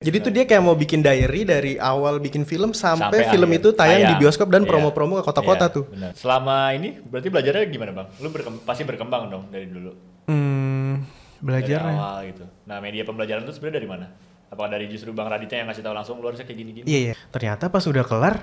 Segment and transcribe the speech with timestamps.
[0.00, 3.60] Jadi tuh dia kayak mau bikin diary dari awal bikin film sampai, Sampai film akhir.
[3.60, 4.16] itu tayang di Tayang.
[4.18, 4.70] bioskop dan Iya.
[4.72, 5.84] promo-promo ke kota-kota Iya, tuh.
[5.92, 6.12] benar.
[6.16, 8.08] Selama ini berarti belajarnya gimana bang?
[8.16, 9.92] Lu berkem- pasti berkembang dong dari dulu.
[10.24, 11.92] Hmm, Dari belajar ya.
[11.92, 12.44] awal gitu.
[12.64, 14.06] Nah media pembelajaran itu sebenarnya dari mana?
[14.48, 16.84] Apakah dari justru bang Raditya yang ngasih tahu langsung lu harusnya kayak gini-gini?
[16.88, 17.14] Iya, iya.
[17.28, 18.34] Ternyata pas udah kelar,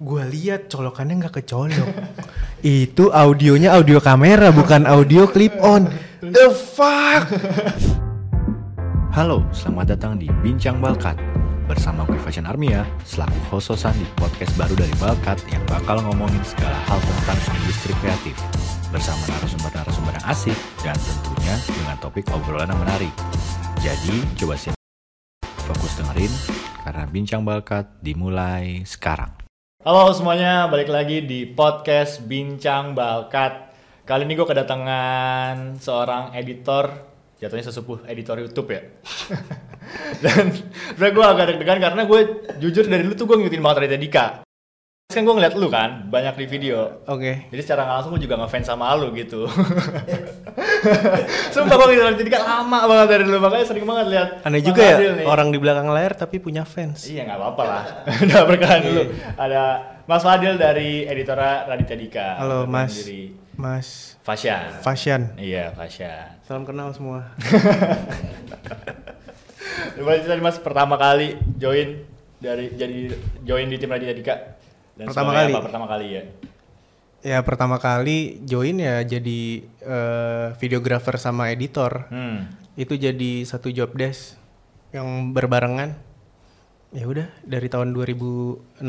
[0.00, 1.84] gua lihat colokannya nggak kecolok.
[2.64, 5.84] itu audionya audio kamera bukan audio clip on.
[6.22, 7.28] The fuck?
[9.14, 11.14] Halo, selamat datang di Bincang Balkat.
[11.70, 16.74] Bersama gue Fashion Armia, selaku host-hostan di podcast baru dari Balkat yang bakal ngomongin segala
[16.90, 18.34] hal tentang industri kreatif.
[18.90, 23.14] Bersama narasumber-narasumber yang asik dan tentunya dengan topik obrolan yang menarik.
[23.86, 24.74] Jadi, coba siap
[25.62, 26.34] fokus dengerin
[26.82, 29.30] karena Bincang Balkat dimulai sekarang.
[29.86, 33.78] Halo semuanya, balik lagi di podcast Bincang Balkat.
[34.02, 37.13] Kali ini gue kedatangan seorang editor,
[37.44, 38.80] jatuhnya sesepuh editor YouTube ya.
[40.24, 40.48] Dan
[40.96, 42.20] sebenernya gue agak deg-degan karena gue
[42.56, 44.26] jujur dari dulu tuh gue ngikutin banget Raditya Dika.
[45.04, 47.04] Terus kan gue ngeliat lu kan, banyak di video.
[47.04, 47.52] Oke.
[47.52, 49.44] Jadi secara langsung gue juga ngefans sama lu gitu.
[51.52, 54.28] Sumpah gue ngikutin Raditya Dika lama banget dari dulu, makanya sering banget lihat.
[54.48, 55.28] Aneh juga ya nih.
[55.28, 57.04] orang di belakang layar tapi punya fans.
[57.04, 57.84] Iya nggak apa-apa lah.
[58.24, 59.02] Udah berkenan dulu.
[59.36, 59.62] Ada
[60.08, 62.28] Mas Fadil dari editora Raditya Dika.
[62.40, 63.04] Halo Mas.
[63.60, 64.80] Mas Fashion.
[64.80, 65.20] Fashion.
[65.36, 66.33] Iya Fashion.
[66.44, 67.32] Salam kenal semua.
[69.96, 72.04] Boleh cerita nih, Mas pertama kali join
[72.36, 74.36] dari jadi join di tim Raditya Dika.
[74.92, 75.52] Dan Pertama kali?
[75.56, 76.22] Apa, pertama kali ya.
[77.24, 82.12] Ya pertama kali join ya jadi eh, videographer sama editor.
[82.12, 82.52] Hmm.
[82.76, 84.36] Itu jadi satu job desk
[84.92, 85.96] yang berbarengan.
[86.92, 88.84] Ya udah dari tahun 2016.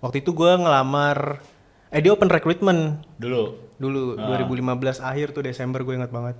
[0.00, 1.44] Waktu itu gua ngelamar
[1.90, 3.74] eh dia open recruitment Dulu.
[3.76, 6.36] dulu 2015 akhir tuh Desember gue ingat banget.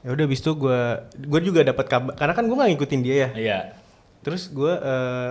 [0.00, 3.16] Ya udah habis itu gua gue juga dapat kabar karena kan gua nggak ngikutin dia
[3.16, 3.28] ya.
[3.36, 3.58] Iya.
[4.24, 5.30] Terus gua eh,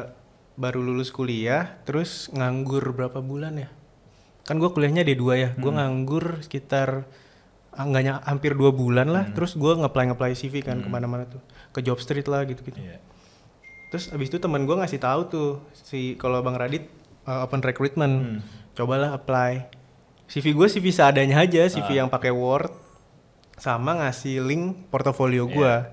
[0.53, 3.69] baru lulus kuliah, terus nganggur berapa bulan ya?
[4.45, 7.09] Kan gua kuliahnya D2 ya, gua nganggur sekitar
[7.73, 9.25] ah, nggak ny- hampir dua bulan lah.
[9.33, 11.41] Terus gua ngeplay ngeplay CV kan ke mana-mana tuh,
[11.73, 12.77] ke job street lah gitu-gitu.
[12.77, 13.01] Iya.
[13.89, 16.85] Terus abis itu teman gua ngasih tahu tuh si kalau Bang Radit
[17.25, 18.45] uh, open recruitment,
[18.79, 19.67] cobalah apply.
[20.31, 22.71] CV gue CV seadanya aja, CV yang pakai Word,
[23.59, 25.91] sama ngasih link portofolio gua.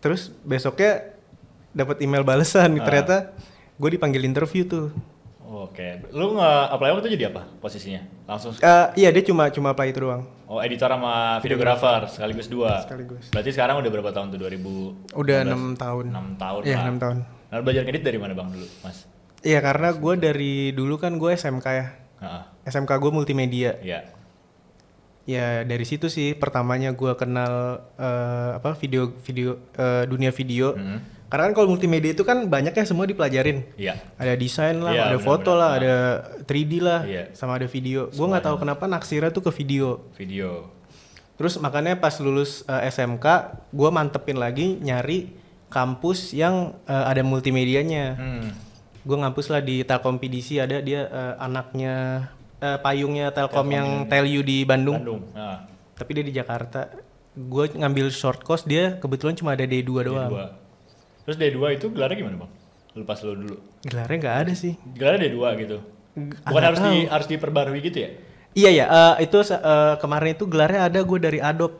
[0.00, 1.12] Terus besoknya
[1.76, 3.36] dapat email balesan, ternyata
[3.76, 4.88] gue dipanggil interview tuh.
[5.46, 6.08] Oke.
[6.10, 8.02] Lu nge apply waktu itu jadi apa posisinya?
[8.24, 8.56] Langsung.
[8.56, 10.24] Eh, iya dia cuma cuma apply itu doang.
[10.46, 12.82] Oh editor sama videographer sekaligus dua.
[12.86, 13.30] Sekaligus.
[13.34, 15.14] Berarti sekarang udah berapa tahun tuh 2000?
[15.14, 16.04] Udah enam tahun.
[16.10, 16.82] 6 tahun Iya lah.
[16.86, 17.16] enam tahun.
[17.46, 19.06] Nah, belajar ngedit dari mana bang dulu, mas?
[19.46, 21.86] Iya karena gue dari dulu kan gue SMK ya.
[22.18, 22.42] Heeh.
[22.66, 23.78] SMK gue multimedia.
[23.78, 24.10] Iya.
[25.26, 30.74] Ya dari situ sih pertamanya gua kenal eh, apa video video eh, dunia video.
[30.78, 30.98] Mhm.
[31.26, 33.66] Karena kan kalau multimedia itu kan banyak ya semua dipelajarin.
[33.74, 33.98] Iya.
[34.14, 35.94] Ada desain lah, Iya, ada foto lah, ada
[36.46, 37.34] 3D lah, Iya.
[37.34, 38.06] sama ada video.
[38.14, 40.06] Gua nggak tahu kenapa naksirnya tuh ke video.
[40.14, 40.70] Video.
[41.34, 43.26] Terus makanya pas lulus eh, SMK,
[43.74, 45.34] gua mantepin lagi nyari
[45.66, 48.14] kampus yang eh, ada multimedianya.
[48.14, 48.65] Hmm.
[49.06, 52.26] Gue ngampus lah di Telkom PDC ada dia eh, anaknya
[52.58, 54.98] eh, payungnya Telkom yang Telyu di Bandung.
[54.98, 55.22] Bandung.
[55.30, 55.62] Nah,
[55.94, 56.90] tapi dia di Jakarta
[57.32, 60.40] gue ngambil short course dia kebetulan cuma ada D2 doang D2.
[61.22, 62.50] Terus D2 itu gelarnya gimana bang?
[62.92, 63.56] Lu pas lu dulu.
[63.80, 65.76] gelarnya nggak ada sih Gelarnya D2 gitu.
[66.42, 68.10] Bukan harus di harus diperbarui gitu ya?
[68.52, 71.76] iya ya eh, itu eh, kemarin itu gelarnya ada gue dari Adobe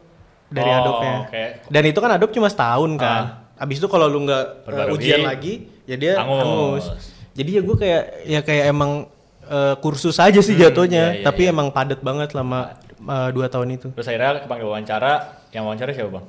[0.46, 1.44] dari Oh, Adobe oke.
[1.66, 5.72] dan itu kan Adobe cuma setahun kan abis itu kalau lu nggak Perbarui, ujian lagi
[5.88, 6.84] ya dia hangus.
[6.84, 9.06] hangus jadi ya gue kayak ya kayak emang
[9.44, 11.52] eh, kursus aja sih jatuhnya iya, iya, tapi iya.
[11.52, 15.12] emang padat banget selama eh, dua tahun itu Terus akhirnya kepanggil wawancara.
[15.52, 16.26] Yang wawancara siapa bang?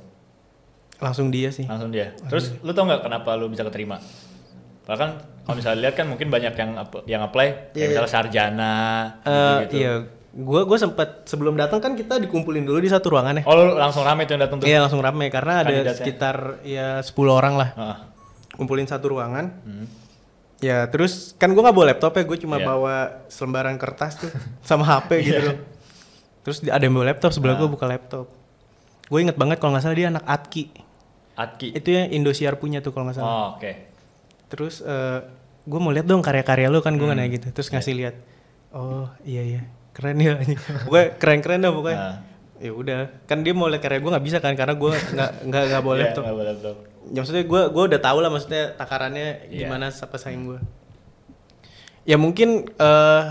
[0.97, 2.13] langsung dia sih Langsung dia.
[2.25, 4.01] Terus lu tau nggak kenapa lu bisa keterima?
[4.81, 5.12] Padahal kan
[5.45, 6.72] kalau misalnya lihat kan mungkin banyak yang
[7.06, 8.75] yang apply, kayak misalnya sarjana,
[9.22, 9.75] Eh, gitu.
[9.78, 9.94] iya
[10.38, 14.06] gue gue sempet sebelum datang kan kita dikumpulin dulu di satu ruangan ya Oh langsung
[14.06, 14.66] rame tuh yang datang tuh.
[14.69, 17.97] Iya langsung rame karena ada sekitar ya 10 orang lah Heeh.
[18.53, 19.45] kumpulin satu ruangan.
[19.65, 19.86] Hmm.
[20.57, 22.65] Ya terus kan gue nggak bawa laptop ya gue cuma Iya.
[22.65, 22.95] bawa
[23.27, 24.31] selembaran kertas tuh
[24.62, 25.57] sama HP gitu loh.
[26.42, 27.62] Terus ada yang bawa laptop sebelah Nah.
[27.62, 28.25] gue buka laptop.
[29.06, 30.74] Gue inget banget kalau nggak salah dia anak Atki.
[31.33, 31.68] Atki.
[31.71, 33.30] Itu yang Indosiar punya tuh kalau nggak salah.
[33.30, 33.71] Oh, oke.
[34.48, 34.81] Terus
[35.63, 37.13] gue mau lihat dong karya-karya lu kan gue Hmm.
[37.13, 37.48] nanya gitu.
[37.51, 38.15] Terus ngasih lihat.
[38.69, 39.62] Oh iya iya
[39.92, 40.38] keren ya.
[40.86, 42.00] pokoknya keren-keren dah pokoknya.
[42.00, 42.18] Nah.
[42.57, 45.63] Ya udah kan dia mau lihat karya gue nggak bisa kan karena gue nggak nggak
[45.69, 46.24] nggak bawa Iya, laptop.
[46.24, 46.75] nggak bawa laptop.
[47.09, 49.65] Ya maksudnya gue gue udah tahu lah maksudnya takarannya Iya.
[49.65, 50.59] gimana apa saing gue.
[52.04, 53.24] Ya mungkin eh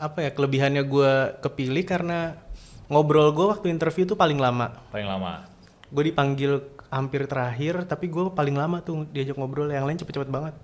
[0.00, 2.38] apa ya kelebihannya gue kepilih karena
[2.86, 4.74] ngobrol gue waktu interview tuh paling lama.
[4.90, 5.46] Paling lama.
[5.88, 10.54] Gue dipanggil hampir terakhir tapi gue paling lama tuh diajak ngobrol yang lain cepet-cepet banget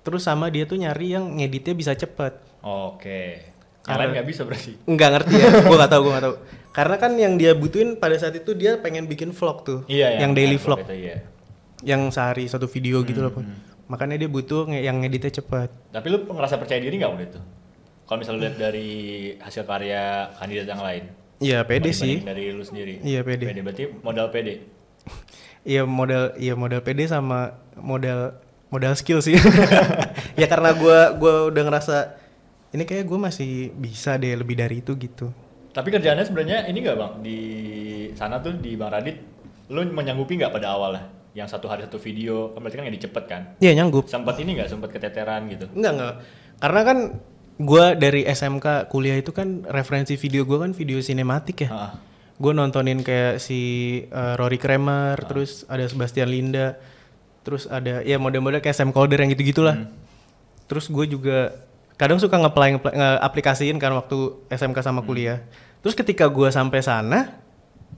[0.00, 3.46] terus sama dia tuh nyari yang ngeditnya bisa cepet Oke.
[3.78, 4.72] Yang Karena- nggak bisa berarti.
[4.82, 6.34] nggak ngerti ya gue nggak tahu gue nggak tahu
[6.70, 10.34] karena kan yang dia butuhin pada saat itu dia pengen bikin vlog tuh Iya, yang
[10.34, 11.22] daily vlog Itu, iya.
[11.82, 13.56] Yang sehari satu video gitu loh Hmm, Pun.
[13.86, 17.40] makanya dia butuh yang ngeditnya cepet Tapi lu ngerasa percaya diri nggak waktu itu?
[18.04, 18.90] Kalau misalnya lihat dari
[19.36, 20.02] hasil karya
[20.34, 21.04] kandidat yang lain.
[21.38, 22.98] iya pede sih Dari lu sendiri.
[23.00, 23.46] Iya, pede.
[23.46, 24.54] Pede berarti modal pede.
[25.60, 28.32] Iya modal iya modal PD sama modal
[28.68, 29.36] modal skill sih.
[30.40, 31.96] ya karena gua gua udah ngerasa
[32.70, 35.28] ini kayak gue masih bisa deh lebih dari itu gitu.
[35.70, 37.38] Tapi kerjaannya sebenarnya ini nggak bang di
[38.14, 39.20] sana tuh di Bang Radit,
[39.68, 41.04] lu menyanggupi nggak pada awalnya?
[41.30, 43.42] Yang satu hari satu video, kan berarti kan nggak dicepet kan?
[43.56, 44.06] Iya nyanggup.
[44.06, 45.70] Sempat ini nggak sempat keteteran gitu?
[45.72, 46.14] Enggak enggak.
[46.58, 46.98] Karena kan
[47.56, 51.70] gua dari SMK kuliah itu kan referensi video gua kan video sinematik ya.
[51.70, 51.92] Ah,
[52.34, 53.60] Gue nontonin kayak si
[54.08, 56.80] uh, Rory Kramer, terus ada Sebastian Linda,
[57.40, 59.76] terus ada ya model-model kayak Sam Calder yang gitu-gitulah.
[59.76, 59.92] Hmm.
[60.64, 61.52] Terus gue juga
[61.94, 64.16] kadang suka nge-apply nge- nge-aplikasiin kan waktu
[64.48, 64.82] SMK Hmm.
[64.82, 65.44] sama kuliah.
[65.78, 67.44] Terus ketika gue sampai sana,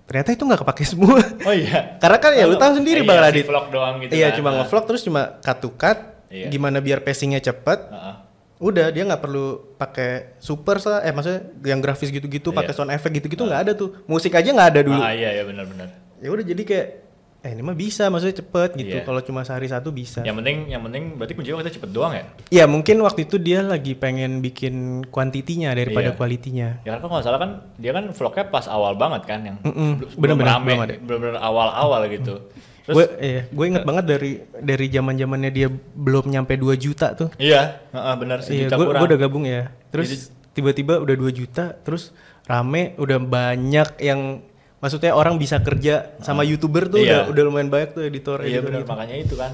[0.04, 1.18] ternyata itu nggak kepake semua.
[1.48, 1.96] Oh iya.
[1.96, 3.44] Karena kan ya lu Oh, tahu sendiri iya, Bang si Radit.
[3.46, 4.36] vlog doang gitu Iya kan.
[4.38, 4.54] cuma Ah.
[4.60, 5.22] nge-vlog terus cuma
[5.72, 5.98] cut.
[6.28, 6.46] Iya.
[6.48, 7.78] Gimana biar pacingnya cepet.
[7.88, 8.16] Ah, ah.
[8.56, 12.58] Udah dia nggak perlu pakai super eh maksudnya yang grafis gitu-gitu, Iya.
[12.62, 13.98] pakai sound effect gitu-gitu nggak ada tuh.
[14.06, 15.00] Musik aja nggak ada dulu.
[15.00, 15.88] Ah, iya iya benar-benar.
[16.22, 16.86] Ya udah jadi kayak
[17.42, 18.96] eh ini mah bisa, maksudnya cepet gitu.
[18.96, 19.02] Iya.
[19.02, 20.22] Kalau cuma sehari satu bisa.
[20.22, 22.24] Yang penting yang penting berarti kuncinya kita cepet doang ya?
[22.48, 26.16] Ya mungkin waktu itu dia lagi pengen bikin kuantitinya daripada Iya.
[26.16, 26.68] kualitinya.
[26.80, 30.06] Ya kan kalau nggak salah kan dia kan vlognya pas awal banget kan yang sebelum-
[30.06, 32.46] sebelum bener-bener, rame, bener-bener awal-awal gitu.
[32.82, 37.10] Terus Gue iya, gue inget banget dari dari zaman zamannya dia belum nyampe 2 juta
[37.12, 37.30] tuh.
[37.38, 39.02] iya, heeh, benar Iya, sejuta gue kurang.
[39.02, 39.70] udah gabung ya.
[39.90, 42.10] Terus tiba-tiba udah 2 juta, terus
[42.44, 44.42] rame, udah banyak yang
[44.82, 47.25] maksudnya orang bisa kerja sama youtuber tuh Iya.
[47.25, 48.90] udah udah lumayan banyak tuh editor Iya editor benar gitu.
[48.90, 49.52] makanya itu kan.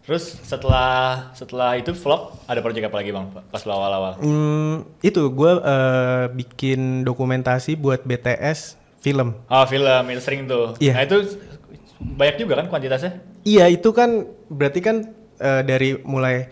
[0.00, 0.90] Terus setelah
[1.32, 4.12] setelah itu vlog ada proyek apa lagi bang pas lo awal-awal?
[4.18, 9.36] Hmm, itu gue eh, bikin dokumentasi buat BTS film.
[9.46, 10.74] Oh film itu sering tuh.
[10.80, 10.92] Iya.
[10.98, 11.16] Nah itu
[12.00, 13.20] banyak juga kan kuantitasnya?
[13.44, 14.96] Iya itu kan berarti kan
[15.36, 16.48] eh, dari mulai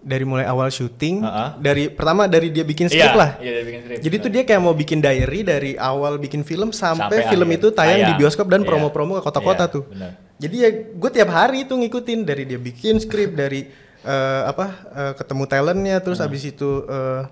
[0.00, 1.56] dari mulai awal syuting, Ha-ha.
[1.56, 3.30] dari pertama dari dia bikin skrip iya, lah.
[3.36, 3.98] Iya dia bikin skrip.
[4.00, 7.58] Jadi tuh dia kayak mau bikin diary dari awal bikin film sampai, Sampai film akhir.
[7.58, 8.18] itu tayang di Tayang.
[8.18, 8.68] bioskop dan Iya.
[8.68, 9.84] promo-promo ke kota-kota Iya, tuh.
[9.86, 10.12] benar.
[10.36, 13.66] Jadi ya gue tiap hari tuh ngikutin dari dia bikin skrip dari
[14.00, 16.26] eh, apa eh, ketemu talentnya terus Hmm.
[16.26, 17.22] abis itu eh,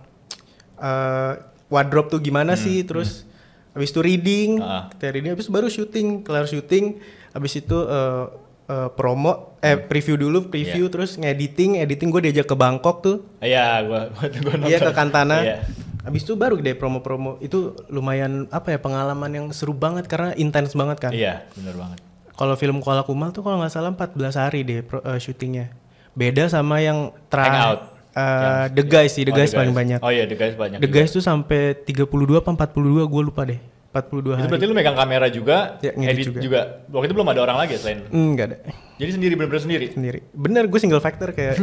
[0.76, 1.32] eh,
[1.66, 3.22] wardrobe tuh gimana sih terus
[3.70, 4.88] abis itu reading, Hmm.
[4.90, 6.96] Kita reading abis itu baru syuting, kelar syuting,
[7.30, 8.24] abis itu eh,
[8.66, 13.82] eh, promo, eh preview dulu, preview terus ngediting, editing gue diajak ke Bangkok tuh, Iya
[13.82, 14.00] gua
[14.44, 14.66] nonton.
[14.66, 15.38] Iya ke Kantana.
[15.42, 15.58] Iya.
[16.02, 20.70] Abis itu baru deh promo-promo itu lumayan apa ya pengalaman yang seru banget karena intens
[20.72, 21.10] banget kan.
[21.10, 21.98] Iya benar banget.
[22.30, 25.72] Kalau film Kuala Kumal tuh kalau nggak salah 14 hari deh pro, eh, syutingnya.
[26.12, 27.80] Beda sama yang terakhir Hangout.
[28.14, 29.98] eh, The Guys sih, The Oh, Guys paling banyak.
[29.98, 30.78] Oh iya The Guys banyak.
[30.78, 30.96] The juga.
[31.00, 32.06] Guys tuh sampai 32
[32.38, 33.58] apa 42 gue lupa deh.
[33.96, 34.48] 42 Itu hari.
[34.48, 36.40] berarti lu megang kamera juga, Ya, edit juga.
[36.40, 36.60] juga.
[36.88, 38.00] Waktu itu belum ada orang lagi ya selain?
[38.08, 38.56] Enggak ada.
[38.96, 39.86] Jadi sendiri bener-bener sendiri.
[39.90, 40.18] Sendiri.
[40.30, 41.56] Bener gue single factor kayak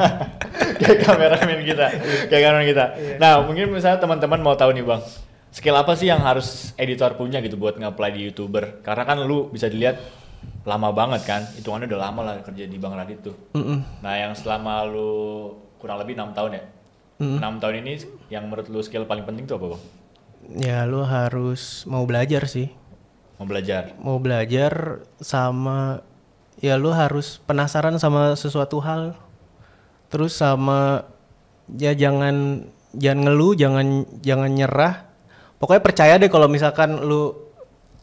[0.80, 1.86] kayak kameramen kita,
[2.26, 2.84] kayak kameramen kita.
[2.94, 3.14] Iya.
[3.18, 5.02] Nah, mungkin misalnya teman-teman mau tahu nih bang,
[5.50, 8.80] skill apa sih yang harus editor punya gitu buat nge-apply di youtuber?
[8.80, 9.98] Karena kan lu bisa dilihat
[10.62, 13.34] lama banget kan, hitungannya udah lama lah kerja di Bang Radit tuh.
[13.52, 13.78] Mm-mm.
[14.00, 15.10] Nah, yang selama lu
[15.76, 16.64] kurang lebih enam tahun ya,
[17.18, 17.92] enam tahun ini
[18.28, 19.82] yang menurut lu skill paling penting tuh apa bang?
[20.54, 22.70] Ya lu harus mau belajar sih.
[23.36, 23.92] Mau belajar.
[24.00, 26.00] mau belajar sama
[26.56, 29.12] ya lu harus penasaran sama sesuatu hal
[30.08, 31.04] terus sama
[31.76, 32.64] ya jangan
[32.96, 35.04] jangan ngeluh jangan jangan nyerah
[35.60, 37.36] pokoknya percaya deh kalau misalkan lu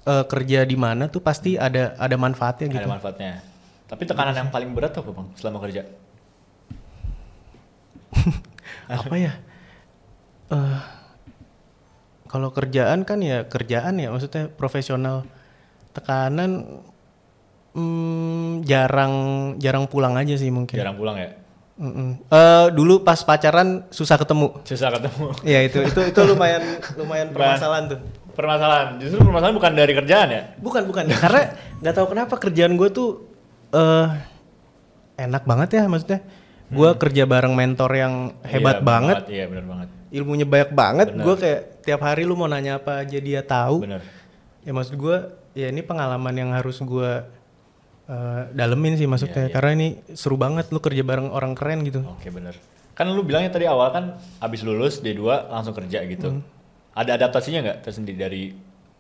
[0.06, 3.42] eh, kerja di mana tuh pasti ada ada manfaatnya gitu Ada manfaatnya.
[3.90, 5.82] Tapi tekanan yang paling berat apa bang selama kerja?
[9.02, 9.34] apa ya
[10.54, 10.82] eh
[12.34, 15.22] kalau kerjaan kan ya kerjaan ya maksudnya profesional
[15.94, 16.82] tekanan
[17.78, 19.14] hmm, jarang
[19.62, 21.30] jarang pulang aja sih mungkin Jarang pulang ya?
[21.74, 22.22] Mm-mm.
[22.30, 24.62] Eh, dulu pas pacaran susah ketemu.
[24.62, 25.34] Susah ketemu.
[25.42, 26.62] Iya itu itu itu lumayan
[26.98, 28.00] lumayan permasalahan tuh.
[28.34, 30.42] Permasalahan, justru permasalahan bukan dari kerjaan ya?
[30.58, 33.26] Bukan bukan karena nggak tahu kenapa kerjaan gue tuh
[33.74, 34.10] eh
[35.22, 36.22] enak banget ya maksudnya.
[36.74, 39.90] Gue kerja bareng mentor yang hebat Iya, banget, Iya benar banget.
[40.14, 41.08] Ilmunya banyak banget.
[41.18, 43.84] Gue kayak tiap hari lu mau nanya apa aja dia tahu.
[43.84, 44.06] Bener.
[44.62, 45.18] Ya maksud gue
[45.58, 47.12] ya ini pengalaman yang harus gue
[48.08, 49.54] eh, dalemin sih maksudnya Iya, iya.
[49.58, 52.06] karena ini seru banget lu kerja bareng orang keren gitu.
[52.06, 52.54] Oke bener.
[52.94, 56.30] Kan lu bilangnya tadi awal kan abis lulus D2 langsung kerja gitu.
[56.30, 56.46] Hmm.
[56.94, 58.44] Ada adaptasinya nggak tersendiri dari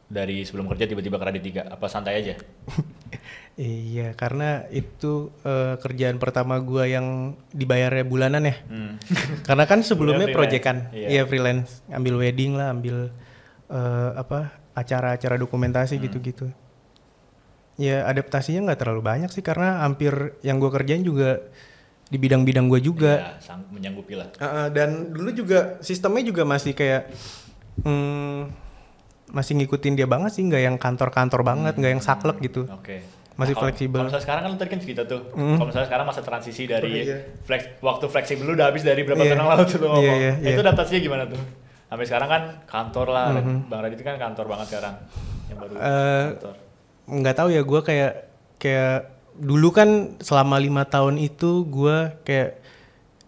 [0.09, 1.77] dari sebelum kerja tiba-tiba ke Radit 3?
[1.77, 2.33] Apa santai aja?
[3.53, 8.55] Iya, karena itu eh, kerjaan pertama gua yang dibayarnya bulanan ya.
[8.65, 8.97] Hmm.
[9.47, 11.21] Karena kan sebelumnya proyekan, iya.
[11.21, 13.13] iya freelance, ambil wedding lah, ambil
[13.69, 16.03] eh, apa acara-acara dokumentasi Hmm.
[16.09, 16.49] gitu-gitu.
[17.77, 21.45] Ya adaptasinya nggak terlalu banyak sih karena hampir yang gua kerjain juga
[22.09, 23.37] di bidang-bidang gua juga.
[23.37, 24.33] Ya, menyanggupi lah.
[24.41, 27.05] Uh, dan dulu juga sistemnya juga masih kayak
[27.85, 28.49] hmm,
[29.29, 32.65] masih ngikutin dia banget sih, nggak yang kantor-kantor banget, nggak yang saklek gitu.
[32.69, 33.12] Oke.
[33.33, 33.97] Masih kalau- fleksibel.
[33.97, 35.21] Kalau misalnya sekarang kan lu tadi kan cerita tuh.
[35.33, 35.55] Mm.
[35.55, 37.17] Kalau misalnya sekarang masa transisi dari Oh, iya.
[37.41, 39.33] flex, waktu fleksibel lu udah habis dari berapa Iya.
[39.33, 40.03] tahun lalu tuh lu ngomong.
[40.03, 40.63] Iya, iya, Itu iya.
[40.63, 41.41] adaptasinya gimana tuh?
[41.85, 43.27] Sampai sekarang kan kantor lah.
[43.35, 43.57] Mhm.
[43.67, 44.95] Bang Radit itu kan kantor banget sekarang.
[45.45, 46.55] Yang baru Eh, kantor.
[47.05, 48.13] nggak tahu ya gue kayak
[48.55, 48.95] kayak
[49.33, 52.61] dulu kan selama lima tahun itu gue kayak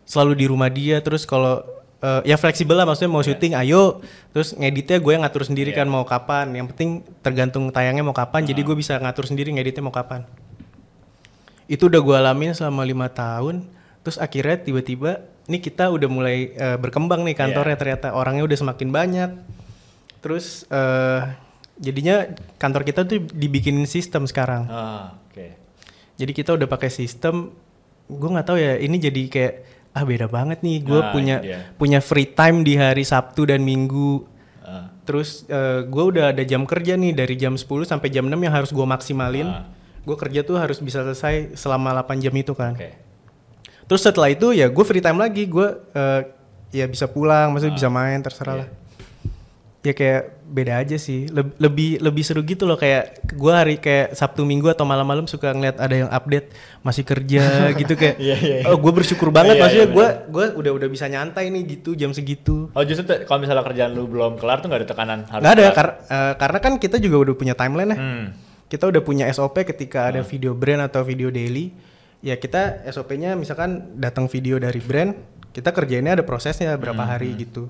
[0.03, 1.65] selalu di rumah dia terus kalau
[2.00, 4.02] eh, ya fleksibel lah maksudnya mau syuting ayo.
[4.32, 5.84] Terus ngeditnya gue yang ngatur sendiri Iya.
[5.84, 6.52] kan mau kapan.
[6.52, 10.24] Yang penting tergantung tayangnya mau kapan jadi gue bisa ngatur sendiri ngeditnya mau kapan.
[11.66, 13.66] Itu udah gue alamin selama lima tahun
[14.06, 18.90] terus akhirnya tiba-tiba nih kita udah mulai eh, berkembang nih kantornya ternyata orangnya udah semakin
[18.90, 19.30] banyak.
[20.22, 21.22] Terus eh
[21.75, 22.24] jadinya
[22.56, 24.64] kantor kita tuh dibikinin sistem sekarang.
[24.68, 25.48] Ah, oke.
[26.16, 27.52] jadi kita udah pakai sistem
[28.06, 29.54] gue nggak tahu ya ini jadi kayak
[29.96, 31.60] ah beda banget nih gue Nah, punya dia.
[31.74, 34.28] punya free time di hari Sabtu dan Minggu
[34.62, 35.46] Ah, terus
[35.86, 38.82] gue udah ada jam kerja nih dari jam 10 sampai jam 6 yang harus gue
[38.84, 39.64] maksimalin Ah.
[40.02, 42.92] gue kerja tuh harus bisa selesai selama 8 jam itu kan Oke.
[43.86, 46.22] terus setelah itu ya gue free time lagi gue eh,
[46.74, 47.80] ya bisa pulang maksudnya Ah.
[47.80, 48.62] bisa main terserah Iya.
[48.62, 48.70] lah
[49.86, 51.25] ya kayak beda aja sih.
[51.27, 55.50] Leb- lebih lebih seru gitu loh kayak gue hari kayak Sabtu Minggu atau malam-malam suka
[55.50, 56.50] ngeliat ada yang update
[56.80, 57.44] masih kerja
[57.80, 58.65] gitu kayak Iya, iya, iya.
[58.65, 59.88] oh gue bersyukur banget Iya, iya, maksudnya.
[59.88, 60.27] gue benar.
[60.27, 62.70] gue udah udah bisa nyantai nih gitu jam segitu.
[62.72, 65.20] Oh justru kalau misalnya kerjaan lu belum kelar tuh nggak ada tekanan?
[65.24, 67.98] Harus nggak ada kar- eh, karena kan kita juga udah punya timeline ya.
[67.98, 68.25] Hmm.
[68.65, 70.27] kita udah punya SOP ketika ada Hmm.
[70.27, 71.70] video brand atau video daily.
[72.20, 75.13] Ya kita SOP-nya misalkan datang video dari brand
[75.51, 77.70] kita kerjainnya ada prosesnya berapa Hmm, hari gitu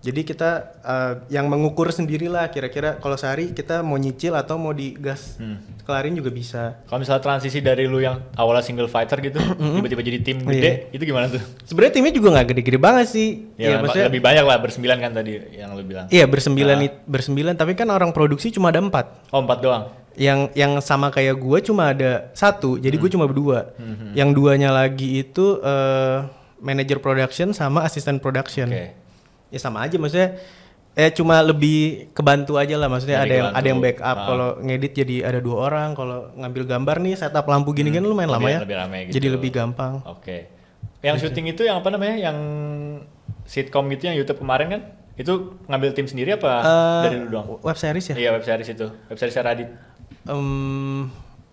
[0.00, 5.36] jadi kita eh, yang mengukur sendirilah kira-kira kalau sehari kita mau nyicil atau mau digas
[5.36, 5.60] Hmm.
[5.82, 9.36] kelarin juga bisa Kalau misalnya transisi dari lu yang awalnya single fighter gitu,
[9.76, 11.42] tiba-tiba jadi tim gede, itu gimana tuh?
[11.62, 15.10] sebenarnya timnya juga nggak gede-gede banget sih Ya, Iya, maksudnya lebih banyak lah bersembilan kan
[15.12, 16.06] tadi yang lu bilang.
[16.08, 16.86] iya bersembilan Ah.
[16.86, 19.84] it- bersembilan tapi kan orang produksi cuma ada empat Oh empat doang.
[20.12, 23.02] yang yang sama kayak gue cuma ada satu jadi Hmm.
[23.02, 23.72] gue cuma berdua
[24.12, 26.18] yang duanya lagi itu eh
[26.58, 28.96] manager production sama asisten production Oke.
[29.50, 30.38] Ya sama aja maksudnya
[30.92, 34.26] eh cuma lebih kebantu aja lah maksudnya ada yang ada yang backup Ah.
[34.26, 38.26] kalau ngedit jadi ada dua orang kalau ngambil gambar nih setup lampu gini kan lumayan
[38.28, 39.12] lama ya lebih rame gitu.
[39.16, 40.50] jadi lebih gampang Oke.
[41.00, 42.12] Yang syuting itu yang apa namanya?
[42.20, 42.36] Yang
[43.44, 44.80] sitcom gitu yang YouTube kemarin kan?
[45.16, 45.32] Itu
[45.64, 47.56] ngambil tim sendiri apa Eh, dari lu doang?
[47.58, 48.84] web series ya Iya web series itu.
[49.08, 49.68] Web series Radit.
[50.26, 51.08] Em,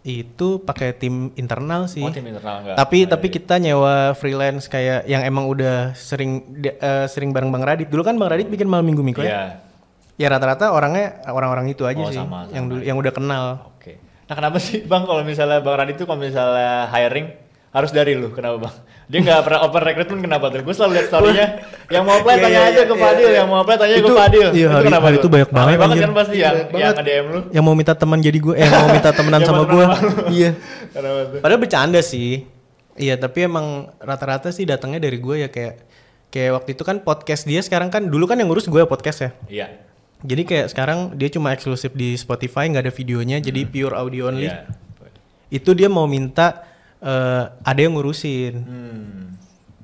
[0.07, 2.75] itu pakai tim internal sih Oh tim internal enggak?
[2.75, 3.33] tapi Oh, tapi iya.
[3.35, 7.87] kita nyewa freelance kayak yang emang udah sering eh, sering bareng Bang Radit.
[7.87, 9.29] Dulu kan Bang Radit bikin malam minggu minggu Iya.
[9.29, 9.43] ya.
[10.17, 12.71] Ya rata-rata orangnya orang-orang itu aja Oh, sih sama, yang sama.
[12.71, 13.45] dulu yang udah kenal.
[13.71, 14.01] Oke.
[14.23, 17.27] Nah kenapa sih bang kalau misalnya bang Radit tuh kalau misalnya hiring
[17.77, 18.75] harus dari lu kenapa bang?
[19.07, 20.59] Dia nggak pernah open recruitment kenapa tuh?
[20.61, 21.47] Gue selalu lihat storynya
[21.93, 24.01] yang mau apply Iya, tanya iya, aja ke iya, Fadil, yang mau apply tanya ke
[24.01, 24.47] Itu- Fadil.
[24.51, 26.95] iya, hari- kenapa hari itu banyak banget, banget kan pasti yang Banyak yang banget.
[26.97, 27.39] nge-DM lu.
[27.49, 29.85] Yang mau minta teman jadi gue, eh mau minta temenan Yang sama gue.
[30.29, 30.49] iya.
[30.89, 31.39] Kenapa tuh?
[31.39, 32.31] Padahal bercanda sih.
[32.97, 33.65] Iya, tapi emang
[33.97, 35.73] rata-rata sih datangnya dari gue ya kayak
[36.27, 39.29] kayak waktu itu kan podcast dia sekarang kan dulu kan yang ngurus gue podcast ya.
[39.47, 39.67] Iya.
[40.19, 44.49] Jadi kayak sekarang dia cuma eksklusif di Spotify nggak ada videonya, jadi pure audio only.
[45.47, 46.66] Itu dia mau minta
[47.01, 48.53] eh, ada yang ngurusin.
[48.63, 49.37] Hmm.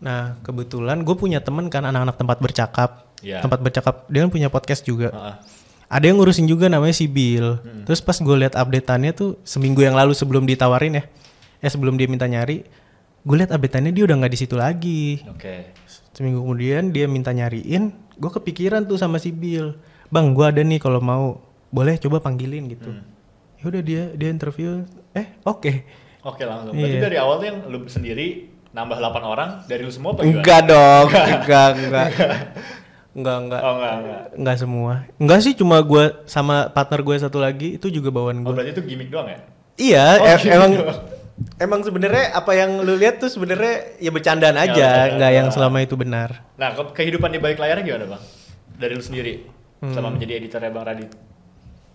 [0.04, 2.90] Nah kebetulan gue punya temen kan anak-anak tempat bercakap,
[3.24, 3.40] Iya.
[3.40, 5.10] tempat bercakap dia kan punya podcast juga.
[5.14, 5.36] Heeh.
[5.94, 7.62] Ada yang ngurusin juga namanya si Bill.
[7.86, 11.04] Terus pas gue liat updateannya tuh seminggu yang lalu sebelum ditawarin ya,
[11.62, 12.66] ya sebelum dia minta nyari,
[13.22, 15.22] gue liat updateannya dia udah nggak di situ lagi.
[15.30, 15.70] Oke.
[16.18, 19.78] Seminggu kemudian dia minta nyariin, gue kepikiran tuh sama si Bill,
[20.10, 22.90] bang gue ada nih kalau mau, boleh coba panggilin gitu.
[23.62, 24.82] Ya udah dia dia interview,
[25.14, 25.72] eh oke.
[26.24, 26.72] Oke langsung.
[26.72, 27.04] Berarti Iya.
[27.04, 28.28] dari awal tuh yang lu sendiri
[28.70, 30.40] nambah 8 orang dari lu semua apa gimana?
[30.40, 32.08] Enggak dong, enggak enggak.
[33.14, 33.62] Enggak enggak.
[33.62, 34.22] Oh enggak enggak.
[34.34, 34.94] Enggak semua.
[35.16, 38.54] Enggak sih cuma gue sama partner gue satu lagi itu juga bawaan Oh gue.
[38.56, 39.40] berarti itu gimmick doang ya?
[39.74, 40.72] Iya, Oh, e- emang
[41.58, 45.10] emang sebenarnya apa yang lu lihat tuh sebenarnya ya bercandaan Ya, aja, bercandaan.
[45.18, 46.30] nggak yang selama itu benar.
[46.56, 48.24] Nah ke- kehidupan di balik layarnya gimana bang?
[48.74, 49.34] Dari lu sendiri
[49.80, 49.92] Hmm.
[49.92, 51.12] selama menjadi editornya bang Radit.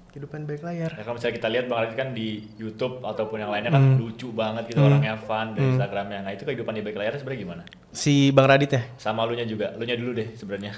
[0.08, 0.90] Kehidupan baik layar.
[0.96, 4.00] Ya, kalau misalnya kita lihat Bang Radit kan di YouTube ataupun yang lainnya kan Hmm.
[4.00, 6.24] lucu banget gitu orangnya fun dari Instagramnya.
[6.24, 7.62] Nah itu kehidupan di balik layar sebenarnya gimana?
[7.90, 8.82] Si Bang Radit ya?
[8.96, 10.72] Sama lu nya juga, lu nya dulu deh sebenarnya.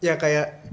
[0.00, 0.64] Ya kayak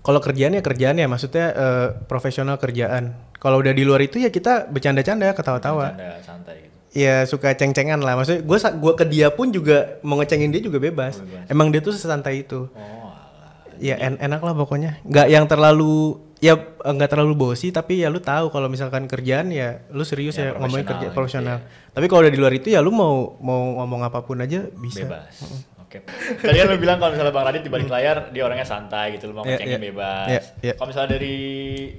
[0.00, 3.18] kalau kerjaan ya kerjaan ya maksudnya eh, profesional kerjaan.
[3.36, 5.92] Kalau udah di luar itu ya kita bercanda-canda, ketawa-tawa.
[5.92, 6.74] Canda santai gitu.
[6.94, 8.14] Ya suka ceng-cengan lah.
[8.14, 11.18] Maksudnya gue gua ke dia pun juga mau ngecengin dia juga bebas.
[11.18, 11.46] Bebas.
[11.46, 12.66] Emang dia tuh sesantai itu.
[12.70, 13.78] Oh, alah.
[13.78, 14.98] Ya en- enak lah pokoknya.
[15.02, 19.50] Nggak yang terlalu ya eh, nggak terlalu bosi tapi ya lu tahu kalau misalkan kerjaan
[19.50, 21.58] ya lu serius Ya, ya, ngomongin kerja gitu profesional.
[21.90, 25.02] Tapi kalau udah di luar itu ya lu mau mau ngomong apa pun aja bisa.
[25.02, 25.34] Bebas.
[25.82, 26.04] Oke.
[26.44, 29.32] Tadi kan lu bilang kalau misalnya Bang Radit di balik layar dia orangnya santai gitu,
[29.32, 29.86] lu mau Iya, ngecengin iya.
[29.88, 30.26] bebas.
[30.28, 30.72] Iya, iya.
[30.76, 31.36] Kalau misalnya dari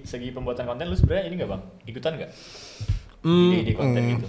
[0.06, 1.62] segi pembuatan konten lu sebenarnya ini nggak Bang?
[1.90, 2.32] Ikutan nggak?
[3.20, 4.28] Hmm, Ide-ide konten hmm, gitu.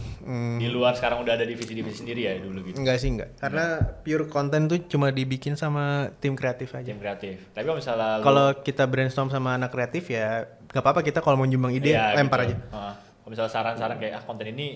[0.58, 2.76] Di luar sekarang udah ada divisi-divisi sendiri ya dulu gitu.
[2.76, 3.38] Enggak sih enggak.
[3.38, 3.64] Karena
[4.02, 6.84] pure konten tuh cuma dibikin sama tim kreatif aja.
[6.84, 7.38] Tim kreatif.
[7.50, 11.34] Tapi kalau misalnya lu- Kalau kita brainstorm sama anak kreatif ya nggak apa-apa kita kalau
[11.34, 12.50] mau nyumbang ide Iya, lempar gitu.
[12.50, 12.56] aja.
[12.58, 12.94] Heeh.
[13.16, 14.66] Kalau misalnya saran-saran kayak ah konten ini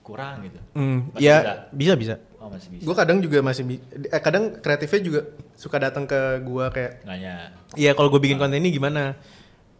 [0.00, 0.58] kurang gitu.
[0.72, 1.54] Hmm, Masih ya bisa?
[1.72, 2.14] bisa bisa.
[2.38, 2.82] Oh masih bisa.
[2.84, 5.20] Gue kadang juga masih bi- eh, kadang kreatifnya juga
[5.54, 7.50] suka datang ke gua kayak Nanya.
[7.72, 9.18] Iya kalau gue bikin konten ini gimana?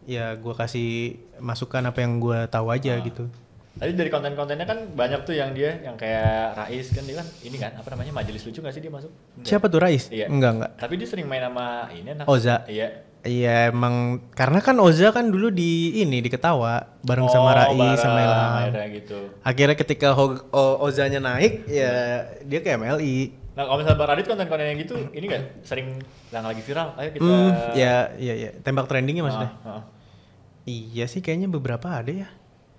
[0.03, 3.31] Ya gue kasih masukan apa yang gue tahu aja gitu.
[3.75, 7.57] Tadi dari konten-kontennya kan banyak tuh yang dia yang kayak Rais kan dia kan ini
[7.57, 9.11] kan apa namanya majelis lucu gak sih dia masuk?
[9.35, 9.47] Enggak.
[9.47, 10.03] Siapa tuh Rais?
[10.07, 10.31] Iya.
[10.31, 10.71] Enggak enggak.
[10.79, 12.23] Tapi dia sering main sama ini anak.
[12.25, 12.63] Oza.
[12.65, 12.87] Iya.
[13.21, 13.95] Iya emang
[14.31, 18.19] karena kan Oza kan dulu di ini di Ketawa bareng sama Oh, Rais bareng, sama
[18.21, 18.53] Ilham.
[18.55, 19.19] Akhirnya gitu.
[19.41, 21.91] Akhirnya ketika Ho- O- Ozanya naik ya
[22.39, 23.43] dia ke MLI.
[23.55, 26.95] Nah kalau misalnya Bang Radit konten-konten yang gitu ini gak sering yang lagi viral?
[26.95, 27.27] Ayo kita.
[27.27, 29.51] Hmm, ya iya iya tembak trendingnya maksudnya.
[29.57, 29.83] Ah, ah.
[30.63, 32.29] Iya sih kayaknya beberapa ada ya.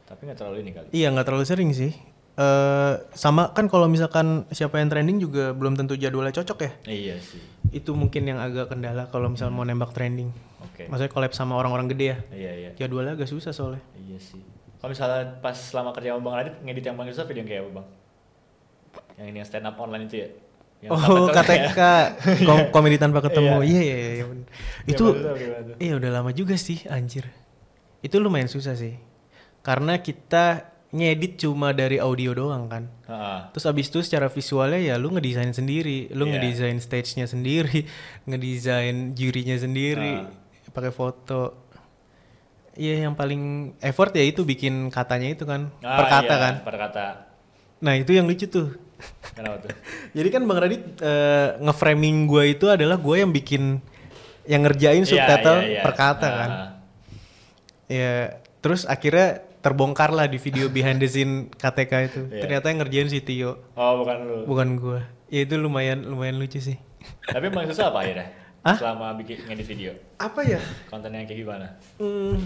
[0.06, 0.86] Tapi nggak terlalu ini kali.
[0.94, 1.92] Iya nggak terlalu sering sih.
[2.36, 6.70] Eh sama kan kalau misalkan siapa yang trending juga belum tentu jadwalnya cocok ya.
[6.86, 7.42] Iya sih.
[7.74, 10.30] Itu mungkin yang agak kendala kalau misal mau nembak trending.
[10.62, 10.86] Oke.
[10.86, 12.18] Maksudnya collab sama orang-orang gede ya.
[12.30, 12.70] Iya iya.
[12.78, 13.82] Jadwalnya agak susah soalnya.
[13.96, 14.40] Iya sih.
[14.76, 17.62] Kalau misalnya pas selama kerja sama Bang Radit ngedit yang paling susah video yang kayak
[17.64, 17.86] apa Bang?
[19.16, 20.28] Yang ini yang stand up online itu ya?
[20.84, 21.80] Yang Oh KTK
[22.48, 23.64] kom- komedi tanpa ketemu.
[23.64, 23.80] Iya.
[23.80, 24.24] Iya iya iya.
[24.28, 24.46] bener.
[24.84, 25.04] Yang Itu
[25.80, 27.24] iya udah lama juga sih anjir.
[28.04, 28.94] Itu lumayan susah sih.
[29.66, 32.86] Karena kita ngedit cuma dari audio doang kan.
[33.04, 36.30] Ah, Terus abis itu secara visualnya ya lu ngedesain sendiri, lu Iya.
[36.32, 37.82] ngedesain stage-nya sendiri,
[38.30, 40.70] ngedesain jurinya sendiri, Ah.
[40.70, 41.66] pakai foto.
[42.72, 46.54] Iya yang paling effort ya itu bikin katanya itu kan, Ah, per kata iya, kan.
[46.62, 47.06] Per kata.
[47.80, 48.76] Nah itu yang lucu tuh.
[49.32, 49.72] Kenapa tuh?
[50.16, 53.80] Jadi kan Bang Radit eh, nge-framing gua itu adalah gua yang bikin
[54.44, 55.82] yang ngerjain Iya, subtitle iya, iya.
[55.82, 56.50] per kata Ah, kan.
[57.86, 58.12] Ya,
[58.58, 62.20] terus akhirnya terbongkar lah di video behind the scene KTK itu.
[62.30, 62.46] Iya.
[62.46, 64.36] Ternyata yang ngerjain si Tio, Oh bukan lu.
[64.46, 65.00] bukan gua.
[65.26, 66.78] Ya itu lumayan lumayan lucu sih.
[67.26, 68.30] Tapi paling susah apa akhirnya?
[68.62, 68.78] Hah?
[68.78, 69.90] Selama bikin ngedit video.
[70.22, 70.62] Apa ya?
[70.86, 71.66] Kontennya kayak gimana?
[71.98, 72.38] Hmm.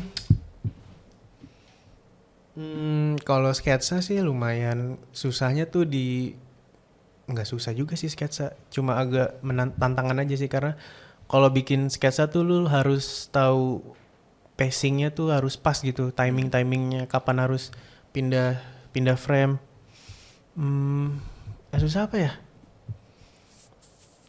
[2.56, 6.32] Hmm, kalau sketsa sih lumayan susahnya tuh di
[7.30, 9.38] nggak susah juga sih sketsa, cuma agak
[9.78, 10.74] tantangan aja sih karena
[11.30, 13.94] kalau bikin sketsa tuh lu harus tahu
[14.60, 17.72] pacingnya tuh harus pas gitu, timing timingnya kapan harus
[18.12, 18.60] pindah
[18.92, 19.56] pindah frame.
[20.52, 21.16] Hmm,
[21.72, 22.32] susah apa ya?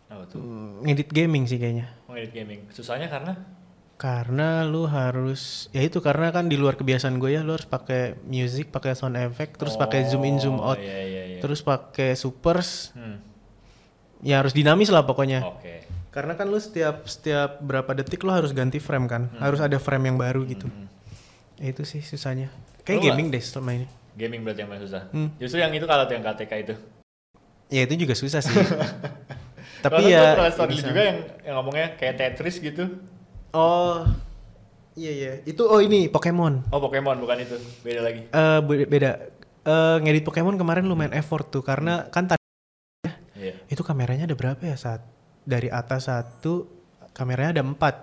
[0.08, 0.40] Apa tuh?
[0.40, 1.92] Hmm, ngedit gaming sih kayaknya.
[2.08, 2.60] Ngedit gaming.
[2.72, 3.36] Susahnya karena?
[4.00, 8.18] Karena lu harus ya itu karena kan di luar kebiasaan gue ya lu harus pakai
[8.26, 11.40] music, pakai sound effect, terus pakai zoom in zoom Oh, out, Iya iya iya.
[11.40, 13.22] terus pakai supers, Hmm.
[14.26, 15.46] ya harus dinamis lah pokoknya.
[15.46, 15.86] Oke.
[16.12, 19.40] Karena kan lu setiap setiap berapa detik lu harus ganti frame kan, Hmm.
[19.40, 20.68] harus ada frame yang baru gitu.
[21.56, 22.52] Ya, itu sih susahnya.
[22.84, 23.88] Kayak Lu gaming deh selama ini.
[24.14, 25.08] Gaming berarti yang paling susah.
[25.10, 25.30] Hmm.
[25.38, 26.74] Justru yang itu kalau tuh yang KTK itu.
[27.72, 28.52] Ya itu juga susah sih.
[29.86, 32.92] Tapi gua ya pernah story juga yang yang ngomongnya kayak Tetris gitu.
[33.50, 34.04] Oh,
[34.94, 35.32] iya iya.
[35.42, 36.68] Itu oh ini Pokemon.
[36.70, 38.22] Oh Pokemon bukan itu, beda lagi.
[38.28, 39.12] Eh be- beda.
[39.62, 42.42] Eh ngedit Pokemon kemarin lumayan effort tuh karena kan tadi
[43.32, 43.58] Iya.
[43.70, 45.02] itu kameranya ada berapa ya saat
[45.44, 46.68] dari atas satu
[47.12, 47.96] kameranya ada empat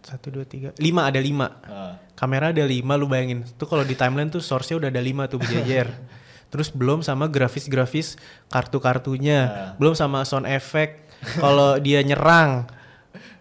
[0.00, 1.94] satu dua tiga lima ada lima Ah.
[2.14, 5.36] kamera ada lima lu bayangin tuh kalau di timeline tuh source-nya udah ada lima tuh
[5.36, 5.92] berjejer
[6.50, 8.16] terus belum sama grafis-grafis
[8.46, 9.70] kartu-kartunya Nah.
[9.76, 11.04] belum sama sound effect
[11.36, 12.64] kalau dia nyerang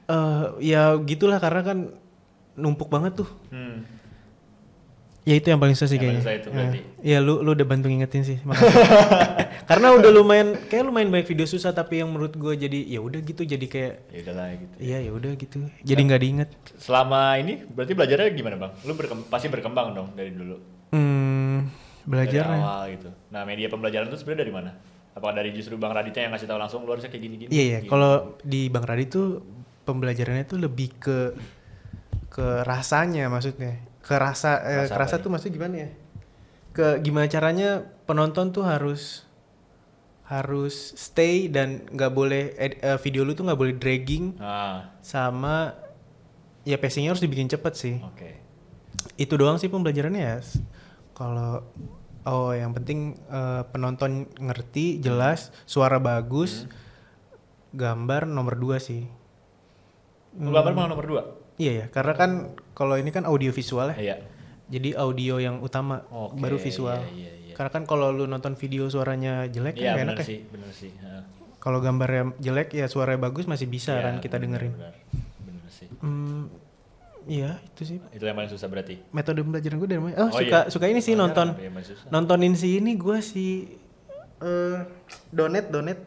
[0.06, 1.78] eh ya gitulah karena kan
[2.54, 3.88] numpuk banget tuh Hmm.
[5.24, 6.42] Ya itu yang paling susah sih Yang kayaknya.
[6.42, 6.50] itu.
[6.50, 6.66] Ya,
[7.06, 8.38] ya lu lu udah bantu ngingetin sih.
[8.48, 8.74] makasih.
[9.70, 13.22] Karena udah lumayan kayak lumayan banyak video susah tapi yang menurut gue jadi ya udah
[13.22, 14.74] gitu jadi kayak Ya udahlah gitu.
[14.82, 15.58] iya ya udah gitu.
[15.80, 16.50] Jadi nggak diinget.
[16.76, 18.72] Selama ini berarti belajarnya gimana bang?
[18.82, 20.58] Lu berkem- pasti berkembang dong dari dulu.
[20.90, 21.70] Hmm,
[22.04, 23.10] belajar Dari awal gitu.
[23.30, 24.72] Nah media pembelajaran itu sebenarnya dari mana?
[25.10, 27.50] Apakah dari justru Bang Raditya yang ngasih tahu langsung lu harusnya kayak gini-gini?
[27.50, 27.92] Iya iya, Gitu.
[27.92, 29.46] kalau di Bang Radit tuh
[29.84, 31.18] pembelajarannya tuh lebih ke
[32.28, 33.78] ke rasanya maksudnya.
[34.00, 35.90] Ke rasa eh, Rasa apa tuh maksudnya gimana ya?
[36.72, 37.70] Ke gimana caranya
[38.06, 39.29] penonton tuh harus
[40.30, 45.74] harus stay dan nggak boleh ed- eh, video lu tuh nggak boleh dragging Ah, sama
[46.62, 47.98] ya pacingnya harus dibikin cepet sih.
[48.00, 48.32] oke.
[49.16, 50.38] itu doang sih pembelajarannya ya.
[51.14, 51.64] Kalau
[52.24, 56.72] oh yang penting eh, penonton ngerti, jelas, suara bagus, Hmm.
[57.74, 59.08] gambar nomor dua sih.
[60.32, 61.22] Gambar malah nomor dua.
[61.56, 62.32] Iya ya, karena kan
[62.72, 63.98] kalau ini kan audio visual ya.
[63.98, 64.16] Iya.
[64.70, 67.02] Jadi audio yang utama, Oke, baru visual.
[67.02, 67.39] iya, iya, iya.
[67.60, 70.26] Karena kan kalau lu nonton video suaranya jelek Iya kan gak benar enak ya.
[70.26, 70.92] sih, benar sih.
[70.96, 71.24] Heeh.
[71.60, 74.74] Kalau gambarnya jelek ya suaranya bagus masih bisa Iya, kan kita benar, dengerin.
[74.74, 74.94] Benar,
[75.42, 75.88] benar sih.
[76.00, 76.48] Hmm,
[77.28, 79.04] iya itu sih Itu yang paling susah berarti.
[79.12, 80.16] metode pembelajaran gue dari mana?
[80.18, 80.72] Oh, Oh, suka iya.
[80.72, 81.52] suka ini sih nonton.
[81.54, 81.68] iya.
[82.08, 83.76] Nontonin si ini gue si
[84.40, 84.78] eh
[85.30, 86.00] Donet Donet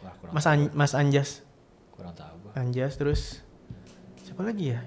[0.00, 1.46] Wah, Mas An- Mas Anjas.
[1.88, 2.52] kurang tahu gua.
[2.56, 3.46] Anjas terus
[4.20, 4.82] siapa lagi ya?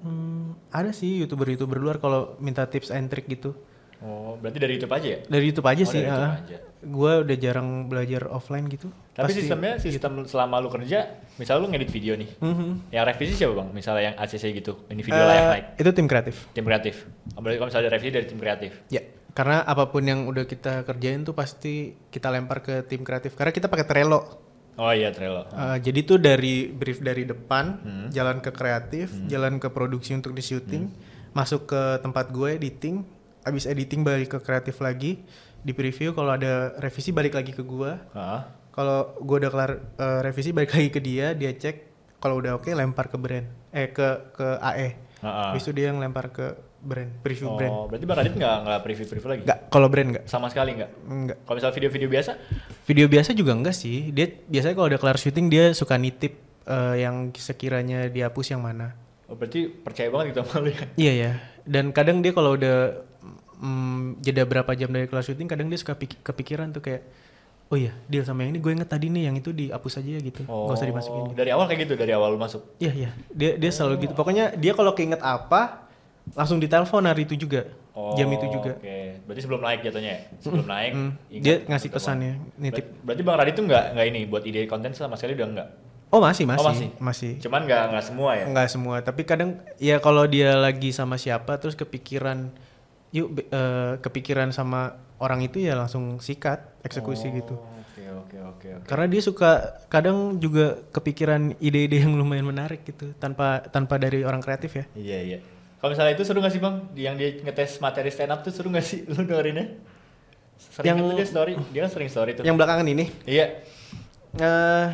[0.00, 3.56] Hmm, ada sih youtuber-youtuber luar kalau minta tips and trick gitu.
[4.04, 5.18] Oh, berarti dari YouTube aja ya?
[5.24, 5.96] Dari YouTube aja Oh, sih.
[5.96, 6.56] dari YouTube aja.
[6.84, 8.92] Gua udah jarang belajar offline gitu.
[9.10, 12.28] Tapi Pasti- sistemnya sistem selama lu kerja, misal lu ngedit video nih.
[12.36, 12.92] Mhm.
[12.92, 13.68] Yang revisi siapa bang?
[13.72, 15.64] Misalnya yang ACC gitu, ini video Eh, layak naik.
[15.78, 16.36] Itu tim kreatif.
[16.52, 16.94] Tim kreatif.
[17.32, 18.72] Oh, Berarti kalau misalnya ada revisi dari tim kreatif.
[18.88, 19.00] Ya,
[19.32, 21.74] karena apa pun yang udah kita kerjain tuh pasti
[22.06, 23.32] kita lempar ke tim kreatif.
[23.32, 24.20] Karena kita pakai Trello.
[24.74, 25.46] Oh iya Trello.
[25.48, 28.06] Uh, jadi tuh dari brief dari depan, Hmm.
[28.10, 30.90] jalan ke kreatif, jalan ke produksi untuk di syuting,
[31.30, 33.06] masuk ke tempat gue editing,
[33.44, 35.20] abis editing balik ke kreatif lagi,
[35.60, 37.62] di preview kalau ada revisi balik lagi ke.
[37.62, 38.40] Heeh.
[38.74, 42.66] Kalau gue udah kelar uh, revisi balik lagi ke dia, dia cek kalau udah oke
[42.72, 44.88] lempar ke brand, eh ke ke AE.
[45.24, 46.52] Habis itu dia yang lempar ke
[46.84, 47.72] brand, preview Oh, brand.
[47.88, 49.42] berarti Bang Radit nggak nggak preview-preview lagi?
[49.48, 50.24] Enggak, kalau brand enggak.
[50.28, 50.90] Sama sekali nggak?
[51.08, 51.38] Enggak.
[51.48, 52.32] Kalau misal video-video biasa?
[52.84, 54.12] Video biasa juga enggak sih.
[54.12, 56.36] Dia biasanya kalau udah kelar syuting dia suka nitip
[56.68, 58.92] eh, yang sekiranya dihapus yang mana.
[59.30, 60.84] Oh, berarti percaya banget gitu sama lu ya?
[61.00, 61.32] Iya ya.
[61.64, 63.00] Dan kadang dia kalau udah
[63.56, 67.02] mm, jeda berapa jam dari kelar syuting, kadang dia suka pik- kepikiran tuh kayak,
[67.66, 70.42] oh iya deal sama yang ini gue inget tadi nih yang itu dihapus aja gitu,
[70.44, 71.22] Oh, nggak usah dimasukin.
[71.24, 71.34] gitu.
[71.34, 72.62] Dari awal kayak gitu, dari awal masuk?
[72.76, 73.10] Iya iya.
[73.30, 74.12] Dia dia selalu gitu.
[74.12, 75.86] Pokoknya dia kalau keinget apa
[76.32, 78.74] langsung ditelepon hari itu juga, Oh, jam itu juga.
[78.74, 80.20] Oke, berarti sebelum naik jatuhnya ya?
[80.38, 81.10] Sebelum naik, Mm.
[81.30, 82.82] ingat Dia ngasih pesannya, nitip.
[82.82, 85.68] Ber- Berarti Bang Radit tuh nggak nggak ini buat ide konten sama sekali udah nggak?
[86.10, 86.88] Oh masih masih Oh, masih?
[86.98, 87.32] masih.
[87.38, 88.44] Cuman nggak nggak semua ya?
[88.46, 92.54] Enggak semua, tapi kadang ya kalau dia lagi sama siapa terus kepikiran
[93.14, 97.54] yuk eh, kepikiran sama orang itu ya langsung sikat, eksekusi Oh, gitu.
[97.54, 98.86] Oke oke oke oke.
[98.90, 99.50] Karena dia suka
[99.86, 104.84] kadang juga kepikiran ide-ide yang lumayan menarik gitu tanpa tanpa dari orang kreatif ya.
[104.92, 105.38] Iya iya.
[105.78, 106.76] Kalau misalnya itu seru nggak sih bang?
[106.92, 109.06] Yang dia ngetes materi stand up tuh seru nggak sih?
[109.14, 109.78] Lu dengerinnya?
[110.58, 112.42] Sering Yang- tuh dia story, dia kan sering story tuh.
[112.42, 113.46] Yang belakangan ini Iya.
[114.34, 114.86] eh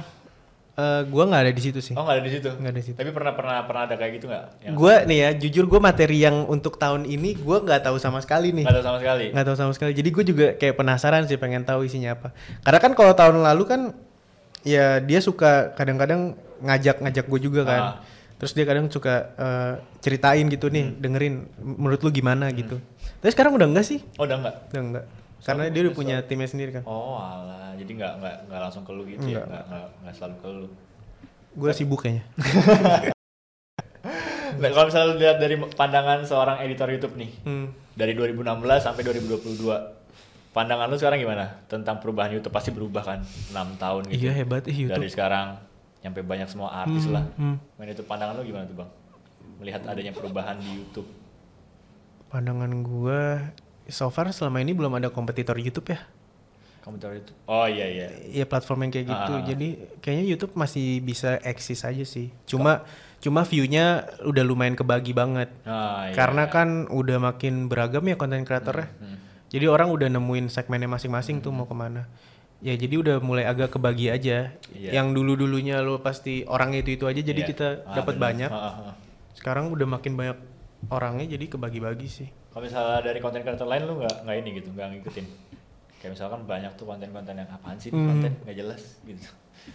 [0.81, 1.93] eh, gua nggak ada di situ sih.
[1.93, 2.49] Oh nggak ada di situ.
[2.51, 2.97] Nggak ada di situ.
[2.97, 4.45] Tapi pernah pernah pernah ada kayak gitu nggak?
[4.73, 8.51] Gua nih ya, jujur gua materi yang untuk tahun ini gua nggak tahu sama sekali
[8.51, 8.65] nih.
[8.65, 9.27] nggak tahu sama sekali.
[9.31, 12.79] nggak tahu sama sekali jadi gue juga kayak penasaran sih pengen tahu isinya apa karena
[12.79, 13.81] kan kalau tahun lalu kan
[14.63, 17.95] ya dia suka kadang-kadang ngajak-ngajak gue juga kan Ah.
[18.37, 22.77] terus dia kadang suka eh, ceritain gitu nih dengerin m- menurut lu gimana gitu
[23.17, 24.55] tapi sekarang udah enggak sih Oh udah nggak?
[24.71, 25.05] udah enggak
[25.43, 28.91] karena dia udah punya timnya sendiri kan Oh alah, jadi nggak nggak nggak langsung ke
[28.91, 29.41] lu gitu ya?
[29.43, 29.65] Nggak
[30.01, 30.67] nggak selalu ke lu.
[31.53, 32.25] gue sibuk kayaknya
[34.53, 37.67] Nah, kalau misalnya lihat dari pandangan seorang editor YouTube nih, hmm.
[37.93, 38.45] dari 2016
[38.79, 39.61] sampai 2022,
[40.51, 42.51] pandangan lu sekarang gimana tentang perubahan YouTube?
[42.51, 44.17] Pasti berubah kan, 6 tahun gitu.
[44.19, 45.59] iya hebat ih Dari YouTube sekarang
[46.01, 47.25] nyampe banyak semua artis Hmm, lah.
[47.35, 47.57] hmm.
[47.77, 48.91] Main itu pandangan lu gimana tuh bang?
[49.59, 51.09] Melihat adanya perubahan di YouTube.
[52.27, 53.23] pandangan gue
[53.91, 56.01] so far selama ini belum ada kompetitor YouTube ya
[56.81, 57.37] Komentar itu.
[57.45, 58.09] Oh iya iya.
[58.33, 59.33] ya platform yang kayak gitu.
[59.37, 59.45] Ah.
[59.45, 59.69] Jadi
[60.01, 62.33] kayaknya YouTube masih bisa eksis aja sih.
[62.49, 62.89] Cuma
[63.21, 65.53] cuma view-nya udah lumayan kebagi banget.
[65.69, 66.53] Ah, iya, Karena iya.
[66.57, 68.89] kan udah makin beragam ya konten kreatornya.
[68.97, 69.21] Hmm.
[69.53, 72.09] Jadi orang udah nemuin segmennya masing-masing tuh mau ke mana.
[72.65, 74.57] Ya jadi udah mulai agak kebagi aja.
[74.73, 74.91] Iya.
[74.97, 77.49] Yang dulu-dulunya lo pasti orangnya itu itu aja jadi Iya.
[77.53, 78.49] kita Ah, dapat banyak.
[78.49, 78.95] Ah, ah, ah.
[79.37, 80.39] Sekarang udah makin banyak
[80.89, 82.29] orangnya jadi kebagi-bagi sih.
[82.51, 85.27] Kalau misalnya dari konten kreator lain lu nggak nggak ini gitu, nggak ngikutin.
[85.97, 88.09] Kayak misalkan banyak tuh konten-konten yang apaan sih Hmm.
[88.09, 89.29] konten nggak jelas gitu.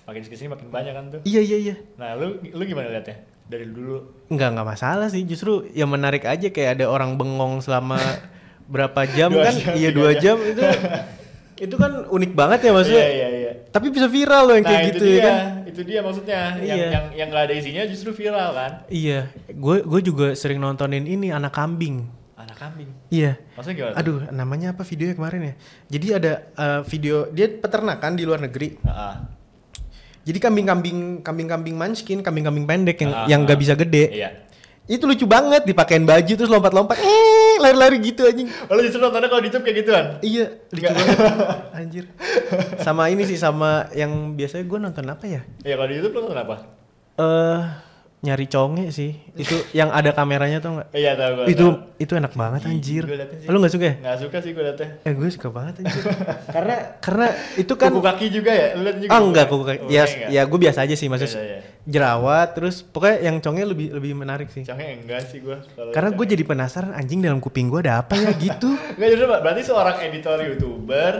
[0.03, 1.19] Makin ke sini makin banyak kan tuh.
[1.23, 1.75] Iya iya iya.
[1.95, 3.15] Nah lu lu gimana liatnya?
[3.45, 5.21] Dari dulu Nggak nggak masalah sih.
[5.21, 7.95] Justru yang menarik aja kayak ada orang bengong selama
[8.73, 9.53] berapa jam Dua kan?
[9.53, 10.35] jam, iya dua jam.
[10.35, 10.63] jam itu
[11.55, 12.99] itu kan unik banget ya maksudnya.
[12.99, 13.51] Iya iya iya.
[13.69, 15.37] Tapi bisa viral loh yang Nah kayak itu gitu dia, ya kan?
[15.65, 16.87] itu dia maksudnya yang Iya.
[16.89, 18.71] yang yang nggak ada isinya justru viral kan?
[18.89, 19.19] Iya.
[19.53, 22.24] Gue gue juga sering nontonin ini anak kambing.
[22.55, 22.89] Anak kambing.
[23.11, 23.31] Iya.
[23.59, 23.91] Maksudnya gimana?
[23.91, 23.99] tuh?
[23.99, 25.53] Aduh, namanya apa videonya kemarin ya?
[25.91, 28.79] Jadi ada eh, video dia peternakan di luar negeri.
[28.87, 29.27] Ah.
[30.23, 33.45] Jadi kambing-kambing kambing-kambing munchkin, kambing-kambing pendek yang Ah, yang ah.
[33.45, 34.07] nggak bisa gede.
[34.07, 34.29] Iya.
[34.87, 36.95] Itu lucu banget dipakein baju terus lompat-lompat.
[36.95, 38.47] Eh, lari-lari gitu anjing.
[38.71, 40.05] Oh, lu justru nontonnya kalau di YouTube kayak gituan?
[40.23, 41.17] Iya, lucu banget.
[41.81, 42.05] Anjir.
[42.79, 45.41] Sama ini sih sama yang biasanya gue nonton apa ya?
[45.65, 46.55] Iya kalau di YouTube lu nonton apa?
[47.19, 47.61] Eh
[48.25, 49.13] nyari conge sih.
[49.37, 50.87] Itu yang ada kameranya tuh nggak?
[50.91, 51.45] Iya tahu gue.
[51.53, 51.65] Itu
[52.01, 53.03] itu enak banget anjir.
[53.05, 53.45] Sih.
[53.45, 53.95] Lu nggak suka ya?
[54.01, 54.89] Nggak suka sih gue liatnya.
[55.05, 56.01] Eh gue suka banget anjir.
[56.55, 58.67] karena karena itu kan Kuku kaki juga ya?
[58.73, 59.09] Lu juga?
[59.13, 59.79] Ah enggak kuku kaki.
[59.87, 60.29] Ya, kaki nggak?
[60.33, 61.59] ya gue biasa aja sih maksudnya Biasa ya.
[61.85, 64.65] jerawat terus pokoknya yang conge lebih lebih menarik sih.
[64.65, 65.57] Congnya enggak sih gue.
[65.93, 68.73] Karena gue jadi penasaran anjing dalam kuping gue ada apa ya gitu.
[68.97, 71.13] Enggak jadi berarti seorang editor youtuber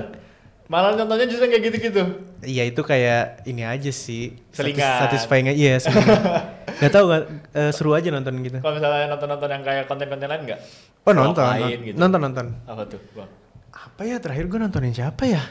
[0.66, 2.04] malah nontonnya justru kayak gitu-gitu.
[2.42, 4.34] Iya itu kayak ini aja sih.
[4.50, 4.82] Selingan.
[5.06, 5.58] Satis- Satisfying aja.
[5.58, 6.22] Iya selingan.
[6.82, 7.22] gak tau gak,
[7.54, 8.58] eh, seru aja nonton gitu.
[8.60, 10.60] Kalau misalnya nonton-nonton yang kayak konten-konten lain enggak?
[11.06, 11.98] Oh nonton, lain nonton, gitu.
[12.02, 12.48] nonton nonton.
[12.66, 13.30] Apa tuh, Bang?
[13.70, 15.44] Apa ya terakhir gue nontonin siapa ya?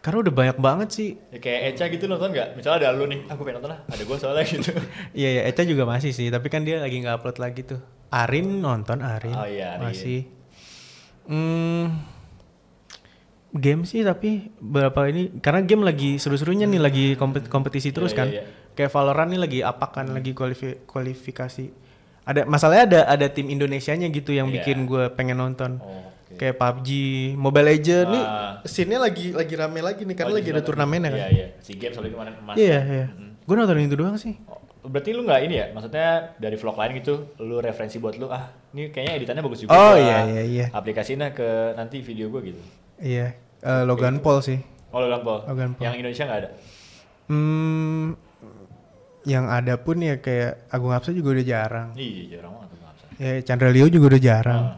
[0.00, 1.10] Karena udah banyak banget sih.
[1.28, 2.56] Ya, kayak Eca gitu nonton nggak?
[2.56, 4.72] Misalnya ada lu nih, aku pengen nonton lah, ada gue soalnya gitu.
[5.20, 7.80] Iya ya, Eca juga masih sih, tapi kan dia lagi nggak upload lagi tuh.
[8.08, 9.36] Arin nonton Arin.
[9.36, 9.92] Oh iya, Arin.
[9.92, 10.20] Masih.
[11.28, 12.00] Hmm,
[13.52, 18.18] game sih tapi berapa ini karena game lagi seru-serunya nih lagi kompet- kompetisi terus Iya,
[18.18, 18.28] kan.
[18.28, 18.72] iya, iya.
[18.72, 21.66] Kayak Valorant nih lagi apakan lagi kualifi- kualifikasi.
[22.22, 24.54] Ada masalahnya ada ada tim Indonesianya gitu yang Iya.
[24.56, 25.78] bikin gue pengen nonton.
[25.78, 26.06] Oh.
[26.30, 26.88] Kayak PUBG,
[27.34, 28.52] Mobile Legend nih Ah.
[28.62, 30.68] scene-nya lagi lagi rame lagi nih karena Oh, lagi ada nonton.
[30.70, 31.18] turnamennya kan.
[31.18, 31.46] Iya, iya.
[31.58, 32.54] Si game soalnya kemarin emas.
[32.54, 32.86] Iya, kan?
[32.88, 33.06] iya.
[33.10, 33.30] Mm.
[33.42, 34.34] Gue nontonin itu doang sih.
[34.46, 35.66] Oh, Berarti lu nggak ini ya?
[35.70, 36.08] Maksudnya
[36.38, 39.76] dari vlog lain gitu, lu referensi buat lu, ah ini kayaknya editannya bagus juga.
[39.76, 40.66] Oh, iya, iya, iya.
[40.72, 42.60] Aplikasinya ke nanti video gue gitu.
[43.00, 44.60] Iya, eh, Logan Paul sih.
[44.90, 45.40] Oh Logan Paul.
[45.46, 45.84] Logan Paul.
[45.84, 46.50] Yang Indonesia nggak ada?
[47.26, 48.06] Hmm,
[49.22, 51.88] yang ada pun ya kayak Agung Hapsa juga udah jarang.
[51.94, 53.06] Iya, jarang banget nggak bisa.
[53.16, 54.62] Ya Chandra Leo juga udah jarang.
[54.64, 54.76] Ah.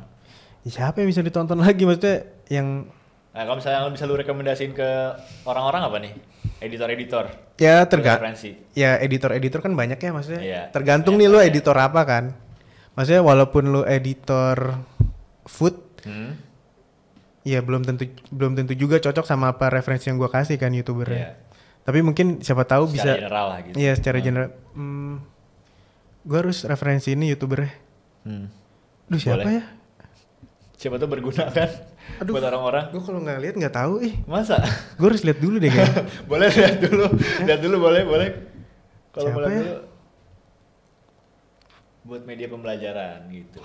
[0.62, 2.87] Ya, siapa yang bisa ditonton lagi maksudnya yang
[3.32, 4.90] Nah, kalau misalnya bisa lu rekomendasiin ke
[5.48, 6.12] orang-orang apa nih?
[6.61, 7.24] Editor-editor.
[7.56, 8.35] ya tergantung
[8.76, 10.40] ya editor-editor kan banyak ya maksudnya.
[10.44, 11.48] Iya, Tergantung banyak, nih lu banyak.
[11.48, 12.24] editor apa kan.
[12.92, 14.76] Maksudnya walaupun lu editor
[15.48, 16.35] food Hmm.
[17.42, 21.18] Ya belum tentu belum tentu juga cocok sama apa referensi yang gua kasih kan youtubernya.
[21.18, 21.31] Iya.
[21.83, 23.74] Tapi mungkin siapa tahu Secara bisa general lah gitu.
[23.74, 24.26] Iya secara Hmm.
[24.26, 24.48] general.
[24.72, 25.14] Hmm,
[26.22, 27.74] gue harus referensi ini youtubernya.
[28.22, 28.46] Hmm.
[29.11, 29.59] Duh siapa Boleh.
[29.59, 29.62] ya?
[30.78, 31.70] Siapa tuh berguna kan
[32.22, 32.35] Aduh.
[32.35, 32.85] buat orang-orang.
[32.90, 34.14] Gue kalau nggak lihat nggak tahu ih.
[34.26, 34.62] Masa?
[34.94, 36.02] Gue harus lihat dulu deh kayaknya.
[36.31, 37.07] boleh lihat dulu.
[37.46, 38.28] lihat dulu boleh, boleh.
[39.11, 39.59] Kalau lihat ya?
[39.59, 39.74] dulu.
[42.02, 43.59] Buat media pembelajaran gitu.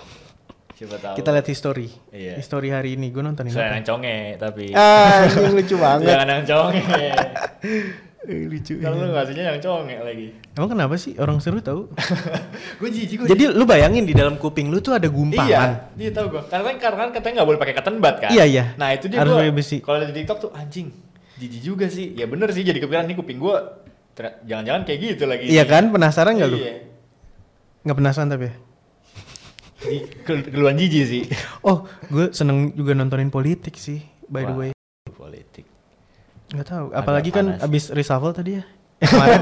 [0.78, 1.16] Siapa tahu.
[1.18, 1.90] Kita lihat history.
[2.14, 2.38] Iya.
[2.38, 4.70] History hari ini gue nontonin yang conge tapi.
[4.78, 6.06] Ah, ini lucu banget.
[6.14, 6.84] Jangan yang conge.
[8.28, 8.76] Eh, lucu.
[8.84, 10.36] Kalau lu ngasihnya yang conge lagi.
[10.52, 11.88] Emang kenapa sih orang seru tahu?
[12.84, 13.28] gue jijik gue.
[13.32, 15.48] Jadi lu bayangin di dalam kuping lu tuh ada gumpalan.
[15.48, 15.64] Iya,
[15.96, 16.44] iya tahu gue.
[16.52, 18.30] Karena kan karena kan katanya nggak boleh pakai cotton bud kan.
[18.36, 18.64] Iya, iya.
[18.76, 19.80] Nah itu dia besi.
[19.80, 20.92] Kalau di TikTok tuh anjing,
[21.40, 22.20] jijik juga sih.
[22.20, 23.58] Ya bener sih jadi kepikiran nih kuping gue.
[24.44, 25.48] Jangan-jangan kayak gitu lagi.
[25.48, 25.88] Iya kan?
[25.88, 26.58] Penasaran nggak lu?
[26.60, 26.74] Iya.
[27.88, 28.54] Nggak penasaran tapi ya?
[29.78, 31.24] Di, ke- keluhan jijik sih.
[31.62, 34.02] Oh, gue seneng juga nontonin politik sih.
[34.26, 34.70] By the Wah, way,
[35.08, 35.66] Politik.
[36.50, 36.86] nggak tahu.
[36.90, 37.64] Agak Apalagi kan panas.
[37.64, 38.64] abis reshuffle tadi ya.
[39.08, 39.42] Kemarin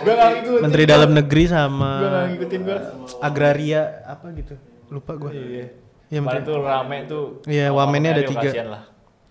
[0.00, 0.62] gue gak ngikutin.
[0.62, 0.82] Menteri.
[0.84, 1.92] Dalam Negeri Gue gak sama
[2.28, 2.76] ngikutin gue.
[3.20, 4.54] agraria apa gitu.
[4.88, 5.30] Lupa gue.
[5.30, 5.66] Iya.
[6.08, 6.48] Iya, Kemarin Menteri.
[6.48, 7.24] tuh rame tuh.
[7.46, 8.40] Iya, wamennya ada tiga.
[8.42, 8.82] kasihan lah.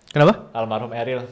[0.08, 0.32] Kenapa?
[0.52, 1.22] Almarhum Eril.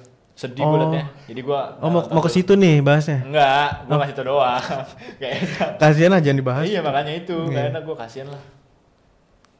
[0.41, 0.73] Sedih Oh.
[0.73, 1.05] gue liatnya.
[1.29, 1.61] Jadi gue.
[1.79, 3.21] Oh mau mau ke situ nih bahasnya.
[3.23, 3.99] Enggak, gue Oh.
[4.01, 4.65] ngasih tau doang.
[5.21, 5.69] Gak enak.
[5.77, 6.65] Kasihan aja jangan dibahas.
[6.65, 7.53] Iya makanya itu, Iya.
[7.53, 8.43] gak enak gue kasihan lah.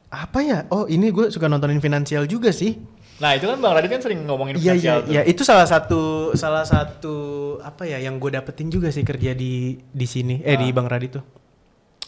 [0.09, 0.65] Apa ya?
[0.67, 2.75] Oh ini gue suka nontonin finansial juga sih.
[3.17, 5.11] Nah itu kan Bang Radit kan sering ngomongin Iya iya finansial tuh.
[5.13, 6.01] iya itu salah satu
[6.33, 7.15] salah satu
[7.61, 10.73] apa ya yang gue dapetin juga sih kerja di di sini eh di Ah.
[10.73, 11.23] Bang Radit tuh.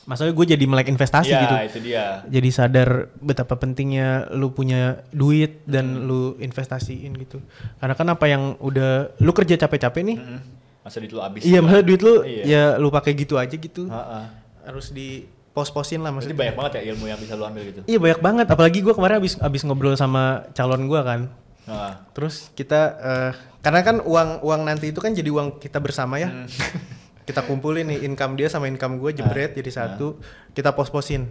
[0.04, 1.56] Maksudnya gue jadi melek investasi Iya, gitu.
[1.64, 2.06] itu dia.
[2.28, 6.04] Jadi sadar betapa pentingnya lu punya duit dan Hmm.
[6.04, 7.40] lu investasiin gitu.
[7.78, 10.18] Karena kan apa yang udah lu kerja capek-capek nih.
[10.18, 10.40] Mm-mm.
[10.82, 11.42] Masa duit lu habis.
[11.42, 12.44] Iya, maksudnya duit lu Iya.
[12.44, 13.88] ya lu pakai gitu aja gitu.
[13.88, 14.28] Ha-ha.
[14.64, 16.40] Harus di pos-posin lah Maksudnya maksudnya.
[16.42, 17.80] banyak banget ya ilmu yang bisa lu ambil gitu.
[17.86, 18.48] Iya banyak banget.
[18.50, 21.22] Apalagi gue kemarin abis abis ngobrol sama calon gue kan.
[21.64, 26.20] Nah, Terus kita eh, karena kan uang uang nanti itu kan jadi uang kita bersama
[26.20, 26.28] ya.
[26.28, 26.44] Hmm.
[27.24, 30.20] kita kumpulin nih income dia sama income gue jebret jadi satu.
[30.52, 31.28] Kita pos-posin.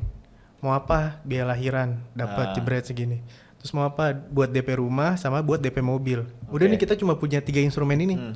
[0.62, 1.20] Mau apa?
[1.26, 2.26] Biaya lahiran Ah.
[2.26, 3.20] dapat jebret segini.
[3.60, 4.10] Terus mau apa?
[4.10, 6.26] Buat DP rumah sama buat DP mobil.
[6.50, 6.72] Udah Oke.
[6.74, 8.14] nih kita cuma punya tiga instrumen ini.
[8.18, 8.34] Hmm.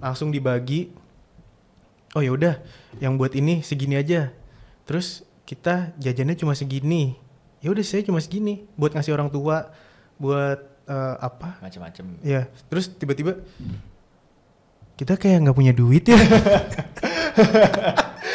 [0.00, 0.88] Langsung dibagi.
[2.14, 2.62] Oh ya udah,
[3.02, 4.30] yang buat ini segini aja.
[4.86, 7.18] Terus kita jajannya cuma segini.
[7.58, 9.72] Ya udah saya cuma segini buat ngasih orang tua,
[10.14, 11.58] buat eh, apa?
[11.64, 12.04] macem-macem.
[12.22, 13.40] Ya, terus tiba-tiba
[14.94, 16.14] kita kayak nggak punya duit ya.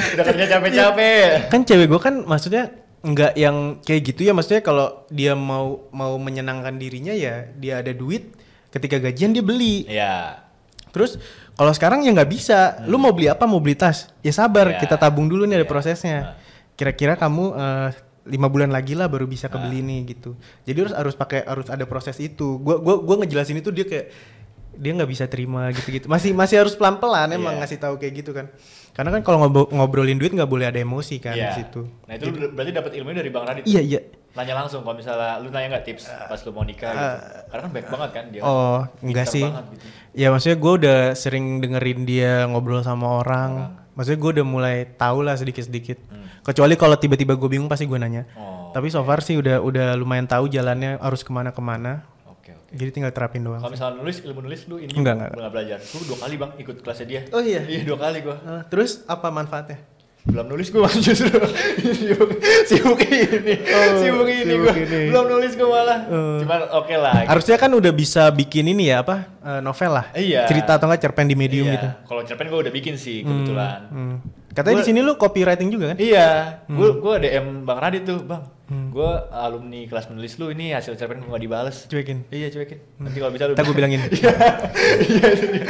[0.10, 1.48] Udah kerja capek-capek.
[1.48, 4.34] kan cewek gue kan maksudnya nggak yang kayak gitu ya.
[4.36, 8.36] Maksudnya kalau dia mau mau menyenangkan dirinya ya dia ada duit.
[8.70, 9.88] Ketika gajian dia beli.
[9.88, 10.46] Iya.
[10.92, 11.18] Terus
[11.56, 12.84] kalau sekarang ya nggak bisa.
[12.86, 13.48] Lu mau beli apa?
[13.48, 14.12] Mau beli tas?
[14.22, 14.78] Ya sabar, Ya.
[14.78, 15.72] kita tabung dulu nih ada Ya.
[15.72, 16.18] prosesnya.
[16.22, 16.36] Nah.
[16.76, 17.90] Kira-kira kamu eh,
[18.30, 19.86] lima bulan lagi lah baru bisa kebeli Ah.
[19.90, 20.38] nih gitu.
[20.64, 22.60] Jadi harus harus pakai harus ada proses itu.
[22.62, 24.06] Gua gua gua ngejelasin itu dia kayak
[24.76, 26.06] dia nggak bisa terima gitu-gitu.
[26.06, 27.62] Masih masih harus pelan-pelan emang Iya.
[27.62, 28.48] ngasih tahu kayak gitu kan.
[28.92, 31.50] Karena kan kalau ngobrol- ngobrolin duit nggak boleh ada emosi kan Iya.
[31.50, 31.82] di situ.
[32.06, 33.64] Nah itu lu berarti dapat ilmunya dari Bang Radit.
[33.64, 34.00] Iya iya.
[34.30, 37.18] Nanya langsung kalau misalnya lu nanya nggak tips pas lu mau nikah gitu.
[37.50, 38.40] Karena kan baik banget kan dia.
[38.40, 38.48] kan.
[38.48, 39.46] Oh enggak sih.
[39.46, 39.86] banget gitu.
[40.14, 43.52] Ya maksudnya gue udah sering dengerin dia ngobrol sama orang.
[43.94, 46.00] Maksudnya gue udah mulai tahu lah sedikit-sedikit.
[46.40, 48.24] Kecuali kalau tiba-tiba gue bingung pasti gue nanya.
[48.32, 48.40] Hmm.
[48.40, 52.06] Oh, Tapi so far sih udah udah lumayan tahu jalannya harus ke mana-kemana.
[52.70, 53.58] Jadi tinggal terapin doang.
[53.58, 55.32] Kalau misalnya nulis ilmu nulis lu ini Enggak, enggak.
[55.34, 55.78] belum belajar.
[55.82, 57.22] Lu dua kali bang ikut kelasnya dia.
[57.30, 57.62] Oh iya?
[57.64, 58.38] Iya dua kali gua.
[58.38, 59.80] Eh, terus apa manfaatnya?
[60.20, 61.32] Belum nulis gua justru
[61.90, 62.30] sibuk
[62.68, 63.56] sibuk ini
[63.98, 64.74] sibuk ini Oh, sibuk gua.
[64.76, 65.00] ini.
[65.10, 66.00] Belum nulis gua malah.
[66.06, 66.38] Oh.
[66.38, 67.14] Cuman oke lah.
[67.26, 70.06] Harusnya kan udah bisa bikin ini ya apa eh, novel lah.
[70.12, 70.46] Iya.
[70.46, 71.74] Cerita atau enggak cerpen di medium Iya.
[71.74, 71.88] gitu.
[72.06, 73.80] Kalau cerpen gua udah bikin sih kebetulan.
[73.90, 74.16] Hmm.
[74.50, 75.98] Katanya Gua- di sini lu copywriting juga kan?
[75.98, 76.30] Iya,
[76.68, 76.76] Hmm.
[76.76, 78.44] gua gua DM Bang Radit tuh, Bang.
[78.70, 81.78] Gua alumni kelas menulis lu ini hasil cerpen gua nggak dibales.
[81.90, 82.22] Cuekin.
[82.30, 82.78] Iya, cuekin.
[83.02, 83.54] Nanti kalau bisa lu.
[83.58, 84.02] Gue bilangin.
[84.10, 84.34] Iya,
[85.06, 85.66] iya, itu dia.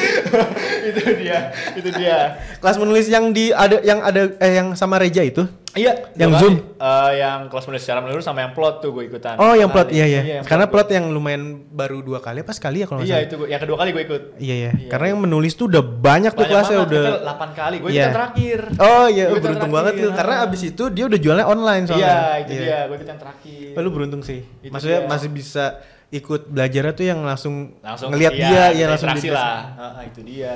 [0.89, 1.37] itu dia.
[1.79, 2.17] Itu dia.
[2.59, 5.47] Kelas menulis yang di ada yang ada eh yang sama Reja itu?
[5.71, 6.55] Iya, Yang Zoom?
[6.75, 9.37] Eh, yang kelas menulis secara menurut sama yang plot tuh gue ikutan.
[9.37, 9.95] Oh, yang plot Kali.
[9.95, 10.21] iya iya.
[10.33, 13.35] yang Karena plot plot yang lumayan baru dua kali apa sekali ya kalau Iya, itu
[13.35, 14.21] gua, yang kedua kali gue ikut.
[14.35, 14.71] Iya iya.
[14.73, 14.89] Iya.
[14.89, 17.03] Karena yang menulis tuh udah banyak, tuh Banyak kelasnya banget, udah.
[17.05, 17.75] kita 8 kali.
[17.77, 18.01] Gue Iya.
[18.01, 18.59] ikutan terakhir.
[18.77, 20.09] Oh iya, Gua beruntung banget lu.
[20.11, 22.07] Karena abis itu dia udah jualnya online soalnya.
[22.07, 22.79] Iya, itu dia.
[22.83, 23.69] Gue ikut yang terakhir.
[23.77, 24.39] Oh, lu beruntung sih.
[24.59, 25.07] Itu Maksudnya dia.
[25.07, 25.65] masih bisa
[26.09, 29.37] ikut belajarnya tuh yang langsung, langsung ngelihat iya, dia, ya langsung dijelasin.
[29.37, 29.61] lah.
[29.77, 30.53] Heeh, itu dia.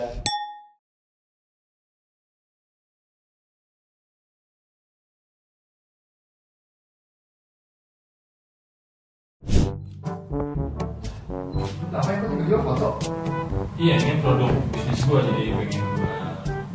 [13.77, 16.09] Iya, ini produk bisnis gua jadi pengen gua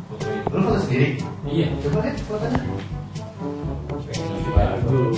[0.07, 0.47] fotoin.
[0.47, 1.07] Lu foto sendiri?
[1.43, 2.61] Iya, Coba lihat fotonya.
[4.49, 5.17] bagus.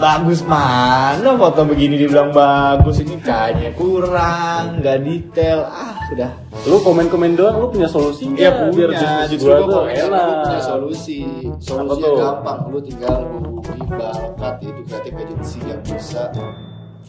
[0.00, 5.68] Bagus mana foto begini dibilang bagus ini kayaknya kurang, nggak detail.
[5.68, 6.32] Ah, sudah.
[6.64, 8.40] Lu komen-komen doang, lu punya solusi nggak?
[8.40, 10.24] Iya biar punya, bisnis justru gua gua tuh enak.
[10.24, 11.18] lu punya solusi.
[11.60, 12.16] Solusinya tuh?
[12.24, 16.22] gampang, lu tinggal hubungi Balkat itu kreatif agency yang bisa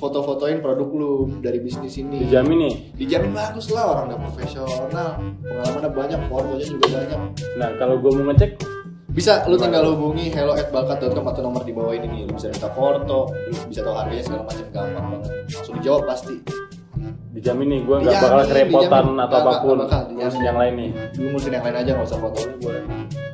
[0.02, 1.12] foto-fotoin produk lu
[1.46, 2.26] dari bisnis ini.
[2.26, 2.74] Dijamin nih.
[2.98, 7.20] Dijamin bagus lah orang udah profesional, pengalamannya banyak, fotonya juga banyak.
[7.62, 8.52] Nah, kalau gua mau ngecek,
[9.12, 12.22] Bisa lu tinggal hubungi hello@balkat.com atau nomor di bawah ini nih.
[12.24, 15.32] Lu bisa minta foto, lu bisa tahu harganya segala macam gampang banget.
[15.52, 16.36] Langsung dijawab pasti.
[17.32, 19.20] dijamin nih gua nggak Dijamin, bakal kerepotan dijamin.
[19.20, 19.76] atau Nggak, apa pun.
[19.76, 20.02] nggak bakal.
[20.16, 20.90] Ngurusin yang lain nih.
[21.20, 22.76] Lu ngurusin yang lain aja nggak usah foto lu gue.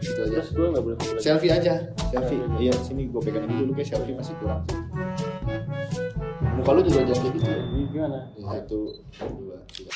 [0.01, 0.33] Gitu aja.
[0.33, 1.73] Terus gua nggak boleh selfie aja
[2.09, 4.61] selfie iya sini gue pegangin dulu kayak selfie masih kurang
[6.57, 8.17] muka lu juga kayak gitu Ini gimana?
[8.33, 8.79] ya, satu
[9.37, 9.91] dua tiga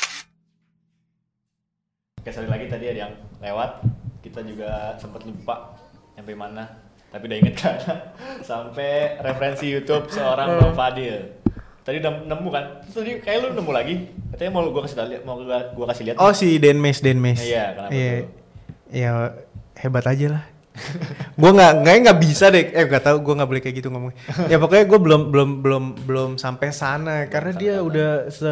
[2.18, 3.82] Oke, sekali lagi tadi ada yang lewat.
[4.22, 5.74] Kita juga sempat lupa
[6.14, 6.70] sampai mana.
[7.10, 7.76] Tapi udah inget kan?
[8.46, 11.18] sampai referensi YouTube seorang Bang Fadil.
[11.82, 12.66] Tadi udah nemu kan?
[12.86, 13.96] Tadi kayak lu nemu lagi.
[14.30, 16.22] Katanya mau gua kasih lihat, mau gua, gua kasih lihat.
[16.22, 17.42] Oh si Denmes Denmes.
[17.42, 18.14] Iya, kenapa Iya.
[18.14, 18.26] tuh?
[18.94, 19.12] Ya
[19.82, 20.44] hebat aja lah.
[21.42, 22.72] Gue nggak nggak nggak bisa deh.
[22.72, 24.14] Eh nggak tahu gue nggak boleh kayak gitu ngomong.
[24.52, 28.52] ya pokoknya gue belum belum belum belum sampai sana karena dia udah se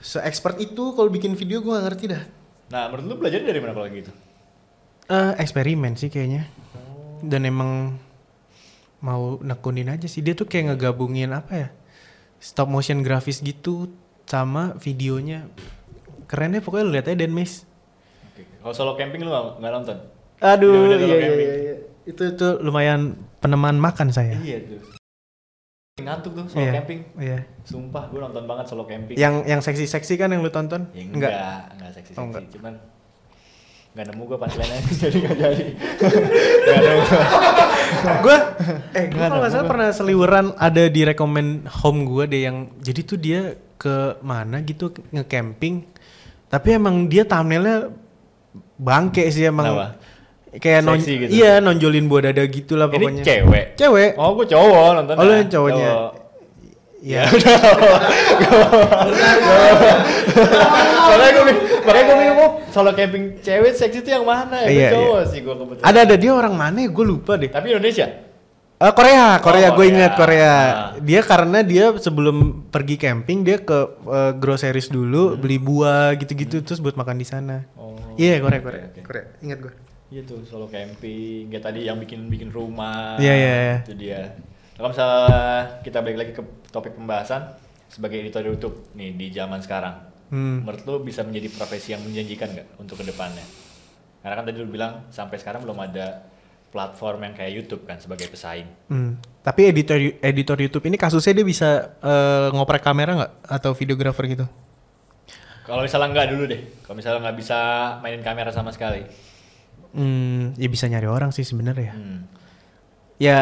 [0.00, 2.22] se expert itu kalau bikin video gue nggak ngerti dah.
[2.70, 4.10] Nah, menurut lu belajar dari mana kalau gitu?
[5.10, 6.46] Eh eksperimen sih kayaknya.
[7.20, 8.00] Dan emang
[9.00, 11.68] mau nekunin aja sih dia tuh kayak ngegabungin apa ya
[12.36, 13.88] stop motion grafis gitu
[14.28, 15.48] sama videonya
[16.28, 17.64] keren deh pokoknya lu lihat aja Denmes.
[18.30, 18.46] Oke.
[18.46, 19.98] Kalau solo camping lu nggak nonton?
[20.40, 21.74] Aduh, solo iya, iya, iya, iya.
[22.04, 24.40] Itu itu lumayan peneman makan saya.
[24.40, 24.80] Iya tuh.
[26.00, 27.00] Ngantuk tuh solo Iya, camping.
[27.20, 27.38] Iya.
[27.62, 29.16] Sumpah, gue nonton banget solo camping.
[29.20, 30.88] Yang yang seksi-seksi kan yang lu tonton?
[30.96, 31.30] Ya, enggak,
[31.76, 32.48] enggak, seksi seksi, Oh, enggak.
[32.56, 32.74] cuman
[33.90, 35.72] enggak nemu gue punchline nya jadi enggak jadi.
[36.64, 37.02] Enggak nemu.
[38.24, 38.36] Gue
[38.96, 43.00] eh gue kalau nggak salah pernah seliweran ada di rekomend home gue deh yang jadi
[43.04, 43.40] tuh dia
[43.76, 45.84] ke mana gitu nge-camping.
[46.48, 47.92] Tapi emang dia thumbnailnya
[48.80, 49.68] bangke sih emang.
[49.68, 49.88] Kenapa?
[50.58, 51.30] Kayak non gitu?
[51.30, 53.22] iya nonjolin buah dada gitu lah Ini pokoknya.
[53.22, 53.64] cewek.
[53.78, 54.10] Cewek.
[54.18, 55.14] Oh, gue cowok nonton.
[55.14, 55.90] Oh, lu yang cowoknya.
[57.00, 57.22] Iya.
[61.08, 61.44] Makanya gue
[61.80, 64.68] makanya gue bingung oh, solo camping cewek seksi itu yang mana ya?
[64.68, 65.86] Iya, cowok sih gue kebetulan.
[65.86, 66.88] Ada ada dia orang mana ya?
[66.90, 67.50] Gue lupa deh.
[67.50, 68.06] Tapi Indonesia.
[68.80, 70.48] Eh, Korea, Korea, Oh, gue ingat Korea.
[70.48, 70.56] Ah.
[70.96, 73.76] Dia karena dia sebelum pergi camping dia ke
[74.08, 77.68] eh, groceries dulu beli buah gitu-gitu terus buat makan di sana.
[77.76, 77.92] Oh.
[78.16, 79.00] Iya Korea, Korea, oke.
[79.04, 79.24] Korea.
[79.44, 79.72] Ingat gue.
[80.10, 81.46] Iya tuh solo camping.
[81.46, 83.14] Kayak tadi yang bikin bikin rumah.
[83.22, 83.76] Iya, iya, iya.
[83.86, 84.18] Itu dia.
[84.18, 84.30] Nah,
[84.74, 85.40] Kalau misalnya
[85.86, 86.42] kita balik lagi ke
[86.74, 87.42] topik pembahasan
[87.86, 90.10] sebagai editor YouTube nih di zaman sekarang.
[90.34, 90.66] Hmm.
[90.66, 93.42] Menurut lu bisa menjadi profesi yang menjanjikan nggak untuk ke depannya?
[94.22, 96.26] Karena kan tadi lu bilang sampai sekarang belum ada
[96.70, 98.66] platform yang kayak YouTube kan sebagai pesaing.
[98.90, 99.18] Hmm.
[99.42, 104.46] Tapi editor editor YouTube ini kasusnya dia bisa eh, ngoprek kamera nggak atau videografer gitu?
[105.66, 107.58] Kalau misalnya nggak dulu deh, kalau misalnya nggak bisa
[108.02, 109.29] mainin kamera sama sekali.
[109.92, 111.92] Hmm, ya bisa nyari orang sih sebenarnya.
[111.92, 112.20] Hmm.
[113.16, 113.38] Ya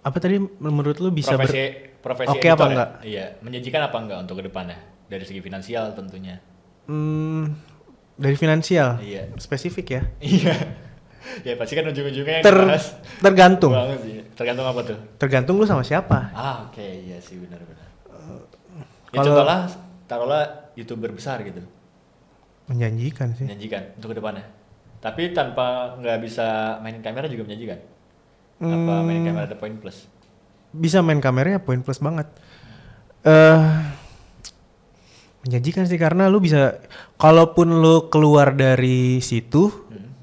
[0.00, 1.64] apa tadi menurut lu bisa ber- profesi
[1.98, 2.68] profesi Oke apa ya?
[2.68, 2.90] enggak?
[3.02, 6.38] Iya, menjanjikan apa enggak untuk ke depannya dari segi finansial tentunya.
[6.84, 7.56] Hmm,
[8.14, 9.00] dari finansial.
[9.00, 9.32] Iya.
[9.36, 10.02] Spesifik ya.
[10.22, 10.54] Iya.
[11.42, 12.86] ya pasti kan ujung-ujungnya yang Ter dibahas.
[13.18, 13.74] tergantung.
[13.74, 14.14] Banget sih.
[14.32, 14.98] Tergantung apa tuh?
[15.16, 16.30] Tergantung lu sama siapa.
[16.30, 17.82] Ah, oke, iya sih benar-benar.
[19.10, 19.60] Ya kalau- contohlah
[20.06, 20.44] taruhlah
[20.74, 21.64] youtuber besar gitu,
[22.66, 23.42] Menjanjikan sih.
[23.42, 24.46] menjanjikan untuk ke depannya.
[25.06, 26.46] Tapi tanpa nggak bisa
[26.82, 27.78] mainin kamera juga menjanjikan.
[28.58, 29.06] Apa Hmm.
[29.06, 30.10] mainin kamera ada poin plus?
[30.68, 32.26] Bisa main kameranya poin plus banget.
[33.22, 33.62] Eh
[35.42, 36.82] menjanjikan sih karena lu bisa
[37.14, 39.70] kalaupun lu keluar dari situ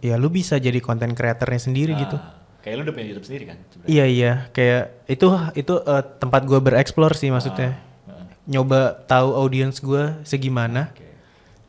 [0.03, 2.19] ya lu bisa jadi konten kreatornya sendiri gitu.
[2.19, 3.57] Ah, Kayak lu udah punya YouTube sendiri kan?
[3.65, 3.87] sebenarnya?
[3.87, 7.79] Iya iya kayak itu itu eh, tempat gua bereksplor sih maksudnya.
[8.03, 10.91] Ah, Nyoba tahu audiens gua segimana.
[10.91, 11.02] Oke.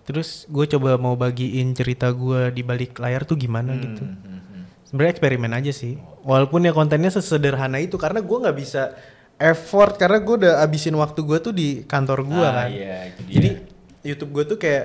[0.04, 4.04] Terus gue coba mau bagiin cerita gua di balik layar tuh gimana gitu.
[4.04, 4.62] Hmm, hmm, hmm.
[4.84, 5.96] Sebenarnya eksperimen aja sih.
[6.20, 8.92] Walaupun ya kontennya sesederhana itu karena gua nggak bisa
[9.34, 12.68] effort karena gue udah abisin waktu gua tuh di kantor gua Ah, kan.
[12.70, 13.34] iya, itu dia.
[13.34, 13.48] Jadi
[14.04, 14.84] YouTube gue tuh kayak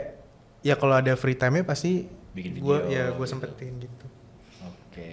[0.60, 3.28] ya kalau ada free time-nya pasti Bikin gua video ya gue gitu.
[3.28, 4.06] sempetin gitu.
[4.64, 5.08] Oke.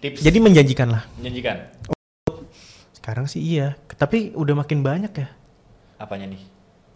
[0.00, 1.04] Tips Jadi menjanjikan lah.
[1.14, 1.56] menjanjikan.
[2.94, 5.28] Sekarang sih iya, tapi udah makin banyak ya.
[5.94, 6.40] Apanya nih?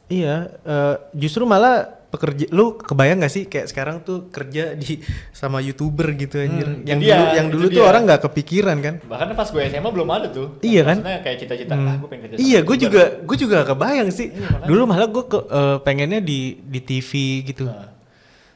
[0.08, 4.96] Iya, eh, justru malah pekerja lu kebayang gak sih kayak sekarang tuh kerja di
[5.30, 6.64] sama youtuber gitu anjir.
[6.64, 8.94] Hmm, yang itu dia, dulu yang dulu tuh orang nggak kepikiran kan.
[9.04, 10.56] Bahkan pas gue SMA belum ada tuh.
[10.60, 10.96] Iya kan?
[10.98, 11.84] Maksudnya kayak cita-cita, Hmm.
[11.84, 14.26] ah gue pengen kerja Iya, gue juga gue juga gak kebayang sih.
[14.30, 14.66] Iya, makanya.
[14.66, 17.10] Dulu malah gue ke eh, pengennya di di TV
[17.44, 17.68] gitu.
[17.68, 17.92] Ah.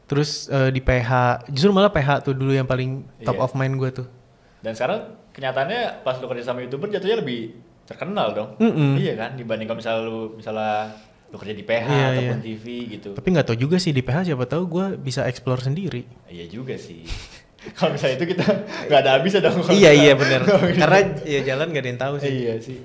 [0.04, 1.10] Terus eh, di PH,
[1.48, 3.42] justru malah PH tuh dulu yang paling top Iya.
[3.42, 4.06] of mind gue tuh.
[4.60, 5.00] Dan sekarang
[5.32, 8.48] kenyataannya pas lu kerja sama YouTuber jatuhnya lebih terkenal dong.
[8.56, 8.96] Mm-mm.
[8.96, 9.30] Iya kan?
[9.34, 10.92] Dibanding kalau misalnya lu misalnya
[11.32, 12.44] lu kerja di PH Iya, ataupun iya.
[12.44, 13.10] TV gitu.
[13.16, 16.04] Tapi nggak tahu juga sih di PH siapa tahu gue bisa explore sendiri.
[16.28, 17.08] Iya juga sih.
[17.76, 18.44] kalau misalnya itu kita
[18.86, 19.56] nggak ada habisnya dong.
[19.58, 20.40] kalau iya kita- iya bener.
[20.80, 22.30] Karena ya jalan nggak ada yang tahu sih.
[22.30, 22.78] iya sih.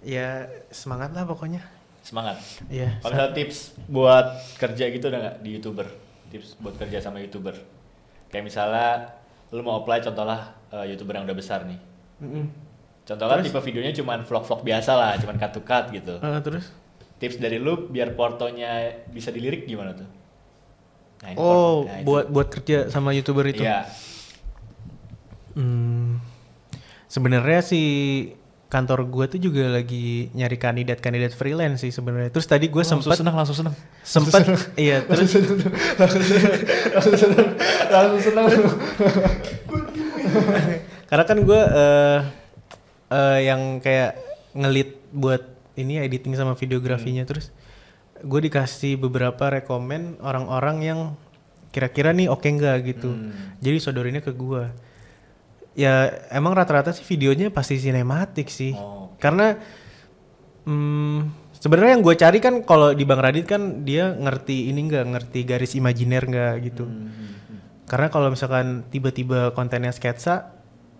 [0.00, 0.28] Ya
[0.68, 1.60] semangat lah pokoknya.
[2.00, 2.40] Semangat.
[2.68, 3.00] Iya.
[3.00, 4.26] Kalau misalnya tips buat
[4.56, 5.86] kerja gitu ada nggak di youtuber?
[6.28, 7.52] Tips buat kerja sama youtuber?
[8.28, 9.12] Kayak misalnya
[9.52, 11.76] lu mau apply contohlah eh, youtuber yang udah besar nih.
[12.20, 12.44] Mm-mm.
[13.04, 16.16] Contohnya tipe videonya cuman vlog-vlog biasa lah, cuman cut to cut gitu.
[16.16, 16.72] Eh, terus?
[17.14, 18.70] Tips dari lu biar portonya
[19.06, 20.08] bisa dilirik gimana tuh?
[21.20, 22.04] Nah, ini Oh, nah, itu.
[22.04, 23.62] buat buat kerja sama youtuber itu.
[23.62, 23.86] Iya.
[25.54, 26.18] Hmm,
[27.06, 27.86] sebenarnya sih
[28.66, 32.34] kantor gue tuh juga lagi nyari kandidat-kandidat freelance sih sebenarnya.
[32.34, 33.74] Terus tadi gue Langsung sempat senang, langsung senang.
[34.02, 34.42] sempat
[34.74, 35.30] iya terus
[36.90, 37.48] langsung senang,
[37.88, 38.46] langsung senang.
[41.06, 42.18] karena kan gue eh
[43.08, 44.18] eh, yang kayak
[44.52, 47.50] ngelit buat ini editing sama videografinya terus
[48.22, 51.00] gue dikasih beberapa rekomen orang-orang yang
[51.68, 53.10] kira-kira nih oke nggak gitu.
[53.10, 53.58] Hmm.
[53.58, 54.70] Jadi sodorinnya ke gue.
[55.74, 58.78] Ya emang rata-rata sih videonya pasti sinematik sih.
[58.78, 59.58] Oh, Karena
[60.62, 65.04] hmm, sebenarnya yang gue cari kan kalau di Bang Radit kan dia ngerti ini nggak
[65.10, 66.86] ngerti garis imajiner nggak gitu.
[66.86, 67.10] Hmm,
[67.90, 70.54] Karena kalau misalkan tiba-tiba kontennya sketsa,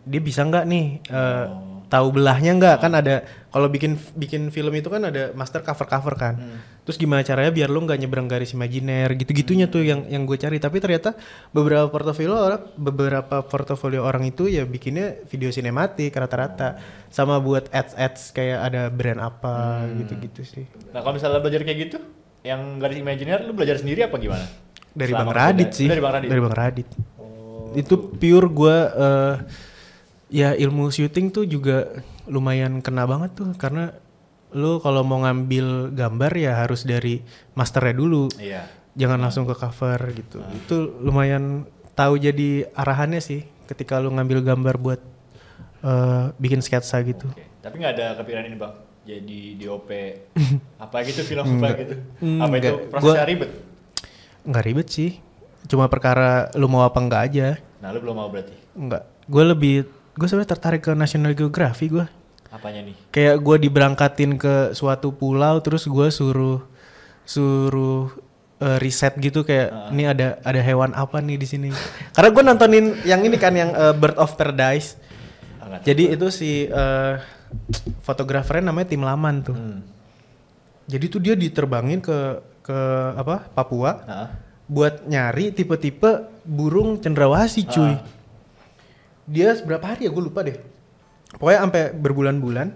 [0.04, 1.86] dia bisa nggak nih eh, Oh.
[1.86, 2.76] tahu belahnya nggak?
[2.82, 3.22] Kan ada
[3.54, 6.34] kalau bikin bikin film itu kan ada master cover cover kan.
[6.34, 6.58] Hmm.
[6.82, 10.58] Terus gimana caranya biar lu nggak nyebrang garis imajiner gitu-gitunya tuh yang yang gue cari.
[10.58, 11.14] Tapi ternyata
[11.54, 16.82] beberapa portofolio orang beberapa portofolio orang itu ya bikinnya video sinematik rata-rata.
[17.14, 20.02] Sama buat ads ads kayak ada brand apa Hmm.
[20.02, 20.66] gitu-gitu sih.
[20.90, 22.02] Nah kalau misalnya belajar kayak gitu,
[22.42, 24.42] yang garis imajiner lu belajar sendiri apa gimana?
[24.90, 25.86] Dari Selama Bang Radit sih.
[25.86, 26.26] Dari Bang Radit.
[26.26, 26.88] Dari Bang Radit.
[27.22, 27.70] Oh.
[27.74, 29.34] itu pure gue eh
[30.30, 31.90] ya ilmu syuting tuh juga
[32.26, 33.92] lumayan kena banget tuh karena
[34.50, 37.20] lu kalau mau ngambil gambar ya harus dari
[37.52, 38.64] masternya dulu Iya.
[38.94, 44.74] jangan langsung ke cover gitu itu lumayan tahu jadi arahannya sih ketika lu ngambil gambar
[44.76, 45.00] buat
[45.80, 47.44] eh, bikin sketsa gitu Oke.
[47.60, 49.88] Tapi nggak ada kepikiran ini bang, jadi DOP
[50.84, 51.94] apa gitu film apa gitu?
[52.20, 52.88] Hmm, apa itu nggak.
[52.90, 53.50] prosesnya Gua- ribet?
[54.44, 55.10] nggak ribet sih
[55.64, 57.46] cuma perkara lu mau apa enggak aja
[57.80, 58.52] Nah lu belum mau berarti?
[58.74, 59.76] enggak gue lebih
[60.14, 62.06] gue sebenarnya tertarik ke National Geography gue
[62.48, 62.94] Apanya nih?
[63.10, 66.62] kayak gue diberangkatin ke suatu pulau terus gue suruh
[67.24, 68.14] suruh
[68.58, 71.68] eh, riset gitu kayak ini ada ada hewan apa nih di sini
[72.14, 75.00] karena gue nontonin yang ini kan yang eh, Bird of Paradise
[75.56, 75.86] Ah, nggak tahu.
[75.86, 77.14] jadi itu si eh,
[78.00, 79.80] fotografernya namanya Tim Laman tuh Hmm.
[80.84, 82.18] jadi tuh dia diterbangin ke
[82.62, 82.78] ke
[83.14, 84.28] apa Papua Nah,
[84.64, 86.08] buat nyari tipe-tipe
[86.42, 87.92] burung cendrawasih cuy.
[87.92, 88.00] Ah.
[89.24, 90.56] Dia berapa hari ya gue lupa deh.
[91.34, 92.68] Pokoknya sampai berbulan-bulan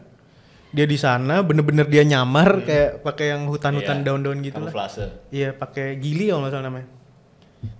[0.68, 4.68] dia di sana bener-bener dia nyamar kayak pakai yang hutan-hutan Iya, daun-daun gitu lah.
[5.30, 6.88] Iya, pakai gili kalau nggak salah namanya.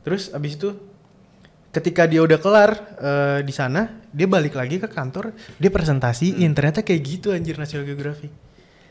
[0.04, 0.72] Terus abis itu
[1.68, 6.80] ketika dia udah kelar eh, di sana, dia balik lagi ke kantor, dia presentasiin ternyata
[6.80, 8.32] kayak gitu anjir National Geographic.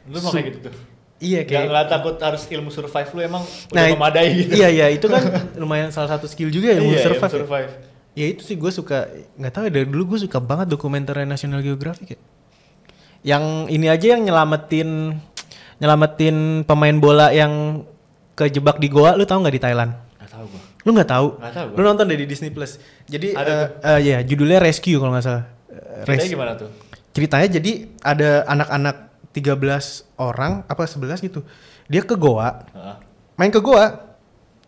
[0.05, 0.75] Lu mau Su- kayak gitu tuh.
[1.17, 3.41] Iya kayak nggak takut harus ilmu survive lu emang
[3.73, 4.53] Nah, udah memadai gitu.
[4.53, 5.25] Iya iya itu kan
[5.57, 7.41] lumayan salah satu skill juga ya, Iya, ilmu ilmu survive.
[7.73, 7.86] ya.
[8.17, 9.05] Ya itu sih gue suka
[9.37, 12.19] nggak tahu ya dari dulu gue suka banget dokumenter National Geographic ya.
[13.21, 14.89] Yang ini aja yang nyelamatin
[15.77, 17.85] nyelamatin pemain bola yang
[18.33, 19.91] kejebak di goa lu tahu nggak di Thailand?
[20.17, 20.61] Gak tau gua.
[20.81, 21.27] Lu nggak tahu?
[21.37, 21.77] Nggak tahu gua.
[21.77, 22.81] Lu nonton deh di Disney Plus.
[23.05, 23.53] Jadi Ada
[23.85, 25.45] eh, eh, ya judulnya Rescue kalau nggak salah.
[25.69, 26.69] Eh, Ceritanya Res- gimana tuh?
[27.13, 28.95] Ceritanya jadi ada anak-anak
[29.33, 31.45] 13 orang apa 11 gitu.
[31.85, 32.95] Dia ke goa, Heeh.
[33.37, 34.01] main ke goa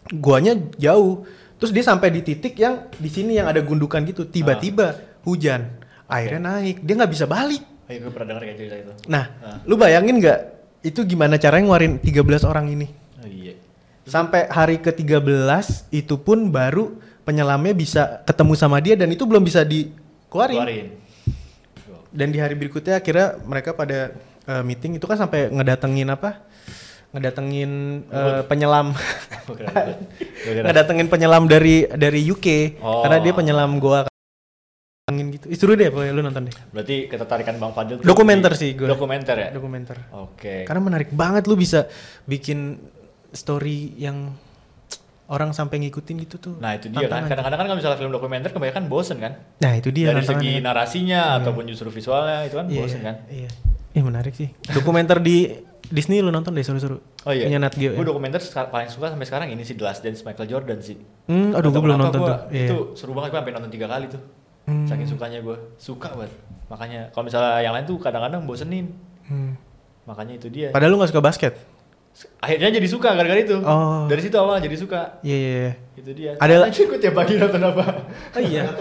[0.10, 1.26] goanya jauh
[1.60, 5.68] terus dia sampai di titik yang di sini yang ada gundukan gitu tiba-tiba hujan
[6.08, 8.92] airnya naik dia nggak bisa balik Ayo gue pernah kayak cerita itu.
[9.06, 9.60] nah Ah.
[9.62, 10.40] lu bayangin nggak
[10.82, 12.88] itu gimana caranya ngeluarin 13 orang ini
[13.18, 13.54] Oh iya.
[14.04, 15.36] sampai hari ke-13
[15.92, 20.88] itu pun baru penyelamnya bisa ketemu sama dia dan itu belum bisa dikeluarin Keluarin.
[22.10, 26.42] dan di hari berikutnya akhirnya mereka pada eh, meeting itu kan sampai ngedatengin apa
[27.10, 27.72] ngedatengin
[28.06, 28.94] eh, penyelam.
[29.50, 33.02] Gua gua ngedatengin penyelam dari dari UK Oh.
[33.02, 34.06] karena dia penyelam goa
[35.06, 35.50] angin gitu.
[35.50, 36.56] Ih, seru deh pokoknya lu nonton deh.
[36.70, 38.94] Berarti ketertarikan Bang Fadil Dokumenter di- sih gua.
[38.94, 39.50] Dokumenter ya?
[39.50, 39.98] dokumenter.
[40.14, 40.64] Oke.
[40.64, 41.90] karena menarik banget lu bisa
[42.24, 42.78] bikin
[43.30, 44.34] story yang
[45.26, 46.56] orang sampai ngikutin gitu tuh.
[46.58, 47.26] Nah itu dia kan.
[47.26, 49.34] Kadang-kadang kan kalau misalnya film dokumenter kebanyakan bosen kan?
[49.58, 53.16] nah itu dia Dari segi narasinya ataupun justru visualnya itu kan Iya, bosen kan?
[53.28, 53.50] iya.
[53.90, 54.54] Ih, menarik sih.
[54.70, 55.50] Dokumenter di
[55.86, 57.48] Disney lu nonton deh seru-seru Oh iya.
[57.48, 58.08] Punya Nat Geo Gue ya.
[58.08, 61.00] dokumenter paling suka sampai sekarang ini sih The Last Dance Michael Jordan sih.
[61.26, 62.38] Hmm, aduh gue belum nonton gua- tuh.
[62.52, 62.68] Iya.
[62.68, 64.22] Itu seru banget gue sampai nonton tiga kali tuh.
[64.64, 64.86] Hmm.
[64.86, 65.58] Saking sukanya gue.
[65.76, 66.32] Suka banget.
[66.68, 68.94] Makanya kalau misalnya yang lain tuh kadang-kadang bosenin.
[69.26, 69.58] Hmm.
[70.06, 70.70] Makanya itu dia.
[70.70, 71.54] Padahal lu gak suka basket.
[72.38, 73.58] Akhirnya jadi suka gara-gara itu.
[73.60, 74.06] Oh.
[74.06, 75.18] Dari situ awal jadi suka.
[75.22, 75.50] Iya iya.
[75.56, 75.72] iya.
[75.96, 76.32] Itu dia.
[76.36, 77.84] Ada- Anjir gue tiap pagi nonton apa?
[78.30, 78.64] Oh iya.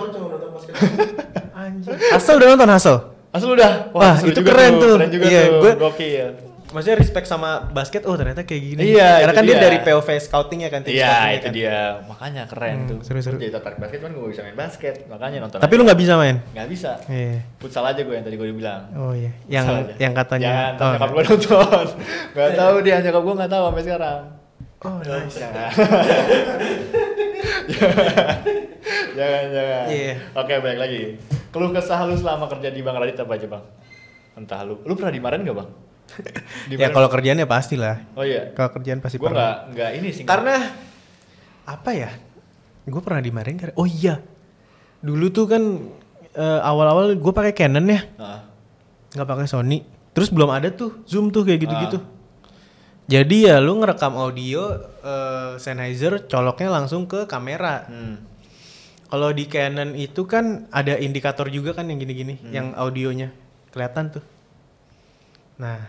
[1.54, 1.92] Anjir.
[2.12, 2.96] Hasil udah nonton Hasil?
[3.28, 3.92] Asal udah.
[3.92, 4.94] Wah, seru itu juga keren tuh.
[4.96, 5.60] Keren juga Iya, tuh.
[5.60, 6.28] gua- Gokil.
[6.68, 8.92] Maksudnya respect sama basket, oh ternyata kayak gini.
[8.92, 9.64] Iya, Karena kan dia dia.
[9.64, 10.80] dari POV scouting ya kan.
[10.82, 11.52] tim Iya, itu kan.
[11.52, 11.78] dia.
[12.04, 12.98] Makanya keren Hmm, tuh.
[13.00, 13.34] seru-seru.
[13.34, 14.94] Gua Jadi tertarik basket kan gue bisa main basket.
[15.06, 15.58] Makanya nonton.
[15.58, 16.36] Tapi lu nggak bisa main?
[16.50, 16.90] nggak bisa.
[17.06, 17.40] Iya.
[17.56, 18.82] Futsal aja gue yang tadi gue bilang.
[18.92, 19.32] Oh iya.
[19.46, 19.66] Yang
[19.96, 20.46] yang katanya.
[20.46, 21.86] Jangan, oh, nyokap gue nonton.
[22.36, 24.20] Gak tahu dia, nyokap gue gak tahu sampai sekarang.
[24.78, 25.36] oh nice.
[25.36, 25.70] Jangan.
[29.14, 29.84] jangan, jangan.
[29.88, 30.14] Iya.
[30.34, 31.00] Oke, balik lagi.
[31.48, 33.64] Keluh kesah lu selama kerja di Bang Radit apa aja, Bang?
[34.34, 34.78] Entah lu.
[34.82, 35.70] Lu pernah dimarahin gak, Bang?
[36.70, 38.00] Ya kalau kerjaannya pasti lah.
[38.14, 38.50] Oh iya.
[38.52, 39.38] Kalau kerjaan pasti Gue pernah.
[39.38, 40.24] nggak nggak ini sih.
[40.24, 40.56] Karena
[41.64, 42.10] apa ya?
[42.84, 44.18] Gue pernah dimarahin karena oh iya.
[44.98, 45.62] Dulu tuh kan
[46.32, 48.00] eh, awal-awal gue pakai Canon ya,
[49.14, 49.84] nggak pakai Sony.
[50.10, 51.98] Terus belum ada tuh Zoom tuh kayak gitu-gitu.
[52.00, 52.16] Ah.
[53.08, 57.86] Jadi ya lu ngerekam audio eh, Sennheiser coloknya langsung ke kamera.
[57.86, 58.16] hmm.
[59.08, 62.52] Kalau di Canon itu kan ada indikator juga kan yang gini-gini, Hmm.
[62.52, 63.32] yang audionya
[63.70, 64.24] kelihatan tuh.
[65.56, 65.80] Nah,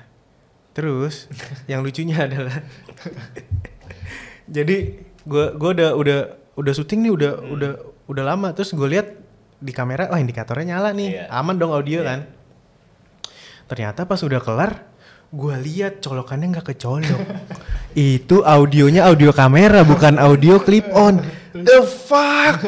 [0.72, 1.28] terus
[1.66, 2.62] yang lucunya adalah,
[4.48, 4.78] jadi
[5.24, 6.20] gua gua udah udah
[6.56, 7.54] udah syuting nih udah Hmm.
[7.56, 7.72] udah
[8.06, 8.48] udah lama.
[8.52, 9.08] Terus gue lihat
[9.60, 11.10] di kamera wah indikatornya nyala nih.
[11.16, 11.26] Iya.
[11.30, 12.08] aman dong audio Iya.
[12.08, 12.20] kan.
[13.66, 14.72] Ternyata pas udah kelar
[15.30, 17.22] gue lihat colokannya nggak kecolok
[17.94, 21.22] itu audionya audio kamera bukan audio clip on.
[21.54, 22.66] The fuck?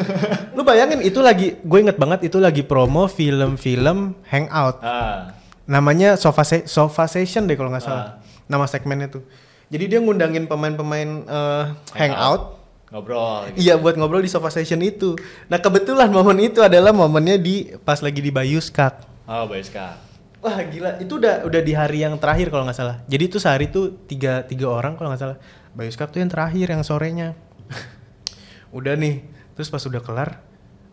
[0.54, 4.78] Lu bayangin itu lagi gue inget banget itu lagi promo film-film hangout.
[4.78, 5.34] Ah,
[5.72, 7.88] namanya sofa Se- sofa session deh kalau nggak Ah.
[7.88, 8.06] salah
[8.44, 9.24] nama segmennya tuh
[9.66, 11.64] jadi dia ngundangin pemain-pemain eh,
[11.96, 13.48] hangout ngobrol.
[13.48, 13.56] gitu.
[13.58, 15.16] Iya buat ngobrol di sofa session itu.
[15.48, 19.00] Nah kebetulan momen itu adalah momennya di pas lagi di Bayuskak.
[19.24, 19.96] Oh, Bayuska.
[20.38, 23.00] Wah gila itu udah udah di hari yang terakhir kalau nggak salah.
[23.08, 25.38] Jadi itu sehari tuh tiga tiga orang kalau nggak salah.
[25.72, 27.32] Bayuskak tuh yang terakhir yang sorenya.
[28.76, 30.30] udah nih terus pas udah kelar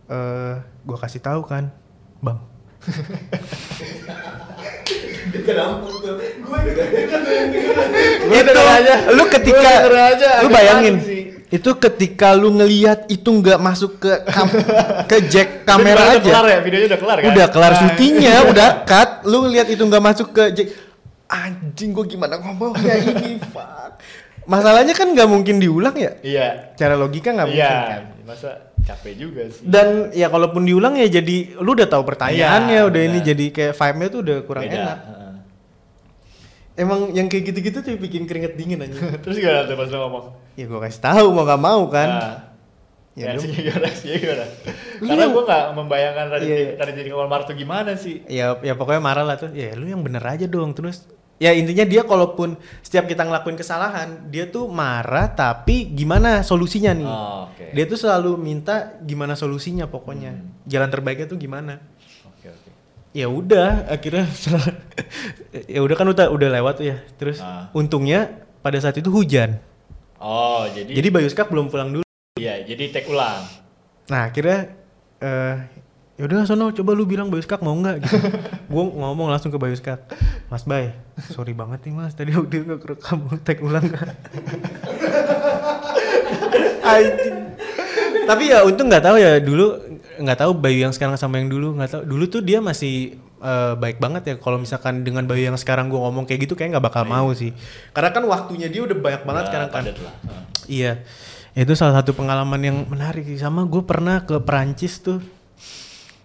[0.08, 0.56] eh
[0.88, 1.68] gua kasih tahu kan
[2.24, 2.40] bang.
[8.30, 8.62] itu
[9.10, 10.96] lu ketika aja, lu bayangin
[11.50, 14.54] itu ketika lu ngelihat itu nggak masuk ke kam-
[15.10, 16.30] ke jack kamera udah aja.
[16.30, 17.26] kelar ya, videonya udah kelar kan?
[17.26, 19.10] udah kelar Nah, syutingnya udah cut.
[19.26, 20.68] Lu lihat itu nggak masuk ke jack.
[21.26, 23.98] Anjing gua gimana ngomongnya ini fuck.
[24.46, 26.12] Masalahnya kan nggak mungkin diulang ya?
[26.22, 26.48] Iya.
[26.74, 27.82] cara logika nggak mungkin Iya.
[27.88, 29.66] kan Masa capek juga sih.
[29.66, 33.28] dan ya kalaupun diulang ya jadi lu udah tahu pertanyaannya Iya, udah ini benar.
[33.28, 34.78] jadi kayak vibe-nya tuh udah kurang Beda.
[34.78, 35.34] enak Heeh.
[36.78, 40.26] emang yang kayak gitu-gitu tuh bikin keringet dingin aja Terus gimana tuh pas lo ngomong?
[40.54, 42.36] ya gua kasih tahu mau nggak mau kan Nah,
[43.18, 43.84] Ya reaksinya gimana?
[43.84, 44.46] Reaksinya gimana?
[45.02, 46.68] Karena gue gak membayangkan Radit, Iya.
[46.78, 48.24] Radit jadi Walmart tuh gimana sih.
[48.24, 51.04] ya ya pokoknya marah lah tuh ya lu yang bener aja dong terus
[51.40, 57.08] ya intinya dia kalaupun setiap kita ngelakuin kesalahan dia tuh marah tapi gimana solusinya nih
[57.08, 57.72] Oh, oke.
[57.72, 60.36] dia tuh selalu minta gimana solusinya pokoknya
[60.66, 61.80] jalan terbaiknya tuh gimana
[62.28, 62.70] Oke, oke.
[63.12, 64.28] ya udah akhirnya
[65.74, 67.72] ya udah kan udah udah lewat tuh ya terus Ah.
[67.72, 68.28] untungnya
[68.60, 69.58] pada saat itu hujan
[70.20, 72.04] Oh, jadi, jadi Bayu Skak belum pulang dulu
[72.36, 73.48] iya, jadi take ulang.
[74.06, 74.76] nah akhirnya
[75.18, 75.56] eh
[76.20, 78.04] ya udah sono coba lu bilang Bayu Skak mau nggak?
[78.04, 78.16] Gitu.
[78.76, 80.04] Gue ngomong langsung ke Bayu Skak
[80.52, 80.92] Mas Bay
[81.32, 83.84] sorry banget nih mas tadi udah nggak kerekam tag ulang.
[88.30, 89.80] Tapi ya untung nggak tahu ya dulu
[90.20, 92.04] nggak tahu Bayu yang sekarang sama yang dulu nggak tahu.
[92.06, 95.98] Dulu tuh dia masih eh, baik banget ya kalau misalkan dengan Bayu yang sekarang gue
[95.98, 97.56] ngomong kayak gitu kayak nggak bakal mau sih.
[97.96, 99.84] Karena kan waktunya dia udah banyak banget Udah sekarang kan.
[99.88, 100.16] lah.
[100.70, 101.02] Iya,
[101.58, 103.42] itu salah satu pengalaman yang menarik sih.
[103.42, 105.20] Sama gue pernah ke Perancis tuh.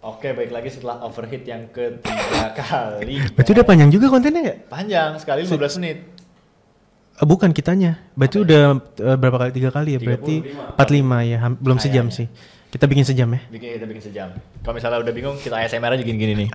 [0.05, 3.25] Oke, baik lagi setelah overheat yang ketiga kali.
[3.33, 4.55] Berarti udah panjang juga kontennya ya?
[4.69, 5.99] Panjang sekali 15 menit.
[7.17, 8.05] Eh, bukan kitanya.
[8.13, 8.63] Berarti udah
[9.01, 9.51] eh, berapa kali?
[9.57, 10.01] Tiga kali ya?
[10.05, 10.45] Berarti
[10.77, 11.39] 45 ya.
[11.57, 12.27] belum Ah, sejam iya, sih.
[12.69, 13.41] Kita bikin sejam ya.
[13.49, 14.29] Bikin kita bikin sejam.
[14.61, 16.49] Kalau misalnya udah bingung, kita ASMR aja gini-gini nih.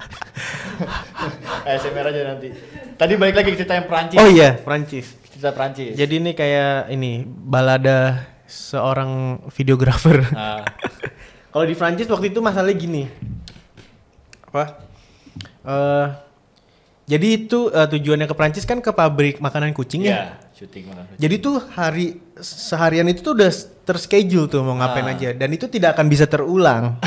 [1.73, 2.53] ASMR aja nanti.
[3.01, 4.19] Tadi balik lagi ke cerita yang Perancis.
[4.21, 5.09] Oh iya, Perancis.
[5.33, 5.97] Cerita Perancis.
[5.97, 10.21] Jadi ini kayak ini balada seorang videografer.
[10.37, 10.61] Ah,
[11.49, 13.03] Kalau di Prancis waktu itu masalahnya gini.
[14.49, 14.63] Apa?
[15.63, 16.05] Eh
[17.05, 20.09] jadi itu eh, tujuannya ke Prancis kan ke pabrik makanan kucing ya.
[20.09, 20.21] iya,
[20.53, 21.09] syuting mana.
[21.17, 23.49] Jadi tuh hari seharian itu tuh udah
[23.83, 25.13] terschedule tuh mau ngapain Ah.
[25.13, 27.01] aja dan itu tidak akan bisa terulang.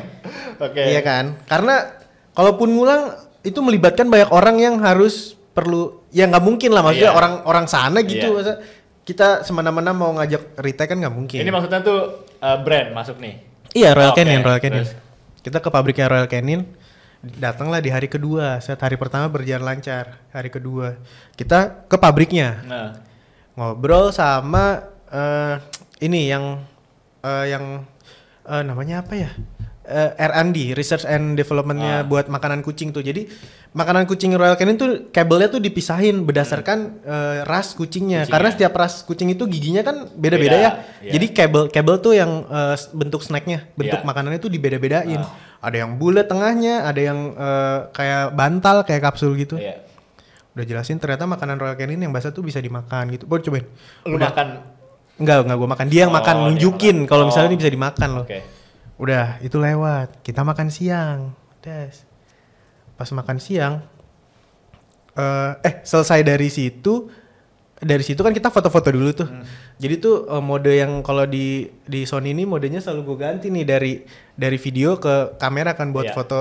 [0.62, 0.78] Oke.
[0.78, 1.42] Iya kan?
[1.44, 1.90] Karena
[2.34, 7.18] kalaupun ngulang itu melibatkan banyak orang yang harus perlu ya nggak mungkin lah maksudnya Iya.
[7.18, 8.38] orang orang sana gitu Iya.
[8.38, 8.52] masa
[9.02, 11.38] kita semena-mena mau ngajak retake kan nggak mungkin.
[11.40, 12.00] Ini maksudnya tuh
[12.38, 13.42] uh, brand masuk nih.
[13.74, 14.84] Iya Royal Oke, Canin, Royal Canin.
[14.84, 14.94] terus?
[15.42, 16.62] Kita ke pabriknya Royal Canin,
[17.22, 18.62] datanglah di hari kedua.
[18.62, 20.98] Saat hari pertama berjalan lancar, hari kedua
[21.34, 22.88] kita ke pabriknya Nah,
[23.58, 25.56] ngobrol sama eh,
[26.02, 26.62] ini yang
[27.26, 27.82] eh, yang
[28.46, 29.30] eh, namanya apa ya?
[29.88, 32.04] Eh, R&D, Research and Developmentnya Ah.
[32.04, 33.00] buat makanan kucing tuh.
[33.00, 33.24] Jadi
[33.70, 38.22] makanan kucing Royal Canin tuh kabelnya tuh dipisahin berdasarkan eh, ras kucingnya.
[38.22, 38.28] Kucingnya.
[38.28, 40.70] Karena setiap ras kucing itu giginya kan beda-beda Beda, ya.
[41.00, 41.12] iya.
[41.16, 44.06] Jadi kabel kabel tuh yang s- bentuk snacknya, bentuk Iya.
[44.06, 45.18] makanannya tuh dibeda-bedain.
[45.18, 45.32] Ah.
[45.58, 49.56] Ada yang bulat tengahnya, ada yang eh, kayak bantal kayak kapsul gitu.
[49.56, 49.80] iya.
[50.52, 53.24] Udah jelasin ternyata makanan Royal Canin yang basah tuh bisa dimakan gitu.
[53.24, 53.64] Boleh cobain.
[54.04, 54.28] Lu Udah.
[54.28, 54.48] makan.
[55.16, 55.86] Enggak, enggak gua makan.
[55.86, 57.52] Dia yang Oh, makan nunjukin kalau misalnya Oh.
[57.54, 58.26] ini bisa dimakan loh.
[58.26, 58.57] Oke.
[58.98, 60.20] Udah, itu lewat.
[60.20, 61.32] Kita makan siang.
[61.58, 62.02] Des.
[62.94, 63.74] Pas makan siang
[65.14, 67.10] eh eh selesai dari situ
[67.78, 69.26] dari situ kan kita foto-foto dulu tuh.
[69.26, 69.42] Hmm.
[69.74, 73.62] Jadi tuh eh, mode yang kalau di di Sony ini modenya selalu gue ganti nih
[73.62, 73.92] dari
[74.34, 76.14] dari video ke kamera kan buat Iya.
[76.14, 76.38] foto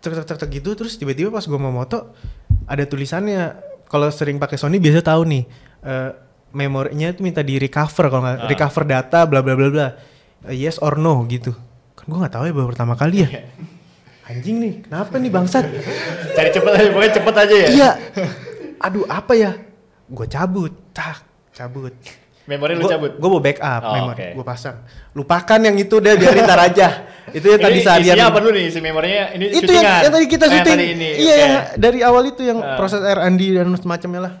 [0.00, 2.14] cek cek cek gitu terus tiba-tiba pas gue mau moto
[2.64, 5.44] ada tulisannya kalau sering pakai Sony biasa tahu nih
[5.82, 6.10] eh
[6.50, 8.46] memorinya itu minta di recover kalau nggak Ah.
[8.46, 9.88] recover data bla bla bla bla
[10.42, 11.52] Eh, yes or no gitu
[11.92, 13.28] kan gue nggak tahu ya baru pertama kali ya
[14.28, 15.64] anjing nih kenapa nih bangsat
[16.30, 17.68] Cari cepet aja, pokoknya cepet aja ya.
[17.68, 17.90] iya
[18.78, 19.52] aduh apa ya
[20.06, 21.20] gue cabut tak
[21.50, 21.92] cabut
[22.42, 23.14] Memori lu cabut.
[23.14, 24.26] gue mau backup Oh, memori oke.
[24.32, 24.76] gue pasang
[25.12, 26.88] lupakan yang itu deh biarin ntar aja
[27.36, 29.24] itu yang tadi seharian isinya apa dulu nih isi memorinya?
[29.30, 30.00] Ini itu yang, syutingan.
[30.00, 31.08] yang tadi kita yang syuting ini.
[31.16, 32.74] iya yang dari awal itu yang Ah.
[32.74, 34.32] proses R&D dan semacamnya lah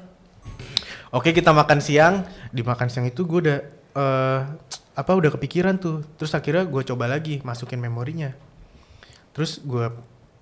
[1.10, 2.14] oke kita makan siang
[2.48, 3.58] di makan siang itu gue udah
[3.92, 4.40] eh,
[5.00, 8.36] apa udah kepikiran tuh terus akhirnya gue coba lagi masukin memorinya
[9.32, 9.88] terus gue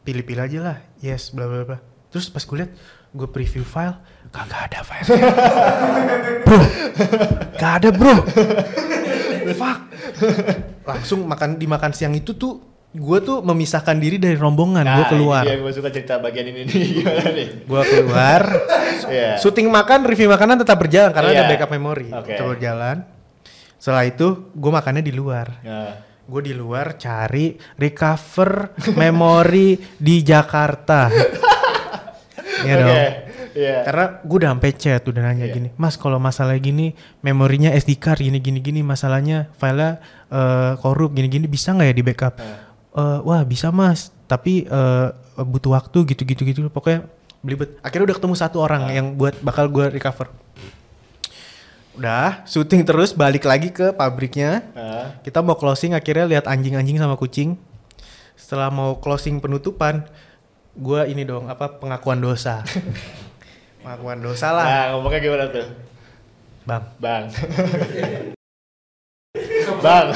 [0.02, 1.78] pilih-pilih aja lah yes bla bla bla
[2.08, 2.72] terus pas gue liat
[3.08, 3.94] gue preview file
[4.28, 5.06] kagak ada file
[6.44, 6.60] bro
[7.54, 8.14] gak ada bro
[9.50, 9.78] fuck
[10.84, 15.08] langsung makan di makan siang itu tuh gue tuh memisahkan diri dari rombongan gue Nah,
[15.08, 16.72] keluar Ini gue suka cerita bagian ini nih.
[16.96, 17.48] Gimana nih?
[17.62, 18.42] gue keluar
[19.08, 19.36] Iya.
[19.38, 21.50] syuting makan review makanan tetap berjalan karena ada Iya.
[21.52, 22.32] backup memori Oke.
[22.32, 23.04] tetap berjalan
[23.78, 25.62] setelah itu gue makannya di luar.
[25.62, 25.94] Nah,
[26.28, 31.08] gue di luar cari recover memori di Jakarta.
[32.58, 32.82] Iya Oke.
[32.82, 33.06] dong
[33.54, 33.76] Iya.
[33.86, 35.54] karena gue udah sampai chat udah nanya Iya.
[35.54, 41.10] gini mas kalau masalah gini memorinya SD card gini gini gini masalahnya filenya eh, korup
[41.10, 42.34] gini gini bisa nggak ya di backup?
[42.38, 45.08] Eh, wah bisa mas tapi eh,
[45.38, 47.06] butuh waktu gitu gitu gitu pokoknya
[47.42, 47.78] belibet.
[47.78, 50.26] Akhirnya udah ketemu satu orang yang buat bakal gue recover
[51.98, 57.18] udah syuting terus balik lagi ke pabriknya Nah, kita mau closing akhirnya lihat anjing-anjing sama
[57.18, 57.58] kucing
[58.38, 60.06] setelah mau closing penutupan
[60.78, 62.62] gue ini dong apa pengakuan dosa
[63.82, 65.66] pengakuan dosa lah nah, ngomongnya gimana tuh?
[66.62, 67.24] bang Bang.
[69.78, 70.06] bang.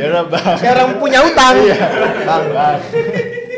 [0.00, 0.56] ya udah bang.
[0.56, 1.54] Kayak orang punya utang.
[2.24, 2.78] Bang, bang.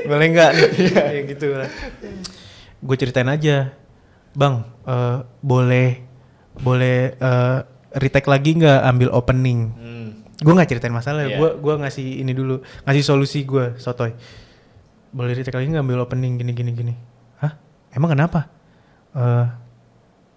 [0.08, 0.68] Boleh nggak nih?
[0.90, 1.70] Kayak gitu lah.
[2.82, 3.70] Gue ceritain aja,
[4.34, 6.09] bang, eh, boleh
[6.60, 7.58] boleh eh,
[7.96, 9.60] retake lagi nggak ambil opening?
[9.74, 10.08] Hmm.
[10.40, 11.36] Gue nggak ceritain masalah, Iya.
[11.36, 14.16] gue gua ngasih ini dulu, ngasih solusi gue, sotoy.
[15.12, 16.94] Boleh retake lagi nggak ambil opening gini gini gini?
[17.36, 17.60] Hah?
[17.92, 18.48] Emang kenapa?
[19.12, 19.46] Eh,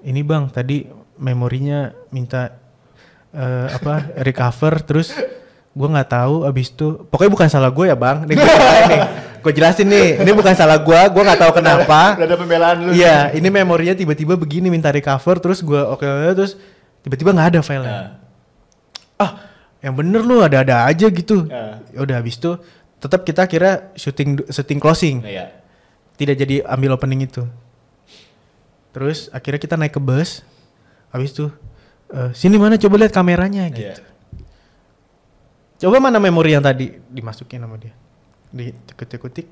[0.04, 0.84] ini bang, tadi
[1.16, 2.52] memorinya minta
[3.32, 5.16] eh, apa recover, terus
[5.74, 8.28] gue nggak tahu abis itu, pokoknya bukan salah gue ya bang.
[8.28, 9.02] Nih gue ceritain nih,
[9.44, 12.02] gue jelasin nih, ini bukan salah gue, gue nggak tahu kenapa.
[12.18, 12.92] Udah ada pembelaan lu.
[12.96, 16.56] Iya, ini memorinya tiba-tiba begini minta recover terus gua oke terus
[17.04, 17.92] tiba-tiba nggak ada filenya.
[17.92, 18.10] Nah.
[19.20, 19.32] Ah,
[19.84, 21.44] yang bener lu ada-ada aja gitu.
[21.52, 21.84] Nah.
[21.92, 22.56] Ya udah habis itu
[23.04, 25.20] tetap kita kira syuting syuting closing.
[25.28, 25.52] Iya.
[26.16, 27.44] Tidak jadi ambil opening itu.
[28.96, 30.40] Terus akhirnya kita naik ke bus.
[31.12, 31.52] Habis itu
[32.16, 34.00] eh, sini mana coba lihat kameranya gitu.
[34.00, 34.12] Iya.
[35.84, 37.92] Coba mana memori yang tadi dimasukin sama dia.
[38.54, 39.50] Dikutik-kutik.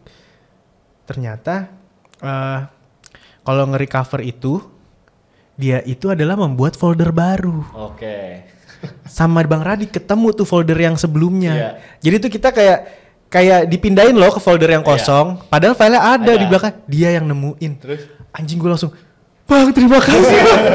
[1.09, 1.67] Ternyata
[2.21, 2.59] eh
[3.41, 4.61] kalau nge-recover itu
[5.57, 7.65] dia itu adalah membuat folder baru.
[7.91, 8.45] Oke.
[9.09, 11.53] Sama Bang Radit ketemu tuh folder yang sebelumnya.
[11.53, 11.69] Iya.
[12.01, 12.79] Jadi tuh kita kayak
[13.31, 16.41] kayak dipindahin loh ke folder yang kosong, padahal filenya ada, Ada.
[16.41, 16.73] di belakang.
[16.85, 17.73] Dia yang nemuin.
[17.79, 18.01] Terus?
[18.31, 18.95] anjing gue langsung,
[19.43, 20.71] "Bang, terima kasih." Bang."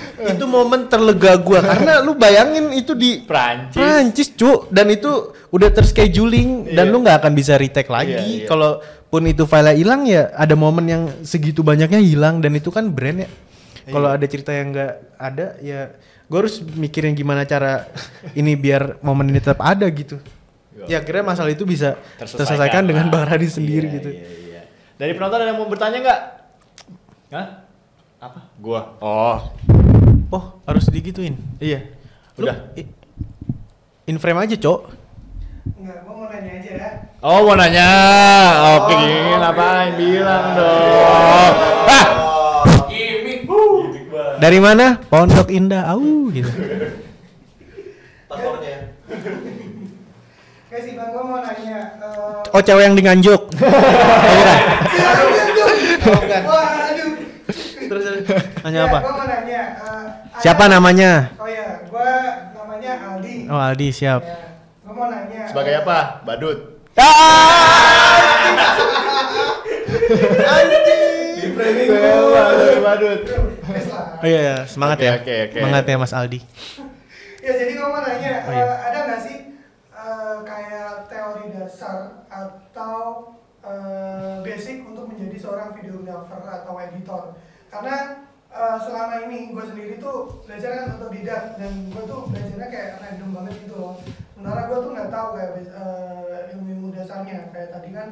[0.20, 3.76] Itu momen terlega gua karena lu bayangin itu di Prancis.
[3.76, 5.08] Prancis, Cuk, dan itu
[5.48, 6.92] udah terscheduling dan Iya.
[6.92, 8.12] lu nggak akan bisa retake lagi.
[8.12, 8.46] Iya, iya.
[8.46, 13.24] Kalaupun itu file hilang ya ada momen yang segitu banyaknya hilang dan itu kan brand
[13.24, 13.30] ya.
[13.88, 14.16] Kalau Iya.
[14.20, 15.80] ada cerita yang nggak ada ya
[16.30, 17.90] gue harus mikirin gimana cara
[18.38, 20.20] ini biar momen ini tetap ada gitu.
[20.86, 23.10] Ya akhirnya masalah itu bisa terselesaikan dengan.
[23.10, 24.10] Bang Radit sendiri Iya, gitu.
[24.14, 24.60] Iya, iya.
[24.96, 26.20] Dari penonton ada yang mau bertanya nggak?
[27.34, 27.46] Hah?
[28.20, 28.40] Apa?
[28.60, 28.80] Gua.
[29.00, 29.38] Oh.
[30.30, 31.34] Oh, harus digituin.
[31.58, 31.82] Iya.
[32.38, 32.56] Lu Udah.
[34.06, 34.80] in frame aja, Cok.
[35.76, 36.90] Enggak, gua mau nanya aja ya.
[37.20, 37.88] Oh mau nanya,
[38.74, 41.52] oke gini ngapain bilang dong.
[41.84, 42.08] Ah,
[44.40, 44.96] Dari mana?
[45.04, 45.84] Pondok Indah.
[45.84, 46.48] Au gitu.
[50.70, 51.78] Guys, sih bang, gua mau nanya.
[51.98, 53.42] eh, Oh, cewek yang di Nganjuk.
[56.00, 56.42] Bukan.
[56.46, 57.10] Wah, aduh.
[57.80, 58.22] Terus terus.
[58.64, 58.98] nanya Ya, apa?
[59.02, 59.62] Gua mau nanya.
[60.40, 61.28] Eh, Siapa namanya?
[61.36, 62.08] Oh ya, gua
[62.56, 63.36] namanya Aldi.
[63.46, 64.24] Oh, Aldi, siap.
[64.24, 65.44] Ya, gua mau nanya.
[65.44, 66.24] sebagai apa?
[66.24, 66.58] Badut.
[71.50, 73.20] Badut, badut.
[73.70, 74.18] Wes lah.
[74.20, 74.56] Oh iya, iya.
[74.66, 75.12] semangat Oke, ya.
[75.16, 75.58] oke, oke.
[75.60, 76.40] Semangat ya Mas Aldi.
[77.40, 78.64] Ya, jadi gua mau nanya, Oh, iya.
[78.68, 79.36] eh, ada nggak sih
[79.88, 83.32] eh, kayak teori dasar atau
[83.64, 87.40] eh, basic untuk menjadi seorang videographer atau editor?
[87.72, 92.88] Karena eh, selama ini gue sendiri tuh belajar kan otodidak dan gue tuh belajarnya kayak
[92.98, 93.94] random banget gitu loh.
[94.34, 97.38] Sementara gue tuh nggak tahu kayak eh, ilmu-ilmu dasarnya.
[97.50, 98.08] Kayak tadi kan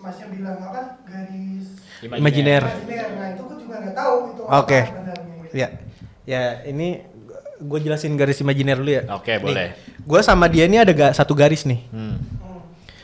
[0.00, 1.66] masnya bilang apa garis
[2.00, 2.64] Imajiner.
[2.64, 4.80] Nah itu gue juga nggak tahu itu Oke.
[4.80, 5.34] apa sebenarnya.
[5.44, 5.54] gitu.
[5.54, 5.68] Ya.
[6.24, 7.02] Ya, ini
[7.58, 9.02] gue jelasin garis imajiner dulu ya.
[9.12, 9.74] Oke, boleh.
[10.00, 11.84] Gue sama dia ini ada ga- satu garis nih.
[11.90, 12.16] Hmm.
[12.16, 12.60] Hmm.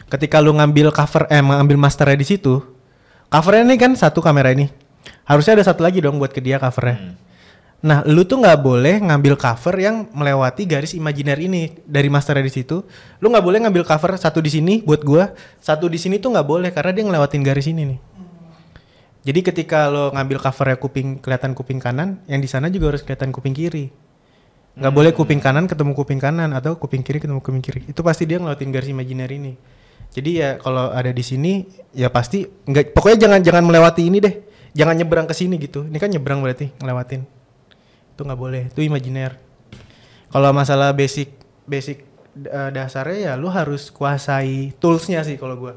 [0.06, 2.62] Ketika lu ngambil cover eh ngambil masternya di situ,
[3.28, 4.70] covernya ini kan satu kamera ini.
[5.26, 6.96] Harusnya ada satu lagi dong buat ke dia covernya.
[6.96, 7.14] Hmm.
[7.86, 12.50] Nah, lu tuh nggak boleh ngambil cover yang melewati garis imajiner ini dari masternya di
[12.50, 12.82] situ.
[13.20, 16.46] Lu nggak boleh ngambil cover satu di sini buat gua, satu di sini tuh nggak
[16.48, 18.00] boleh karena dia ngelewatin garis ini nih.
[19.26, 23.34] Jadi ketika lo ngambil covernya kuping kelihatan kuping kanan, yang di sana juga harus kelihatan
[23.34, 23.90] kuping kiri.
[24.78, 27.86] Nggak boleh kuping kanan ketemu kuping kanan atau kuping kiri ketemu kuping kiri.
[27.90, 29.52] Itu pasti dia ngelewatin garis imajiner ini.
[30.14, 34.34] Jadi ya kalau ada di sini ya pasti nggak pokoknya jangan jangan melewati ini deh.
[34.76, 35.88] Jangan nyebrang ke sini gitu.
[35.88, 37.24] Ini kan nyebrang berarti ngelewatin.
[38.12, 38.62] Itu nggak boleh.
[38.68, 39.40] Itu imajiner.
[40.28, 41.32] Kalau masalah basic
[41.64, 42.04] basic
[42.44, 45.74] eh, dasarnya ya lu harus kuasai toolsnya sih kalau gua.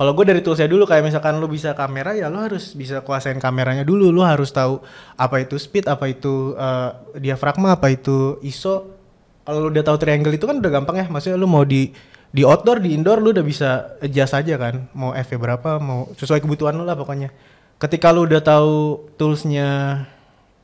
[0.00, 3.36] Kalau gue dari toolsnya dulu kayak misalkan lu bisa kamera ya lu harus bisa kuasain
[3.36, 4.08] kameranya dulu.
[4.08, 4.80] Lu harus tahu
[5.20, 6.90] apa itu speed, apa itu eh,
[7.20, 8.96] diafragma, apa itu ISO.
[9.44, 11.06] Kalau lu udah tahu triangle itu kan udah gampang ya.
[11.12, 11.92] Maksudnya lu mau di
[12.30, 14.86] di outdoor, di indoor lu udah bisa adjust aja kan.
[14.94, 17.34] Mau F berapa, mau sesuai kebutuhan lu lah pokoknya.
[17.80, 20.02] Ketika lu udah tahu toolsnya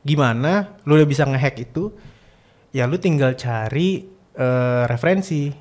[0.07, 1.91] gimana, lu udah bisa ngehack itu,
[2.71, 4.07] ya lu tinggal cari
[4.37, 5.51] eh, referensi.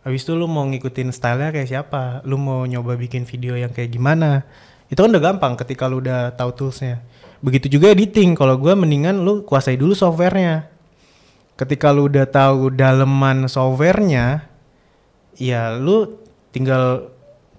[0.00, 3.90] Habis itu lu mau ngikutin stylenya kayak siapa, lu mau nyoba bikin video yang kayak
[3.90, 4.46] gimana.
[4.86, 7.02] Itu kan udah gampang ketika lu udah tahu toolsnya.
[7.42, 10.68] Begitu juga editing, kalau gua mendingan lu kuasai dulu softwarenya.
[11.56, 14.49] Ketika lu udah tahu daleman softwarenya,
[15.40, 16.20] ya lu
[16.52, 17.08] tinggal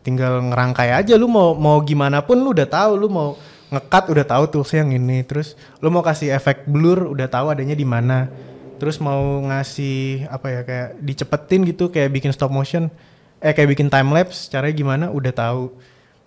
[0.06, 1.18] tinggal ngerangkai aja.
[1.18, 2.92] Lu mau mau gimana pun lu udah tahu.
[3.02, 3.36] Lu mau
[3.74, 5.26] ngekat udah tahu tools yang ini.
[5.26, 8.30] Terus lu mau kasih efek blur udah tahu adanya di mana.
[8.78, 12.94] Terus mau ngasih apa ya kayak dicepetin gitu kayak bikin stop motion.
[13.42, 15.06] Eh kayak bikin time lapse caranya gimana?
[15.10, 15.74] Udah tahu.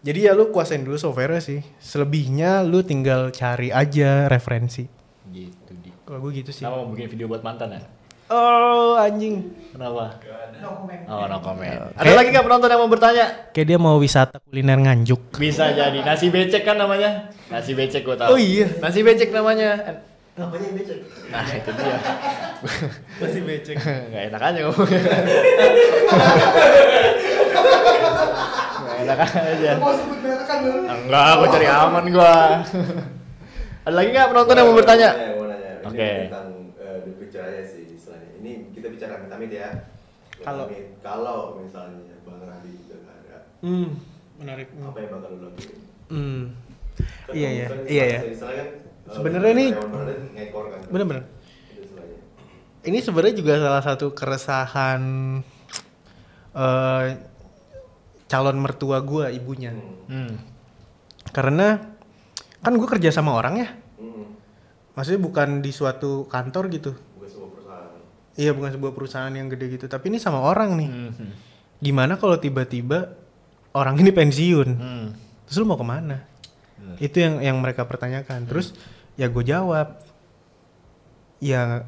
[0.04, 1.62] Jadi ya lu kuasain dulu software sih.
[1.80, 4.84] Selebihnya lu tinggal cari aja referensi.
[5.32, 5.90] Gitu di.
[6.04, 6.60] kalau gue gitu sih.
[6.60, 7.82] Kenapa mau bikin video buat mantan ya?
[8.34, 10.22] Oh anjing Kenapa?
[10.62, 11.02] No comment.
[11.10, 11.66] Oh, no comment.
[11.66, 13.26] Ya, Ada lagi nggak penonton yang mau bertanya?
[13.50, 17.34] kayak dia mau wisata kuliner nganjuk Bisa jadi nasi becek kan namanya?
[17.50, 18.32] Nasi becek gue tahu.
[18.32, 18.70] Oh iya.
[18.78, 19.98] Nasi becek namanya.
[20.38, 20.98] Namanya becek.
[21.26, 21.98] Nah itu dia.
[23.20, 25.02] masih becek Gak enak aja ngomongnya.
[28.78, 29.70] Gak enak aja.
[29.82, 30.86] Mau sebut merek kan lu?
[30.86, 32.34] Enggak, gue cari aman gua.
[33.84, 35.10] Ada lagi nggak penonton yang mau bertanya?
[35.12, 36.12] Ini Oke.
[36.30, 36.48] tentang
[36.80, 37.83] uh, aja sih.
[38.44, 39.72] Ini kita bicara amit-amit ya.
[40.36, 40.68] Kalau-
[41.00, 43.88] kalau misalnya Bang Radi udah nggak ada, hmm
[44.34, 45.72] menarik apa yang bakal lu lakuin?
[46.10, 46.42] hmm
[47.24, 47.66] Kan Iya, iya.
[47.86, 48.20] Iya, iya.
[48.20, 48.68] Kan
[49.08, 49.52] uh, Sebenarnya
[50.34, 50.80] ngekor kan.
[50.90, 51.24] bener-bener
[52.84, 55.02] ini sebenarnya juga salah satu keresahan
[56.52, 57.06] eh
[58.26, 60.04] calon mertua gue ibunya Hmm.
[60.06, 60.32] Hmm.
[61.30, 61.96] karena
[62.60, 64.36] kan gue kerja sama orang ya Hmm.
[64.92, 66.92] maksudnya bukan di suatu kantor gitu.
[68.34, 69.86] Iya bukan sebuah perusahaan yang gede gitu.
[69.86, 70.90] Tapi ini sama orang nih.
[70.90, 71.32] Hmm.
[71.84, 73.12] gimana kalau tiba-tiba
[73.76, 74.68] orang ini pensiun?
[74.72, 75.08] Hmm.
[75.44, 76.24] terus lu mau ke mana?
[76.96, 78.48] Itu yang yang mereka pertanyakan.
[78.48, 78.72] Terus
[79.18, 80.00] ya gue jawab.
[81.42, 81.84] Ya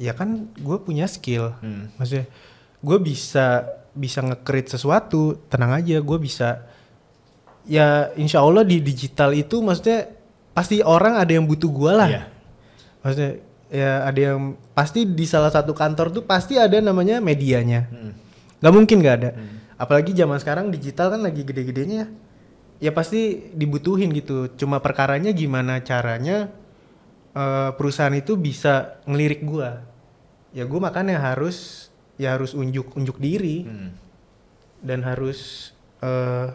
[0.00, 1.52] ya kan gue punya skill.
[1.60, 1.92] Hmm.
[2.00, 2.26] maksudnya
[2.80, 6.64] gue bisa bisa nge-create sesuatu tenang aja gue bisa.
[7.68, 10.08] Ya insya Allah di digital itu maksudnya
[10.56, 12.08] pasti orang ada yang butuh gue lah.
[12.08, 12.24] Iya.
[13.00, 13.32] maksudnya
[13.70, 17.86] ya ada yang pasti di salah satu kantor tuh pasti ada namanya medianya.
[17.88, 18.12] Hmm.
[18.60, 19.30] nggak mungkin nggak ada.
[19.80, 22.08] Apalagi zaman sekarang digital kan lagi gede-gedenya ya.
[22.80, 24.52] Ya pasti dibutuhin gitu.
[24.58, 26.52] Cuma perkaranya gimana caranya
[27.32, 29.80] eh, perusahaan itu bisa ngelirik gua.
[30.52, 31.88] Ya gua makanya harus
[32.20, 33.64] ya harus unjuk unjuk diri.
[33.64, 33.90] Hmm.
[34.80, 36.48] dan harus eh,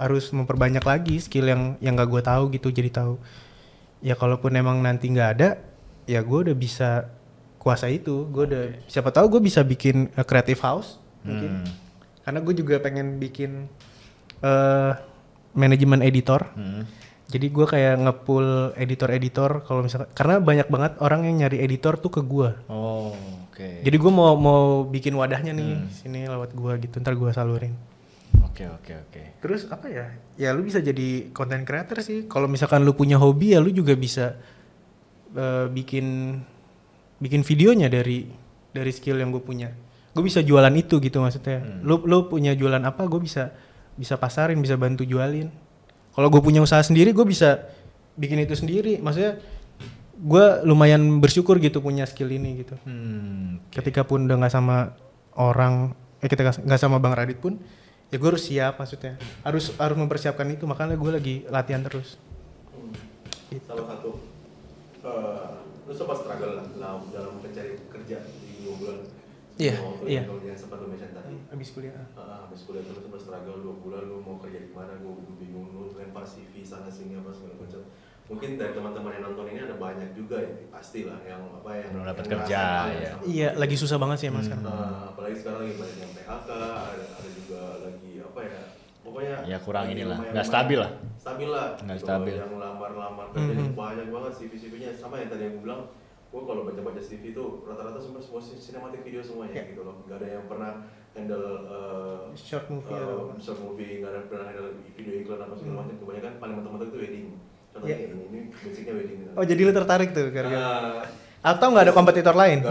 [0.00, 3.20] harus memperbanyak lagi skill yang yang gak gue tahu gitu jadi tahu.
[4.00, 5.60] Ya kalaupun emang nanti nggak ada
[6.10, 7.06] ya gue udah bisa
[7.56, 11.70] kuasa itu gue udah siapa tahu gue bisa bikin eh, creative house mungkin Hmm.
[12.20, 13.70] karena gue juga pengen bikin
[14.40, 14.92] eh
[15.52, 16.82] manajemen editor Hmm.
[17.26, 22.10] jadi gue kayak ngepull editor-editor kalau misalkan karena banyak banget orang yang nyari editor tuh
[22.10, 23.14] ke gue Oh,
[23.46, 23.68] oke.
[23.82, 27.74] jadi gue mau mau bikin wadahnya nih sini lewat gue gitu ntar gue salurin
[28.40, 29.22] Oke, oke, oke.
[29.38, 30.06] Terus apa ya?
[30.36, 32.26] Ya lu bisa jadi content creator sih.
[32.26, 34.36] Kalau misalkan lu punya hobi ya lu juga bisa
[35.36, 36.38] eh, bikin
[37.20, 38.26] bikin videonya dari
[38.72, 39.70] dari skill yang gue punya.
[40.10, 41.62] Gue bisa jualan itu gitu maksudnya.
[41.86, 43.06] Lu lu punya jualan apa?
[43.06, 43.54] Gue bisa
[43.94, 45.52] bisa pasarin, bisa bantu jualin.
[46.10, 47.70] Kalau gue punya usaha sendiri, gue bisa
[48.18, 48.98] bikin itu sendiri.
[48.98, 49.38] Maksudnya
[50.20, 52.74] gue lumayan bersyukur gitu punya skill ini gitu.
[52.82, 53.62] Hmm.
[53.70, 54.96] Ketika pun udah nggak sama
[55.38, 57.60] orang, eh ketika nggak sama Bang Radit pun,
[58.10, 59.14] ya gue harus siap maksudnya.
[59.46, 60.66] Harus harus mempersiapkan itu.
[60.66, 62.18] Makanya gue lagi latihan terus.
[63.66, 64.29] Salah satu
[65.10, 68.98] eh lu sempat struggle lah dalam, dalam mencari kerja di dua bulan.
[69.60, 69.76] Iya,
[70.08, 70.22] iya.
[70.24, 71.36] yang sempat lu mention tadi.
[71.52, 72.06] Abis kuliah.
[72.16, 75.74] Ah, habis kuliah terus sempat struggle dua bulan lu mau kerja di mana gue bingung
[75.74, 77.82] lu lempar CV sana sini apa segala macam
[78.30, 81.90] mungkin dari teman-teman yang nonton ini ada banyak juga ya pasti lah yang apa yang
[81.90, 82.62] Belum dapat kerja,
[82.94, 83.12] ya.
[83.26, 84.70] Iya, lagi susah banget sih emang sekarang.
[84.70, 88.62] Nah, apalagi sekarang lagi banyak yang PHK ada, ada juga lagi apa ya
[89.10, 90.90] pokoknya Ya, kurang inilah, lumayan- nggak stabil lah.
[91.16, 92.34] stabil lah Nggak Gitu, stabil.
[92.36, 93.74] yang lamar-lamar kerja Mhm.
[93.74, 95.82] banyak banget CV CV-nya sama yang tadi yang gue bilang
[96.30, 99.64] gue kalau baca-baca CV itu rata-rata semua semua sinematik video semuanya Ya.
[99.66, 100.70] gitu loh nggak ada yang pernah
[101.10, 103.34] handle uh, Short movie uh, atau apa.
[103.36, 106.98] short movie nggak ada pernah handle video iklan apa segala macam kebanyakan paling mentok-mentok itu
[107.00, 107.26] wedding
[107.68, 107.98] contohnya Ya.
[107.98, 110.62] kayak ini ini basicnya wedding Oh jadi lu tertarik tuh gara-gara.
[110.62, 111.02] Nah,
[111.42, 112.58] Atau nggak ada kompetitor lain?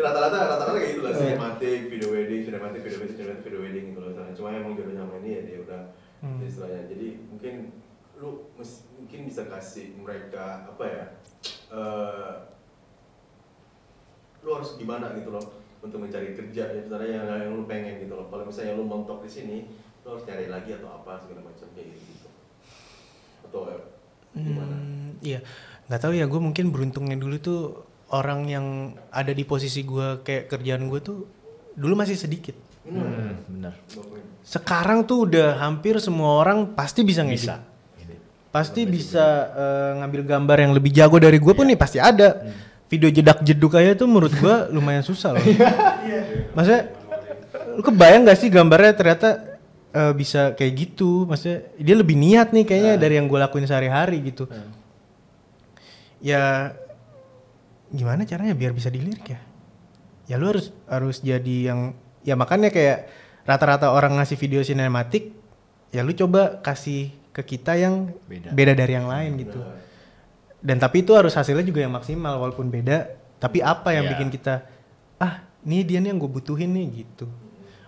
[0.00, 3.98] rata-rata rata-rata kayak gitu lah sinematik video wedding sinematik video wedding sinematik video wedding gitu
[3.98, 5.82] loh cuma emang jodohnya sama ini ya dia udah
[6.20, 6.36] Hmm.
[6.38, 7.54] istilahnya jadi mungkin
[8.20, 11.04] lu mes- mungkin bisa kasih mereka apa ya
[11.72, 12.32] eh
[14.40, 15.44] lu harus gimana gitu loh
[15.80, 19.24] untuk mencari kerja ya misalnya yang, yang lu pengen gitu loh kalau misalnya lu montok
[19.24, 19.58] di sini
[20.04, 22.28] lu harus cari lagi atau apa segala macam kayak gitu, gitu.
[23.48, 23.80] atau eh,
[24.36, 25.42] gimana Hmm, iya,
[25.90, 26.30] nggak tahu ya.
[26.30, 27.60] Gue mungkin beruntungnya dulu tuh
[28.14, 28.66] orang yang
[29.10, 31.26] ada di posisi gue kayak kerjaan gue tuh
[31.74, 32.54] dulu masih sedikit.
[32.86, 33.74] Hmm, benar.
[34.46, 37.42] Sekarang tuh udah hampir semua orang pasti bisa ngedit.
[37.42, 37.56] Bisa.
[38.50, 42.50] Pasti bisa eh, ngambil gambar yang lebih jago dari gue pun nih pasti ada.
[42.90, 45.44] Video jedak jeduk aja tuh menurut gue lumayan susah loh.
[46.58, 46.90] Maksudnya
[47.78, 49.28] lu kebayang gak sih gambarnya ternyata
[49.94, 51.24] eh, bisa kayak gitu?
[51.30, 54.50] Maksudnya dia lebih niat nih kayaknya dari yang gue lakuin sehari-hari gitu.
[56.18, 56.74] Ya
[57.90, 59.40] gimana caranya biar bisa dilirik ya
[60.30, 61.90] ya lu harus harus jadi yang
[62.22, 63.10] ya makanya kayak
[63.42, 65.34] rata-rata orang ngasih video sinematik
[65.90, 68.50] ya lu coba kasih ke kita yang Beda.
[68.50, 69.60] beda, dari yang lain gitu
[70.60, 73.06] dan tapi itu harus hasilnya juga yang maksimal walaupun beda
[73.38, 74.12] tapi apa yang Iya.
[74.12, 74.54] bikin kita
[75.16, 77.30] ah ini dia nih yang gue butuhin nih gitu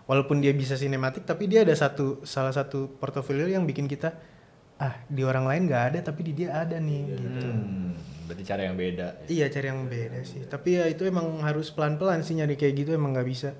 [0.05, 4.17] walaupun dia bisa sinematik tapi dia ada satu salah satu portofolio yang bikin kita
[4.79, 7.93] ah di orang lain nggak ada tapi di dia ada nih gitu Hmm,
[8.27, 9.07] berarti cara yang beda.
[9.29, 10.41] Iya cari yang beda sih.
[10.43, 13.53] Tapi ya itu emang harus pelan-pelan sih nyari kayak gitu emang nggak bisa.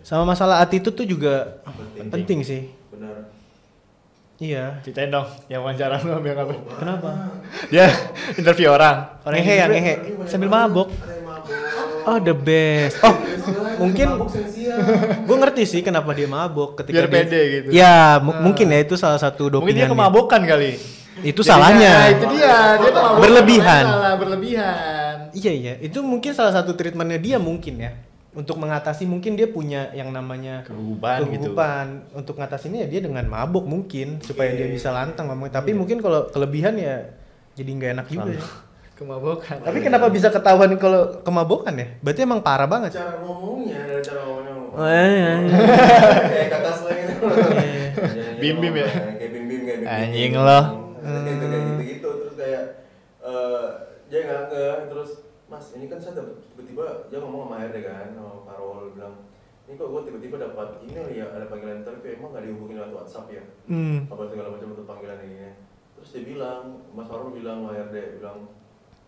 [0.00, 1.58] Sama masalah attitude tuh juga
[1.98, 2.70] penting, sih.
[2.88, 3.33] benar
[4.34, 4.82] Iya.
[4.82, 6.54] Ceritain dong, yang wawancara lu ambil apa?
[6.74, 7.08] Kenapa?
[7.70, 7.86] Dia
[8.40, 9.22] interview orang.
[9.22, 9.94] Orang Ngehe ya, ngehe.
[10.26, 10.90] Sambil mabok.
[12.04, 13.00] Oh the best.
[13.00, 13.14] Oh
[13.74, 14.06] mungkin
[15.24, 17.68] gue ngerti sih kenapa dia mabok ketika Biar dia- pede gitu.
[17.72, 20.76] Ya mu- mungkin ya itu salah satu Mungkin dia kemabukan kali.
[21.22, 21.94] Itu salahnya.
[21.94, 23.02] Nah, itu dia, dia.
[23.16, 23.84] Berlebihan.
[23.86, 25.16] Salah, berlebihan.
[25.30, 25.74] Iya iya.
[25.78, 27.92] Itu mungkin salah satu treatmentnya dia mungkin ya.
[28.34, 31.54] Untuk mengatasi mungkin dia punya yang namanya Kegugupan gitu.
[31.54, 31.86] kegugupan.
[32.12, 35.48] Untuk ngatasinnya ya dia dengan mabuk mungkin supaya dia bisa lantang ngomong.
[35.48, 37.14] Tapi mungkin kalau kelebihan ya
[37.54, 38.30] jadi nggak enak juga.
[38.34, 38.42] ya.
[38.98, 39.58] Kemabukan.
[39.58, 41.86] Tapi kenapa bisa ketahuan kalau kemabukan ya?
[41.98, 42.94] Berarti emang parah banget.
[42.94, 45.30] cara ngomongnya dari cara ngomongnya Oh, iya, iya.
[46.34, 47.14] kayak kata slang itu
[48.42, 48.86] Bim Bim ya?
[48.90, 50.60] kayak bim bim kayak bim Anjing lo.
[50.98, 52.62] Terus kayak gitu kayak gitu gitu terus kayak
[53.22, 53.66] eh
[54.06, 55.10] dia nggak nggak terus
[55.54, 56.18] mas ini kan saya
[56.50, 59.14] tiba-tiba dia ngomong sama HRD kan sama Parol bilang
[59.64, 63.26] ini kok gue tiba-tiba dapat email ya ada panggilan interview emang nggak dihubungin lewat WhatsApp
[63.30, 64.10] ya Hmm.
[64.10, 65.54] apa segala macam untuk panggilan ini
[65.94, 68.38] terus dia bilang Mas Parol bilang sama HRD bilang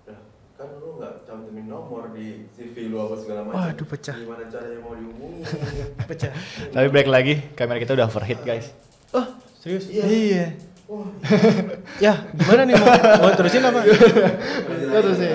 [0.07, 0.19] Dah,
[0.55, 4.17] kan lu nggak cantumin nomor di CV lu apa segala macam Waduh, pecah.
[4.17, 5.43] gimana caranya mau dihubungi
[6.09, 6.31] Pecah.
[6.71, 8.71] Tapi baik lagi, kamera kita udah overheat guys.
[9.11, 9.27] Oh,
[9.59, 9.91] serius?
[9.91, 10.55] Iya.
[12.07, 12.87] ya, gimana nih mau,
[13.19, 13.83] mau terusin apa?
[13.83, 15.35] Terusin.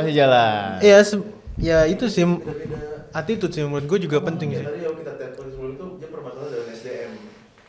[0.00, 0.70] Masih jalan.
[0.80, 2.24] Iya, se- ya itu sih
[3.10, 4.62] attitude sih menurut gue juga penting sih.
[4.62, 7.12] tadi yang kita telepon sebelum itu dia permasalahan dengan SDM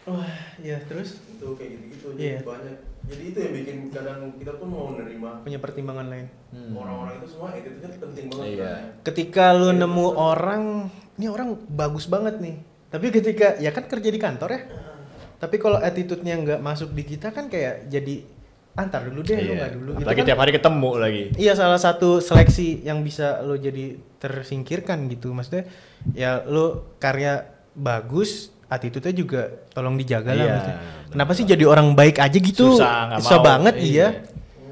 [0.01, 2.39] Wah, ya terus itu kayak gitu-gitu Iya.
[2.39, 6.27] jadi banyak jadi itu yang bikin kadang kita pun mau menerima punya pertimbangan lain.
[6.71, 8.61] orang-orang itu semua itu kan penting banget Iya.
[8.61, 8.82] kan.
[9.03, 10.63] Ketika lu nemu orang,
[11.17, 12.55] ini orang bagus banget nih.
[12.88, 14.61] Tapi ketika ya kan kerja di kantor ya.
[15.36, 18.21] Tapi kalau attitude-nya nggak masuk di kita kan kayak jadi
[18.74, 19.57] antar dulu deh lu Iya.
[19.57, 19.89] nggak dulu.
[19.91, 21.24] Itu Apalagi kan- tiap hari ketemu lagi.
[21.36, 23.86] Iya salah satu seleksi yang bisa lo jadi
[24.17, 25.67] tersingkirkan gitu maksudnya
[26.09, 26.65] ya lo
[26.95, 27.43] karya
[27.74, 30.80] bagus attitude-nya juga tolong dijaga lah Iya, maksudnya.
[31.09, 32.72] Kenapa sih jadi orang baik aja gitu?
[32.74, 33.47] Susah, Susah mau.
[33.49, 33.84] banget Iya.
[33.84, 34.07] iya.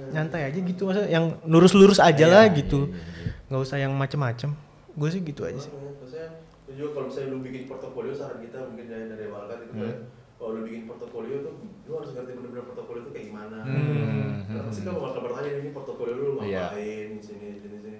[0.09, 2.87] Nyantai aja gitu maksudnya yang lurus-lurus aja Iya, lah iya, gitu.
[2.87, 4.55] iya, nggak usah yang macem-macem.
[4.91, 5.69] Gue sih gitu aja sih.
[5.69, 6.39] maksudnya
[6.71, 9.95] juga kalau misalnya lu bikin portofolio saran kita mungkin dari dari Walkat itu Hmm.
[10.39, 14.47] Kalau lu bikin portofolio tuh lu harus ngerti bener-bener portofolio itu kayak gimana Hmm.
[14.47, 16.71] Karena pasti kan bakal bertanya ini portofolio lu Iya.
[16.71, 17.99] ngapain di sini sini sini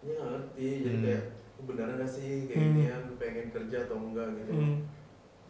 [0.00, 1.04] ini nggak ngerti jadi Hmm.
[1.04, 1.22] kayak
[1.60, 2.72] beneran gak sih kayak Hmm.
[2.72, 4.76] gini lu pengen kerja atau enggak gitu Hmm.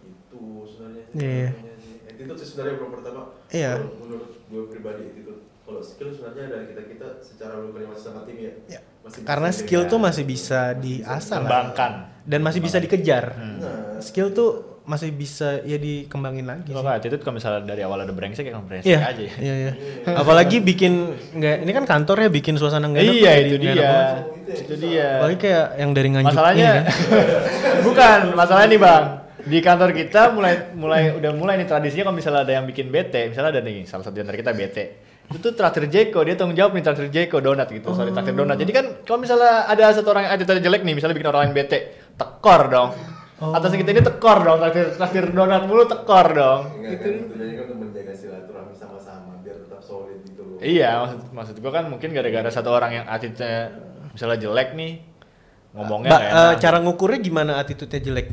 [0.00, 1.48] itu sebenarnya Iya.
[2.10, 3.72] itu sih sebenarnya yang pertama Iya.
[3.76, 8.04] kalau menurut gue pribadi itu kalau skill sebenarnya dari kita kita secara lu kerja masih
[8.04, 8.80] sama tim ya Iya.
[9.00, 11.38] masih Karena skill tuh masih bisa diasah.
[11.38, 11.92] Kembangkan.
[12.20, 13.34] dan masih bisa dikejar.
[13.58, 16.74] Nah, Skill tuh masih bisa ya dikembangin lagi.
[16.74, 19.22] Kalau attitude kalau misalnya dari awal ada brengsek ya brengsek Iya, aja.
[19.22, 19.34] ya.
[19.38, 19.72] iya, iya.
[20.18, 23.14] Apalagi bikin nggak, ini kan kantor ya bikin suasana nggak enak.
[23.14, 23.94] Iya itu nggak dia.
[24.50, 25.08] Itu dia.
[25.22, 26.84] Apalagi kayak yang dari nganjuk Masalahnya ini kan.
[27.86, 29.04] bukan, masalahnya nih Bang.
[29.40, 33.30] Di kantor kita mulai mulai udah mulai nih tradisinya kalau misalnya ada yang bikin bete,
[33.30, 34.84] misalnya ada nih salah satu di antara kita bete.
[35.30, 38.58] Itu tuh traktir Jeko, dia tanggung jawab nih traktir Jeko donat gitu, sorry traktir donat.
[38.58, 41.54] Jadi kan kalau misalnya ada satu orang yang attitude jelek nih, misalnya bikin orang lain
[41.54, 41.78] bete,
[42.18, 42.90] tekor dong.
[43.40, 46.60] Atas kita ini tekor dong, traktir traktir donat mulu tekor dong.
[46.76, 50.56] Enggak kan tujuannya kan untuk menjaga silaturahmi sama-sama biar tetap solid gitu loh.
[50.60, 53.72] Iya, maksud maksud gua kan mungkin gara-gara satu orang yang attitude
[54.12, 54.92] misalnya jelek nih,
[55.72, 56.60] ngomongnya Ba- nggak eh, enak.
[56.60, 58.28] cara ngukurnya gimana attitude-nya jelek?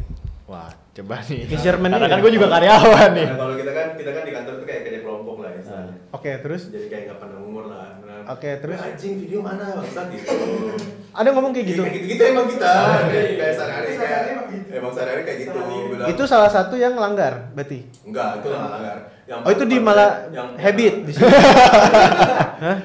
[0.47, 1.43] Wah, coba nih.
[1.45, 2.23] Measurement Karena kan ya?
[2.23, 3.27] gue juga karyawan nih.
[3.27, 5.95] Nah, kalau kita kan kita kan di kantor tuh kayak kerja kelompok lah istilahnya.
[6.11, 7.87] Oke, terus Jadi kayak nggak pandang umur lah.
[8.29, 8.75] Oke, terus?
[8.75, 10.33] "Eh, anjing video mana bangsat gitu.
[11.11, 11.81] ada ngomong kayak gitu.
[11.81, 12.71] Kayak gitu-gitu emang kita.
[13.07, 14.21] Kayak kayak sehari-hari kayak
[14.71, 15.57] emang sehari-hari kayak gitu.
[15.89, 17.79] Bilang, Itu salah satu yang langgar berarti.
[18.03, 18.97] enggak, itu nggak langgar.
[19.23, 21.27] Yang Oh, itu di malah yang habit di sini.
[22.63, 22.77] Hah?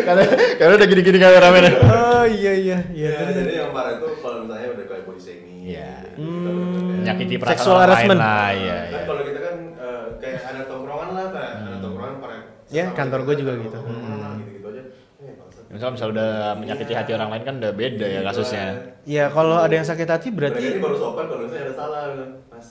[0.00, 0.22] Karena
[0.56, 1.72] karena udah gini-gini kameramennya.
[1.82, 3.10] Oh iya iya iya.
[3.10, 3.36] Ya, terus.
[3.40, 5.58] jadi yang parah itu kalau misalnya udah kayak body shaming.
[5.62, 5.92] Iya.
[6.08, 8.20] gitu, gitu, kayak- Menyakiti perasaan lain harassment.
[8.20, 9.00] lah, iya, Kan iya.
[9.04, 12.36] kalau kita kan eh, kayak ada tongkrongan lah, kayak ada tongkrongan para
[12.70, 13.76] Ya, kantor kan juga gitu.
[13.76, 14.82] aja.
[15.20, 15.64] Eh, bangsat.
[15.68, 18.64] Misalnya misalnya udah menyakiti hati orang lain kan udah beda ya kasusnya.
[19.04, 22.02] Ya kalau ada yang sakit hati Mereka ini berarti baru sopan kalau misalnya ada salah
[22.48, 22.68] Mas.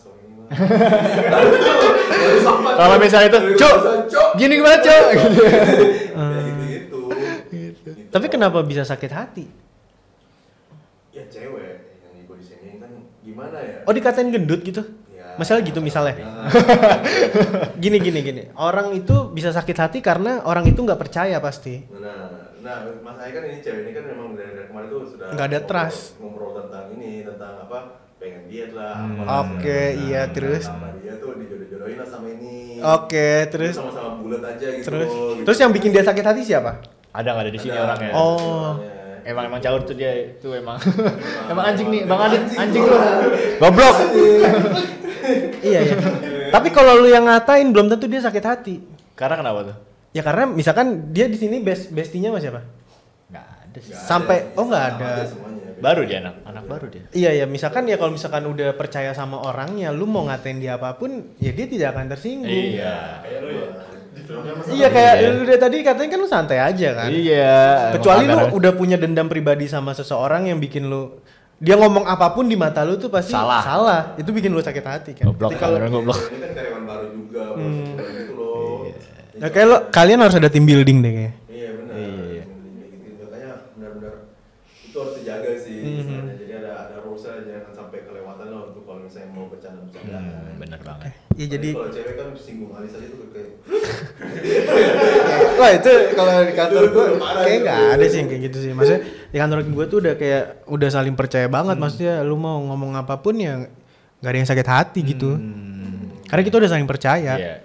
[2.79, 3.75] Kalau misalnya itu, "Cuk,
[4.09, 4.29] Cuk.
[4.33, 5.45] Gini gimana, gitu-gitu.
[7.49, 9.45] Gitu Tapi kenapa bisa sakit hati?
[11.13, 12.89] Ya cewek yang gue di sini kan
[13.21, 13.77] gimana ya?
[13.85, 14.81] Oh dikatain gendut gitu?
[15.39, 16.19] Masalah gitu misalnya.
[16.19, 16.51] Nah,
[17.83, 18.43] Gini gini gini.
[18.59, 21.79] Orang itu bisa sakit hati karena orang itu nggak percaya pasti.
[21.95, 25.47] Nah, nah, masalahnya kan ini cewek ini kan memang dari, dari kemarin tuh sudah Nggak
[25.47, 26.19] ada trust.
[26.19, 27.79] Ngobrol tentang ini, tentang apa?
[28.19, 28.99] Pengen diet lah.
[28.99, 29.23] Hmm.
[29.47, 30.35] Oke, segala iya, macam.
[30.35, 30.63] terus?
[30.67, 32.55] Sama dia tuh dijodoh-jodohin lah sama ini.
[32.83, 34.85] Oke, terus sama-sama bulat aja gitu.
[34.87, 35.43] terus gitu.
[35.47, 36.83] terus yang bikin dia sakit hati siapa?
[37.15, 37.83] Ada nggak ada di sini Ada.
[37.87, 38.11] orangnya?
[38.11, 38.75] Oh.
[38.75, 38.98] Orangnya.
[39.27, 40.77] Emang emang caur tuh dia itu emang.
[41.51, 42.97] emang anjing nih, Bang Adit, anjing lu.
[43.59, 43.95] Goblok.
[45.65, 45.95] iya iya.
[46.55, 48.75] Tapi kalau lu yang ngatain belum tentu dia sakit hati.
[49.13, 49.77] Karena kenapa tuh?
[50.09, 52.61] Ya karena misalkan dia di sini best bestinya sama siapa?
[53.29, 53.93] Nggak ada sih.
[53.93, 55.09] Sampai oh nggak ada.
[55.79, 57.07] Baru dia anak, anak baru dia.
[57.15, 60.99] Iya ya, misalkan ya kalau misalkan udah percaya sama orangnya, lu mau ngatain dia apa
[60.99, 62.51] pun, ya dia tidak akan tersinggung.
[62.51, 63.23] Iya.
[64.09, 64.53] Ya.
[64.69, 65.27] Iya kayak Iya.
[65.31, 67.09] lu dari tadi katanya kan lu santai aja kan.
[67.09, 67.57] Iya.
[67.95, 71.21] Kecuali lu udah punya dendam pribadi sama seseorang yang bikin lu
[71.57, 73.59] dia ngomong apa pun di mata lu tuh pasti Salah.
[73.59, 74.01] salah.
[74.15, 75.27] Itu bikin lu sakit hati kan.
[75.27, 76.15] Goblok, kalau goblok.
[76.25, 77.85] Ini kan karyawan baru juga, Hmm.
[77.99, 78.79] gitu loh.
[79.35, 81.33] ya kayak lo kalian harus ada tim building deh kayaknya.
[89.99, 91.11] Hmm, bener banget.
[91.33, 93.49] Iya jadi kalau cewek kan singgung alis aja tuh kayak
[95.55, 98.71] Wah itu kalau di kantor gue kayak nggak ada sih yang kayak gitu sih.
[98.71, 101.75] Maksudnya di kantor gue tuh udah kayak udah saling percaya banget.
[101.75, 101.83] Hmm.
[101.83, 103.67] Maksudnya lu mau ngomong apa pun ya
[104.19, 105.35] nggak ada yang sakit hati gitu.
[105.35, 106.15] Hmm.
[106.27, 107.33] Karena kita udah saling percaya.
[107.35, 107.55] Iya.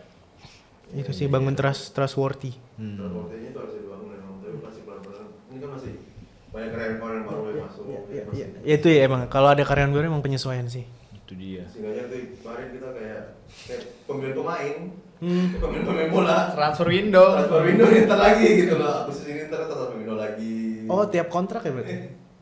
[0.95, 2.55] Itu sih bangun trust trustworthy.
[2.79, 2.99] Hmm.
[2.99, 5.27] transportasinya itu harus dibangun tapi masih pelan-pelan.
[5.51, 5.93] Ini kan masih
[6.51, 7.15] banyak karyawan baru
[7.51, 7.85] yang masuk.
[8.11, 10.87] Ya, masih- ya itu ya emang kalau ada karyawan baru emang penyesuaian sih.
[11.25, 11.65] Itu dia.
[11.67, 13.23] Sehingga tuh kemarin kita kayak
[13.65, 14.77] kayak pemilihan pemain,
[15.15, 15.47] Hmm.
[15.63, 16.39] pemain pemain bola.
[16.53, 17.27] Transfer window.
[17.33, 18.95] Transfer window ntar lagi gitu loh.
[19.03, 20.85] Agustus ini ntar transfer window lagi.
[20.85, 21.95] Oh tiap kontrak ya berarti?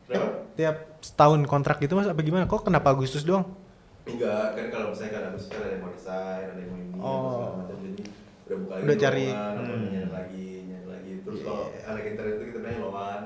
[0.03, 0.27] Kenapa?
[0.53, 2.43] Tiap setahun kontrak gitu mas apa gimana?
[2.43, 3.47] Kok kenapa Agustus doang?
[4.03, 6.99] Enggak, kan kalau misalnya kan Agustus kan ada yang mau resign, ada yang mau ini,
[6.99, 7.23] Oh.
[7.23, 7.77] segala macam.
[7.79, 8.01] Jadi
[8.43, 9.27] udah buka lagi Udah cari.
[9.31, 10.09] Hmm.
[10.11, 10.47] lagi.
[11.33, 11.49] Terus Iya.
[11.49, 13.21] kalau anak internet itu kita bilangnya loan.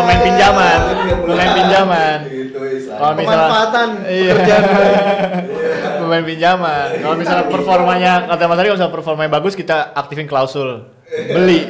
[0.00, 0.78] Pemain pinjaman.
[1.28, 2.18] Pemain pinjaman.
[2.24, 2.96] Gitu istilahnya.
[2.96, 4.34] Kalau misalnya Pemanfaatan Iya.
[6.00, 6.86] Pemain pinjaman.
[7.04, 11.68] Kalau misalnya performanya kata Mas Ari kalau misalnya performanya bagus kita aktifin klausul beli.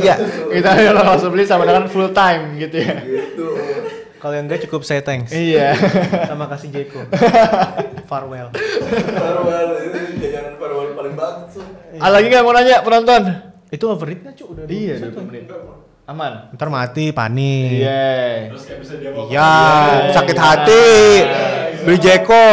[0.00, 0.16] Iya.
[0.48, 3.04] kita klausul beli sama dengan full time gitu ya.
[3.04, 3.46] Gitu.
[4.18, 5.28] Kalau yang enggak cukup saya thanks.
[5.30, 5.76] Iya.
[6.24, 7.04] Sama kasih Jeko.
[8.08, 8.48] Farewell.
[8.56, 11.60] Farewell, itu jajanan farewell paling bagus.
[12.00, 13.47] Ah, lagi nggak mau nanya penonton?
[13.68, 14.44] Itu overrate nggak cu?
[14.52, 15.12] Udah Iya, 21.
[15.12, 15.44] 20 menit.
[16.08, 16.32] Aman.
[16.56, 17.84] Ntar mati panik.
[17.84, 18.48] Iya.
[18.48, 20.12] Terus kayak bisa dia bawa Iya, Iya.
[20.16, 20.88] sakit hati.
[21.84, 22.48] Beli Jeko.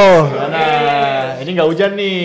[0.52, 2.20] Nah, ini nggak hujan nih.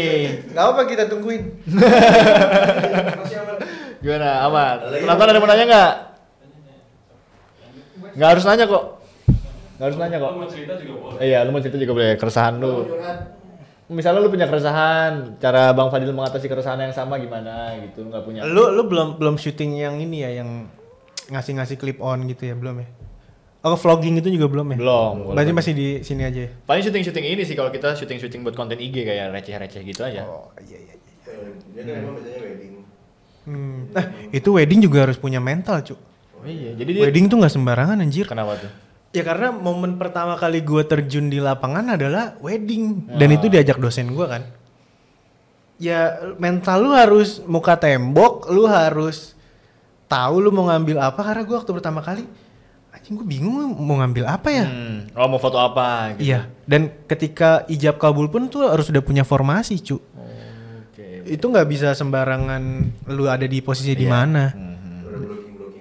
[0.51, 1.43] Gak apa kita tungguin.
[4.03, 4.29] Gimana?
[4.43, 4.75] Aman.
[4.91, 5.93] Penonton ada yang mau nanya nggak?
[8.11, 8.85] Nggak harus nanya kok.
[9.79, 10.31] Nggak harus nanya kok.
[10.31, 11.19] Lu mau cerita juga boleh.
[11.23, 12.75] Iya, lu mau cerita juga boleh keresahan lu.
[13.91, 18.47] Misalnya lu punya keresahan, cara Bang Fadil mengatasi keresahan yang sama gimana gitu, nggak punya.
[18.47, 20.71] Lu lu belum belum syuting yang ini ya yang
[21.27, 22.89] ngasih-ngasih clip on gitu ya, belum ya?
[23.61, 24.79] Oh, vlogging itu juga belum ya?
[24.79, 25.35] Belum.
[25.35, 26.51] Berarti masih di sini aja ya?
[26.65, 30.25] Paling syuting-syuting ini sih kalau kita syuting-syuting buat konten IG kayak receh-receh gitu aja.
[30.25, 30.95] Oh, iya iya.
[31.29, 32.73] Eh, Dia kan emang biasanya wedding.
[33.45, 33.79] Hmm.
[33.91, 34.07] Eh,
[34.39, 35.93] itu wedding juga harus punya mental, cu.
[36.41, 38.25] Oh, iya, jadi dia Wedding tuh nggak sembarangan anjir.
[38.25, 38.71] kenapa tuh?
[39.11, 44.15] Ya karena momen pertama kali gue terjun di lapangan adalah wedding dan itu diajak dosen
[44.15, 44.47] gue kan.
[45.83, 49.35] Ya mental lu harus muka tembok, lu harus
[50.07, 52.23] tahu lu mau ngambil apa karena gue waktu pertama kali
[52.91, 54.67] anjing gue bingung mau ngambil apa ya.
[54.67, 56.31] Hmm, oh mau foto apa gitu.
[56.31, 59.99] Iya, dan ketika ijab kabul pun tuh harus udah punya formasi, cu.
[59.99, 61.27] Oke.
[61.27, 62.63] Itu nggak bisa sembarangan
[63.11, 64.55] lu ada di posisi di mana.
[64.55, 64.70] Mhm.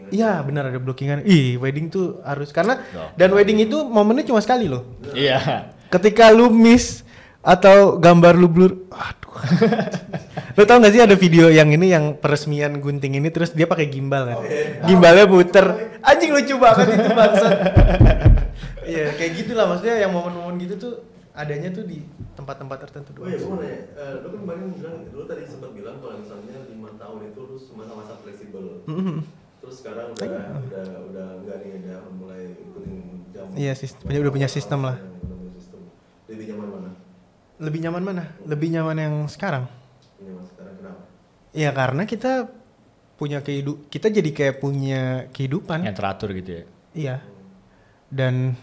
[0.10, 1.23] Iya, benar ada blockingan.
[1.23, 3.10] Ih, wedding tuh harus karena Loh.
[3.15, 4.86] dan wedding itu momennya cuma sekali loh.
[5.14, 5.72] Iya.
[5.90, 7.02] ketika lu miss
[7.41, 9.34] atau gambar lu blur aduh
[10.60, 13.90] lu tau gak sih ada video yang ini yang peresmian gunting ini terus dia pakai
[13.90, 14.38] gimbal kan
[14.86, 15.65] gimbalnya muter
[16.06, 17.57] anjing lucu banget itu bangsat
[18.91, 20.94] iya kayak gitulah maksudnya yang momen-momen gitu tuh
[21.34, 22.03] adanya tuh di
[22.36, 25.44] tempat-tempat tertentu Oh iya, gue doang mau nanya, eh, lu kan kemarin bilang, lu tadi
[25.48, 28.64] sempat bilang kalau misalnya lima tahun itu lu masa-masa fleksibel.
[28.84, 29.18] Mhm.
[29.60, 30.27] Terus sekarang udah
[30.61, 32.98] udah udah enggak nih udah mulai ikutin
[33.30, 33.45] jam.
[33.53, 34.98] Iya, sis- punya- udah punya sistem lah.
[34.98, 35.80] Udah punya sistem.
[36.26, 36.91] Lebih nyaman mana?
[37.60, 39.68] lebih nyaman mana lebih nyaman yang sekarang
[40.18, 41.02] Nyaman sekarang kenapa?
[41.52, 42.31] Iya karena kita
[43.15, 46.64] punya kehidup kita jadi kayak punya kehidupan Yang teratur gitu ya.
[46.95, 47.15] Iya.
[48.07, 48.56] Dan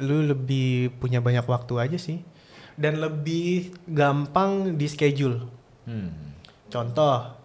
[0.00, 2.24] lu lebih punya banyak waktu aja sih.
[2.72, 5.44] Dan lebih gampang di schedule.
[5.84, 6.32] Hmm.
[6.66, 7.36] Contoh,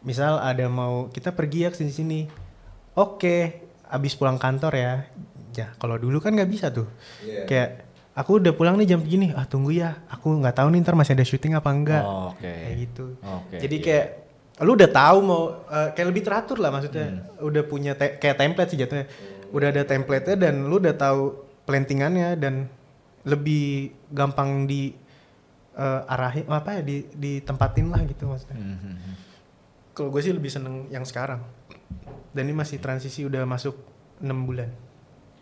[0.00, 2.20] misal ada mau kita pergi ya ke sini sini.
[2.92, 3.36] oke
[3.86, 4.92] abis pulang kantor ya
[5.52, 6.86] ya kalau dulu kan nggak bisa tuh
[7.20, 7.42] Iya.
[7.44, 7.70] kayak
[8.12, 11.12] aku udah pulang nih jam segini ah tunggu ya aku nggak tahu nih ntar masih
[11.12, 12.46] ada syuting apa enggak Oh, Oke.
[12.46, 13.84] kayak gitu Oke, jadi iya.
[13.84, 14.06] kayak
[14.60, 17.22] lu udah tahu mau eh, kayak lebih teratur lah maksudnya Hmm.
[17.42, 19.06] udah punya te- kayak template sih jatuhnya
[19.50, 21.22] udah ada template-nya dan lu udah tahu
[21.64, 22.66] plantingannya dan
[23.22, 23.64] lebih
[24.08, 24.94] gampang di
[25.72, 28.94] eh, arahin apa ya di ditempatin lah gitu maksudnya Mhm.
[29.94, 31.42] Kalau gue sih lebih seneng yang sekarang.
[32.30, 33.74] Dan ini masih transisi udah masuk
[34.22, 34.70] 6 bulan.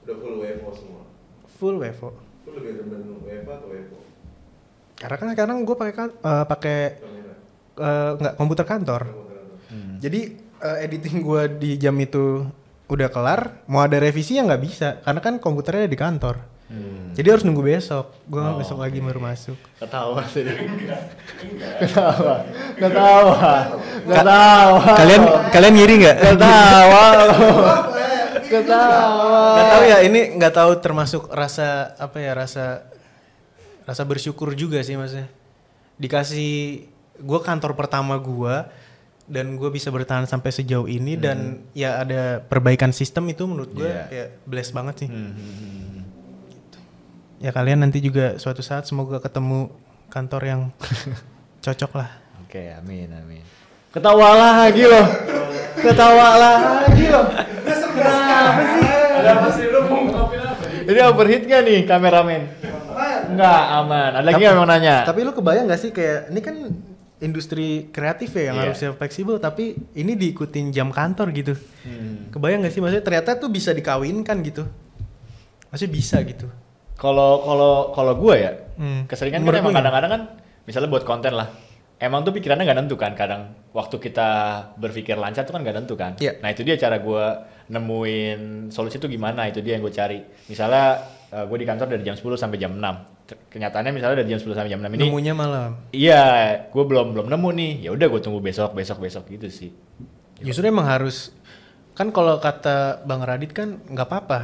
[0.05, 1.03] Udah full WFO semua.
[1.59, 2.15] full WFO
[2.47, 3.99] Lu lebih demen WFO atau WFO?
[4.99, 6.79] karena kan sekarang gue pakai kan eh, pakai
[7.79, 9.03] eh, nggak komputer kantor.
[9.71, 10.01] Hmm.
[10.03, 12.43] jadi eh, editing gue di jam itu
[12.89, 14.89] udah kelar mau ada revisi ya nggak bisa.
[15.07, 17.17] Karena kan komputernya di kantor Hmm.
[17.17, 20.45] jadi harus nunggu besok gue Oh, besok lagi baru masuk Ketawa sih.
[21.79, 22.45] Ketawa.
[22.77, 23.51] Ketawa.
[24.05, 24.83] Ketawa.
[24.95, 27.05] kalian kalian ngiri nggak Ketawa.
[28.45, 29.43] Ketawa.
[29.51, 32.85] nggak tahu ya ini nggak tahu termasuk rasa apa ya rasa
[33.83, 35.29] rasa bersyukur juga sih maksudnya
[35.97, 36.85] dikasih
[37.19, 38.55] gue kantor pertama gue
[39.25, 43.85] dan gue bisa bertahan sampai sejauh ini dan ya ada perbaikan sistem itu menurut gue
[43.85, 44.05] Iya.
[44.07, 45.98] kayak bless banget sih Hmm.
[47.39, 49.71] Ya kalian nanti juga suatu saat semoga ketemu
[50.09, 50.61] kantor yang
[51.65, 52.11] cocok lah
[52.41, 53.45] Oke, amin, amin.
[53.93, 55.05] Ketawa lagi loh.
[55.77, 57.29] Ketawa lagi loh.
[57.29, 58.89] Kenapa sih?
[58.89, 60.65] Ada apa sih lu mau apa?
[60.83, 62.43] Ini overheat gak nih kameramen?
[63.29, 64.11] Enggak, aman.
[64.17, 65.05] Ada lagi yang mau nanya?
[65.05, 66.57] tapi lu kebayang gak sih kayak ini kan
[67.19, 68.65] industri kreatif ya yang Iya.
[68.65, 71.53] harusnya fleksibel tapi ini diikutin jam kantor gitu
[71.85, 72.31] Hmm.
[72.31, 74.65] kebayang gak sih maksudnya ternyata tuh bisa dikawinkan gitu
[75.69, 76.49] maksudnya bisa gitu
[76.99, 79.07] Kalau kalau kalau gue ya, Hmm.
[79.07, 80.23] keseringan kan emang kadang-kadang kan
[80.65, 81.47] misalnya buat konten lah.
[81.97, 83.43] Emang tuh pikirannya nggak nentu kan kadang
[83.73, 84.29] waktu kita
[84.75, 86.15] berpikir lancar tuh kan nggak nentu kan.
[86.17, 86.39] Iya.
[86.39, 87.25] Nah itu dia cara gue
[87.69, 90.19] nemuin solusi tuh gimana itu dia yang gue cari.
[90.47, 90.99] Misalnya
[91.29, 92.83] gue di kantor dari jam 10 sampai jam 6.
[93.25, 95.03] Ter- Kenyataannya misalnya dari jam 10 sampai jam 6 ini.
[95.05, 96.25] nemunya malam Iya,
[96.67, 97.73] gue belum belum nemu nih.
[97.81, 99.71] Ya udah gue tunggu besok besok besok gitu sih.
[100.39, 101.35] justru emang harus
[101.93, 104.39] kan kalau kata bang Radit kan nggak apa-apa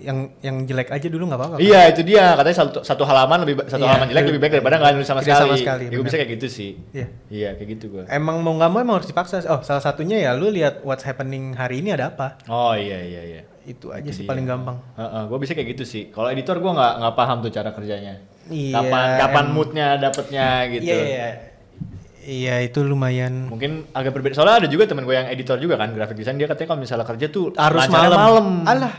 [0.00, 1.60] yang yang jelek aja dulu nggak apa-apa kan?
[1.60, 4.76] Iya itu dia katanya satu, satu halaman lebih satu Iya, halaman jelek lebih baik daripada
[4.76, 5.40] nggak nulis sama sekali.
[5.40, 6.70] sama sekali, Ya, gue bisa kayak gitu sih.
[6.90, 7.06] Iya.
[7.28, 8.02] Iya kayak gitu gue.
[8.06, 11.52] emang mau nggak mau emang harus dipaksa oh salah satunya ya lu lihat what's happening
[11.52, 13.42] hari ini ada apa Oh iya iya iya.
[13.62, 14.30] itu aja Itu sih dia.
[14.30, 14.76] paling gampang
[15.26, 16.08] gue bisa kayak gitu sih.
[16.08, 18.14] Kalau editor gue nggak nggak paham tuh cara kerjanya.
[18.46, 20.82] Iya, Kapan kapan moodnya dapetnya gitu.
[20.84, 21.28] iya iya
[22.22, 24.32] iya itu lumayan Mungkin agak berbeda.
[24.32, 27.06] Soalnya ada juga temen gue yang editor juga kan, graphic design dia katanya kalau misalnya
[27.06, 28.14] kerja tuh harus malam.
[28.14, 28.46] malam.
[28.62, 28.94] alah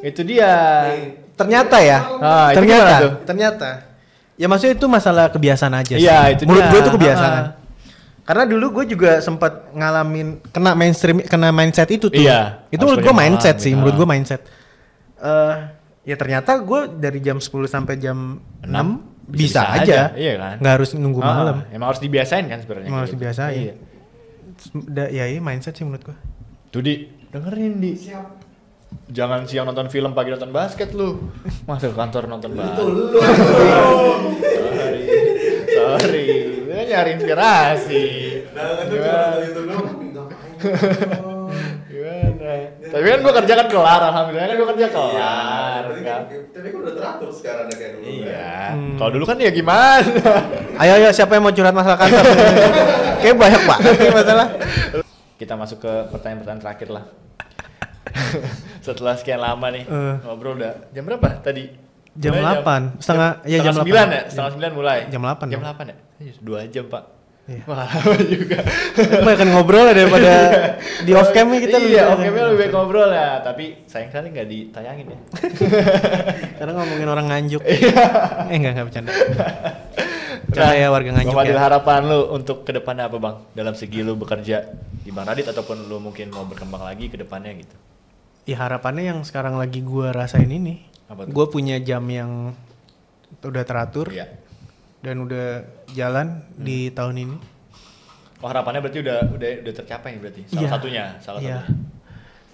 [0.00, 0.52] Itu dia.
[1.32, 3.12] ternyata ya Ah, itu ternyata tuh?
[3.24, 3.68] ternyata
[4.34, 6.02] ya maksudnya itu masalah kebiasaan aja sih.
[6.02, 6.70] Iya, itu menurut dia.
[6.70, 7.46] gue itu kebiasaan Ah.
[8.22, 12.98] karena dulu gue juga sempat ngalamin kena mainstream kena mindset itu tuh Iya, itu menurut
[12.98, 13.64] gue kerja malam mindset gitu.
[13.64, 13.98] sih menurut Ah.
[13.98, 14.40] gue mindset
[15.16, 15.54] Eh
[16.04, 20.54] ya ternyata gue dari jam 10 sampai jam 6 bisa, Bisa-bisa aja, aja, iya kan?
[20.58, 22.88] nggak harus nunggu Ah, malam Emang harus dibiasain kan sebenarnya.
[22.90, 23.14] Harus gitu.
[23.18, 23.58] dibiasain.
[23.58, 23.74] Iya.
[24.86, 26.14] Da- ya ini mindset sih menurut gue
[26.68, 27.92] Tuh di dengerin di.
[27.94, 28.24] Siap.
[29.06, 31.30] Jangan siang nonton film pagi nonton basket lu.
[31.64, 32.78] Masuk ke kantor nonton basket.
[32.78, 35.00] Sorry.
[35.68, 36.26] Sorry.
[36.60, 38.02] Lu kan nyari inspirasi.
[38.50, 39.88] Nah, kan tuh cuma nonton YouTube doang.
[42.94, 45.80] Tapi kan gua kerja kan kelar, alhamdulillah kan gua kerja kelar.
[45.82, 46.20] Tapi kan?
[46.22, 48.04] kan, tapi kan udah teratur sekarang ya kayak dulu.
[48.06, 48.54] Iya.
[48.70, 48.94] Hmm.
[48.94, 49.98] Kalau dulu kan ya gimana?
[50.80, 52.22] ayo ayo siapa yang mau curhat masalah kantor
[53.20, 54.46] kayak banyak banget masalah
[55.34, 57.04] Kita masuk ke pertanyaan-pertanyaan terakhir lah.
[58.86, 60.14] Setelah sekian lama nih Eh.
[60.22, 61.74] ngobrol udah jam berapa tadi?
[62.14, 64.06] Jam Mulai 8, setengah- ya, jam setengah 9 8.
[64.08, 64.22] ya?
[64.30, 64.98] Setengah 9 mulai.
[65.10, 65.60] Jam 8 Jam.
[65.60, 65.96] 8 ya?
[66.22, 67.02] Iya, Dua jam pak.
[67.44, 67.60] Iya.
[67.68, 68.56] Wah lama juga.
[69.20, 70.32] banyak ngobrol ya daripada
[71.06, 73.28] di off cam kita lebih Iya off camnya lebih baik ngobrol ya.
[73.40, 75.18] Tapi sayang sekali nggak ditayangin ya.
[76.58, 78.04] karena ngomongin orang nganjuk Iya.
[78.48, 79.12] eh enggak enggak bercanda
[80.44, 83.36] bercanda ya warga nganjuk Bang ya harapan lu untuk ke depannya apa bang?
[83.52, 84.64] Dalam segi lu bekerja
[85.00, 87.76] di Bang Radit ataupun lu mungkin mau berkembang lagi ke depannya gitu.
[88.44, 92.52] ya harapannya yang sekarang lagi gua rasain ini gue punya jam yang
[93.38, 94.28] udah teratur Iya.
[95.04, 95.46] Dan udah
[95.92, 96.26] jalan
[96.56, 97.36] di tahun ini
[98.40, 100.42] Oh harapannya berarti udah udah udah tercapai nih berarti.
[100.44, 100.68] Salah Iya.
[100.68, 101.56] satunya, salah Iya.
[101.58, 101.80] satunya.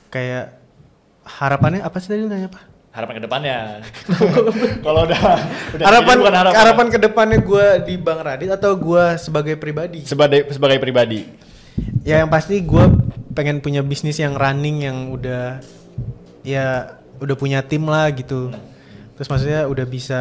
[0.06, 0.44] kayak
[1.24, 2.60] harapannya apa sih tadi nanya apa
[2.90, 3.58] Harapan ke depannya.
[4.84, 5.22] Kalau udah
[5.72, 6.54] udah harapan bukan harapan.
[6.56, 11.26] harapan ke depannya gue di Bang Radit atau gue sebagai pribadi sebagai sebagai pribadi.
[12.02, 12.84] ya yang pasti gue
[13.32, 15.62] pengen punya bisnis yang running yang udah
[16.42, 18.50] ya udah punya tim lah gitu
[19.14, 20.20] terus maksudnya udah bisa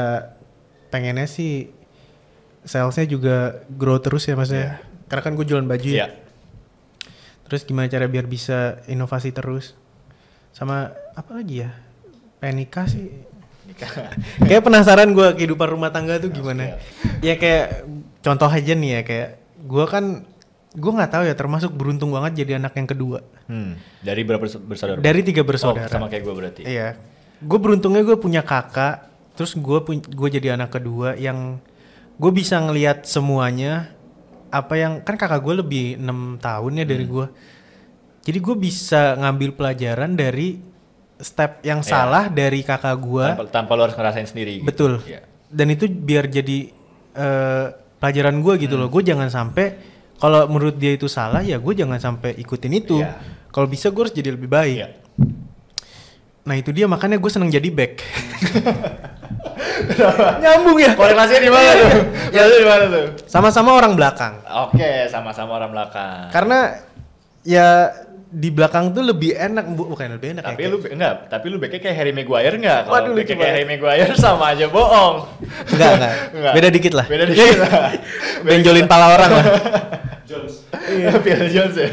[0.88, 1.74] pengennya sih
[2.70, 3.36] salesnya juga
[3.68, 4.78] grow terus ya maksudnya
[5.10, 6.06] karena kan gue jualan baju ya.
[6.06, 6.08] Iya.
[7.50, 9.74] terus gimana cara biar bisa inovasi terus?
[10.54, 11.74] Sama apa lagi ya?
[12.38, 13.10] Pengen nikah sih.
[14.46, 16.78] Kayak penasaran gue kehidupan rumah tangga tuh gimana.
[17.26, 17.90] Ya kayak
[18.22, 19.30] contoh aja nih ya kayak
[19.66, 20.26] gue kan
[20.70, 23.26] gue nggak tahu ya termasuk beruntung banget jadi anak yang kedua.
[23.50, 23.82] Hmm.
[24.06, 25.02] Dari berapa bersa- bersaudara?
[25.02, 25.90] dari tiga bersaudara.
[25.90, 26.62] Oh, sama kayak gue berarti.
[26.70, 27.02] Iya.
[27.42, 31.58] Gue beruntungnya gue punya kakak, terus gue gue jadi anak kedua yang
[32.20, 33.96] gue bisa ngelihat semuanya
[34.50, 37.14] apa yang kan kakak gue lebih enam tahun ya dari Hmm.
[37.16, 37.26] gue.
[38.20, 40.60] Jadi gue bisa ngambil pelajaran dari
[41.18, 41.88] step yang Iya.
[41.88, 43.26] salah dari kakak gue.
[43.26, 44.60] Tanpa, tanpa lu harus ngerasain sendiri.
[44.60, 44.68] gitu.
[44.68, 44.92] Betul.
[45.04, 45.24] Iya.
[45.48, 46.76] Dan itu biar jadi
[47.10, 47.66] eh,
[47.98, 48.86] pelajaran gue gitu Hmm.
[48.86, 48.90] loh.
[48.90, 49.76] Gue jangan sampai
[50.16, 53.00] kalau menurut dia itu salah ya gue jangan sampai ikutin itu.
[53.00, 53.16] Iya.
[53.50, 54.78] Kalau bisa gue harus jadi lebih baik.
[54.78, 54.88] Iya.
[56.42, 57.94] Nah itu dia makanya gue seneng jadi back.
[60.44, 60.92] Nyambung ya.
[60.96, 61.90] Korelasinya di mana tuh?
[62.34, 63.06] Korelasinya di mana tuh?
[63.26, 64.34] Sama-sama orang belakang.
[64.70, 66.32] Oke, sama-sama orang belakang.
[66.32, 66.80] Karena
[67.44, 67.92] ya
[68.30, 70.70] di belakang tuh lebih enak, bu bukan lebih enak tapi ya.
[70.70, 72.86] lu enggak, tapi lu backnya kayak Harry Maguire enggak?
[72.86, 75.16] Kalau backnya lucu kayak Harry Maguire sama aja bohong.
[75.74, 76.14] Enggak, enggak.
[76.38, 76.54] Enggak.
[76.54, 77.06] Beda dikit lah.
[77.10, 77.90] Beda dikit lah.
[78.46, 79.46] Benjolin pala orang lah.
[80.90, 81.90] Iya, Phil Jones ya.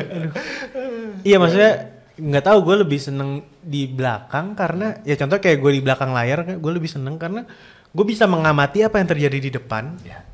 [1.20, 5.82] iya maksudnya nggak tahu gue lebih seneng di belakang karena ya contoh kayak gue di
[5.82, 7.44] belakang layar gue lebih seneng karena
[7.88, 10.24] gue bisa mengamati apa yang terjadi di depan Iya.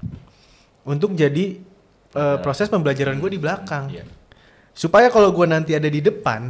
[0.84, 1.58] untuk jadi
[2.12, 3.88] eh, proses pembelajaran gue di belakang.
[3.88, 4.04] Iya.
[4.72, 6.48] supaya kalau gue nanti ada di depan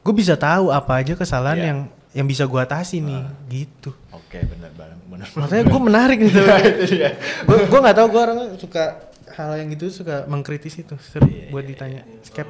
[0.00, 1.66] gue bisa tahu apa aja kesalahan Iya.
[1.66, 1.78] yang
[2.10, 5.26] yang bisa gue atasi nih gitu Oke, benar benar benar.
[5.36, 6.40] makanya gue menarik gitu
[6.74, 7.14] itu dia.
[7.44, 8.84] gue gue nggak tahu gue orangnya suka
[9.30, 12.48] hal yang gitu suka mengkritis itu seru Iya, buat ditanya skep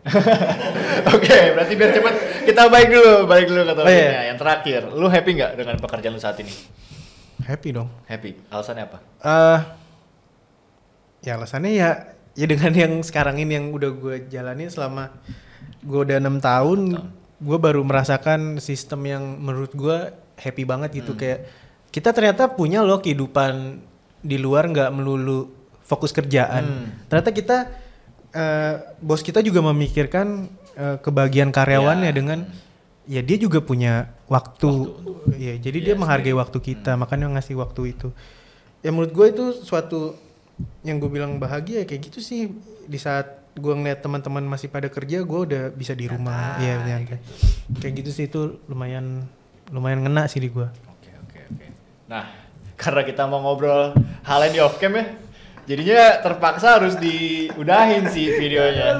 [1.16, 2.14] Oke, berarti biar cepet
[2.48, 3.84] kita balik dulu, balik dulu topiknya.
[3.84, 4.20] Oh, iya.
[4.32, 6.52] Yang terakhir, lu happy nggak dengan pekerjaan lu saat ini?
[7.40, 8.36] happy dong Happy.
[8.52, 8.98] Alasannya apa?
[9.20, 9.60] eh
[11.20, 11.90] ya alasannya ya
[12.32, 15.12] ya dengan yang sekarang ini yang udah gue jalani selama
[15.84, 16.96] gue udah enam tahun
[17.40, 21.44] gue baru merasakan sistem yang menurut gue happy banget gitu kayak
[21.92, 23.84] kita ternyata punya loh kehidupan
[24.24, 25.52] di luar nggak melulu
[25.84, 27.56] fokus kerjaan ternyata kita
[28.34, 32.46] eh, bos kita juga memikirkan eh, kebahagiaan karyawannya dengan
[33.10, 34.70] ya dia juga punya waktu,
[35.34, 38.08] ya jadi dia menghargai waktu kita makanya ngasih waktu itu.
[38.80, 40.14] Ya menurut gue itu suatu
[40.86, 42.54] yang gue bilang bahagia ya kayak gitu sih.
[42.86, 46.56] Di saat gue ngeliat teman-teman masih pada kerja gue udah bisa di rumah.
[46.62, 47.18] Ya nyantai.
[47.82, 49.26] Kayak gitu sih itu lumayan
[49.70, 51.66] lumayan ngena sih di gue Oke, oke, oke.
[52.10, 52.26] Nah,
[52.80, 53.94] karena kita mau ngobrol
[54.26, 55.04] hal yang di off cam ya,
[55.70, 58.98] jadinya terpaksa harus diudahin sih videonya.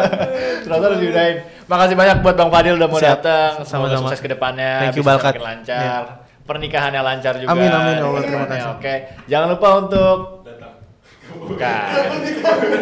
[0.64, 1.36] Ternyata harus diudahin.
[1.66, 3.20] Makasih banyak buat Bang Fadil udah mau Siap.
[3.20, 3.50] datang.
[3.60, 4.00] Semoga Sama-sama.
[4.08, 4.72] sukses ke depannya.
[4.80, 6.02] Thank you, bisa lancar.
[6.46, 7.50] Pernikahannya lancar juga.
[7.52, 8.56] Amin, amin, ya Allah, terima depannya.
[8.56, 8.72] kasih.
[8.72, 8.94] Oke,
[9.26, 10.18] jangan lupa untuk
[11.36, 11.86] Bukan.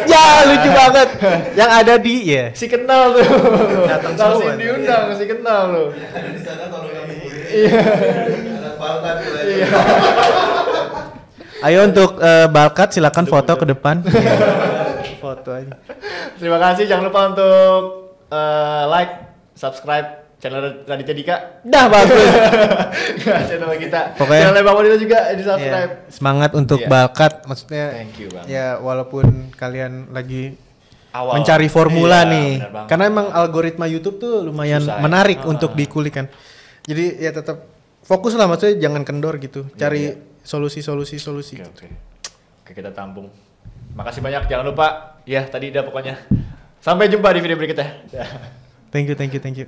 [0.07, 1.09] ya lucu banget
[1.53, 3.25] yang ada di ya Si kenal tuh.
[3.83, 4.53] Datang Tahu semua.
[4.53, 5.83] sih diundang si kenal lu.
[5.91, 7.03] Ada di sana kalau nggak
[7.45, 7.79] Iya.
[8.55, 9.55] Anak Balkan tuh lagi.
[11.65, 14.05] Ayo untuk eh, Balkat silakan foto ke depan
[15.23, 15.73] foto aja
[16.35, 16.83] Terima kasih.
[16.85, 17.79] Jangan lupa untuk
[18.27, 19.13] eh, like,
[19.53, 21.35] subscribe channel Raditya Dika.
[21.63, 22.21] dah bagus
[23.17, 24.01] Nggak, channel kita.
[24.15, 25.91] Pokoknya- channel Bang Wadida juga di subscribe.
[25.97, 26.87] Ya, semangat untuk Iya.
[26.87, 28.45] Balkat maksudnya Thank you, Bang.
[28.45, 30.59] ya walaupun kalian lagi
[31.09, 31.39] Awal.
[31.39, 32.49] mencari formula Iya, nih
[32.85, 35.01] karena emang algoritma YouTube tuh lumayan Susah ya.
[35.01, 35.47] menarik Ah.
[35.47, 36.27] untuk dikulik kan
[36.83, 37.63] jadi ya tetap
[38.01, 41.87] fokus lah maksudnya jangan kendor gitu Iya, cari solusi-solusi solusi Oke, oke.
[42.61, 43.33] Oke, kita tampung.
[43.97, 44.45] Makasih banyak.
[44.45, 45.17] Jangan lupa.
[45.25, 46.21] Ya, tadi udah pokoknya.
[46.85, 48.05] Sampai jumpa di video berikutnya.
[48.93, 49.65] thank you thank you thank you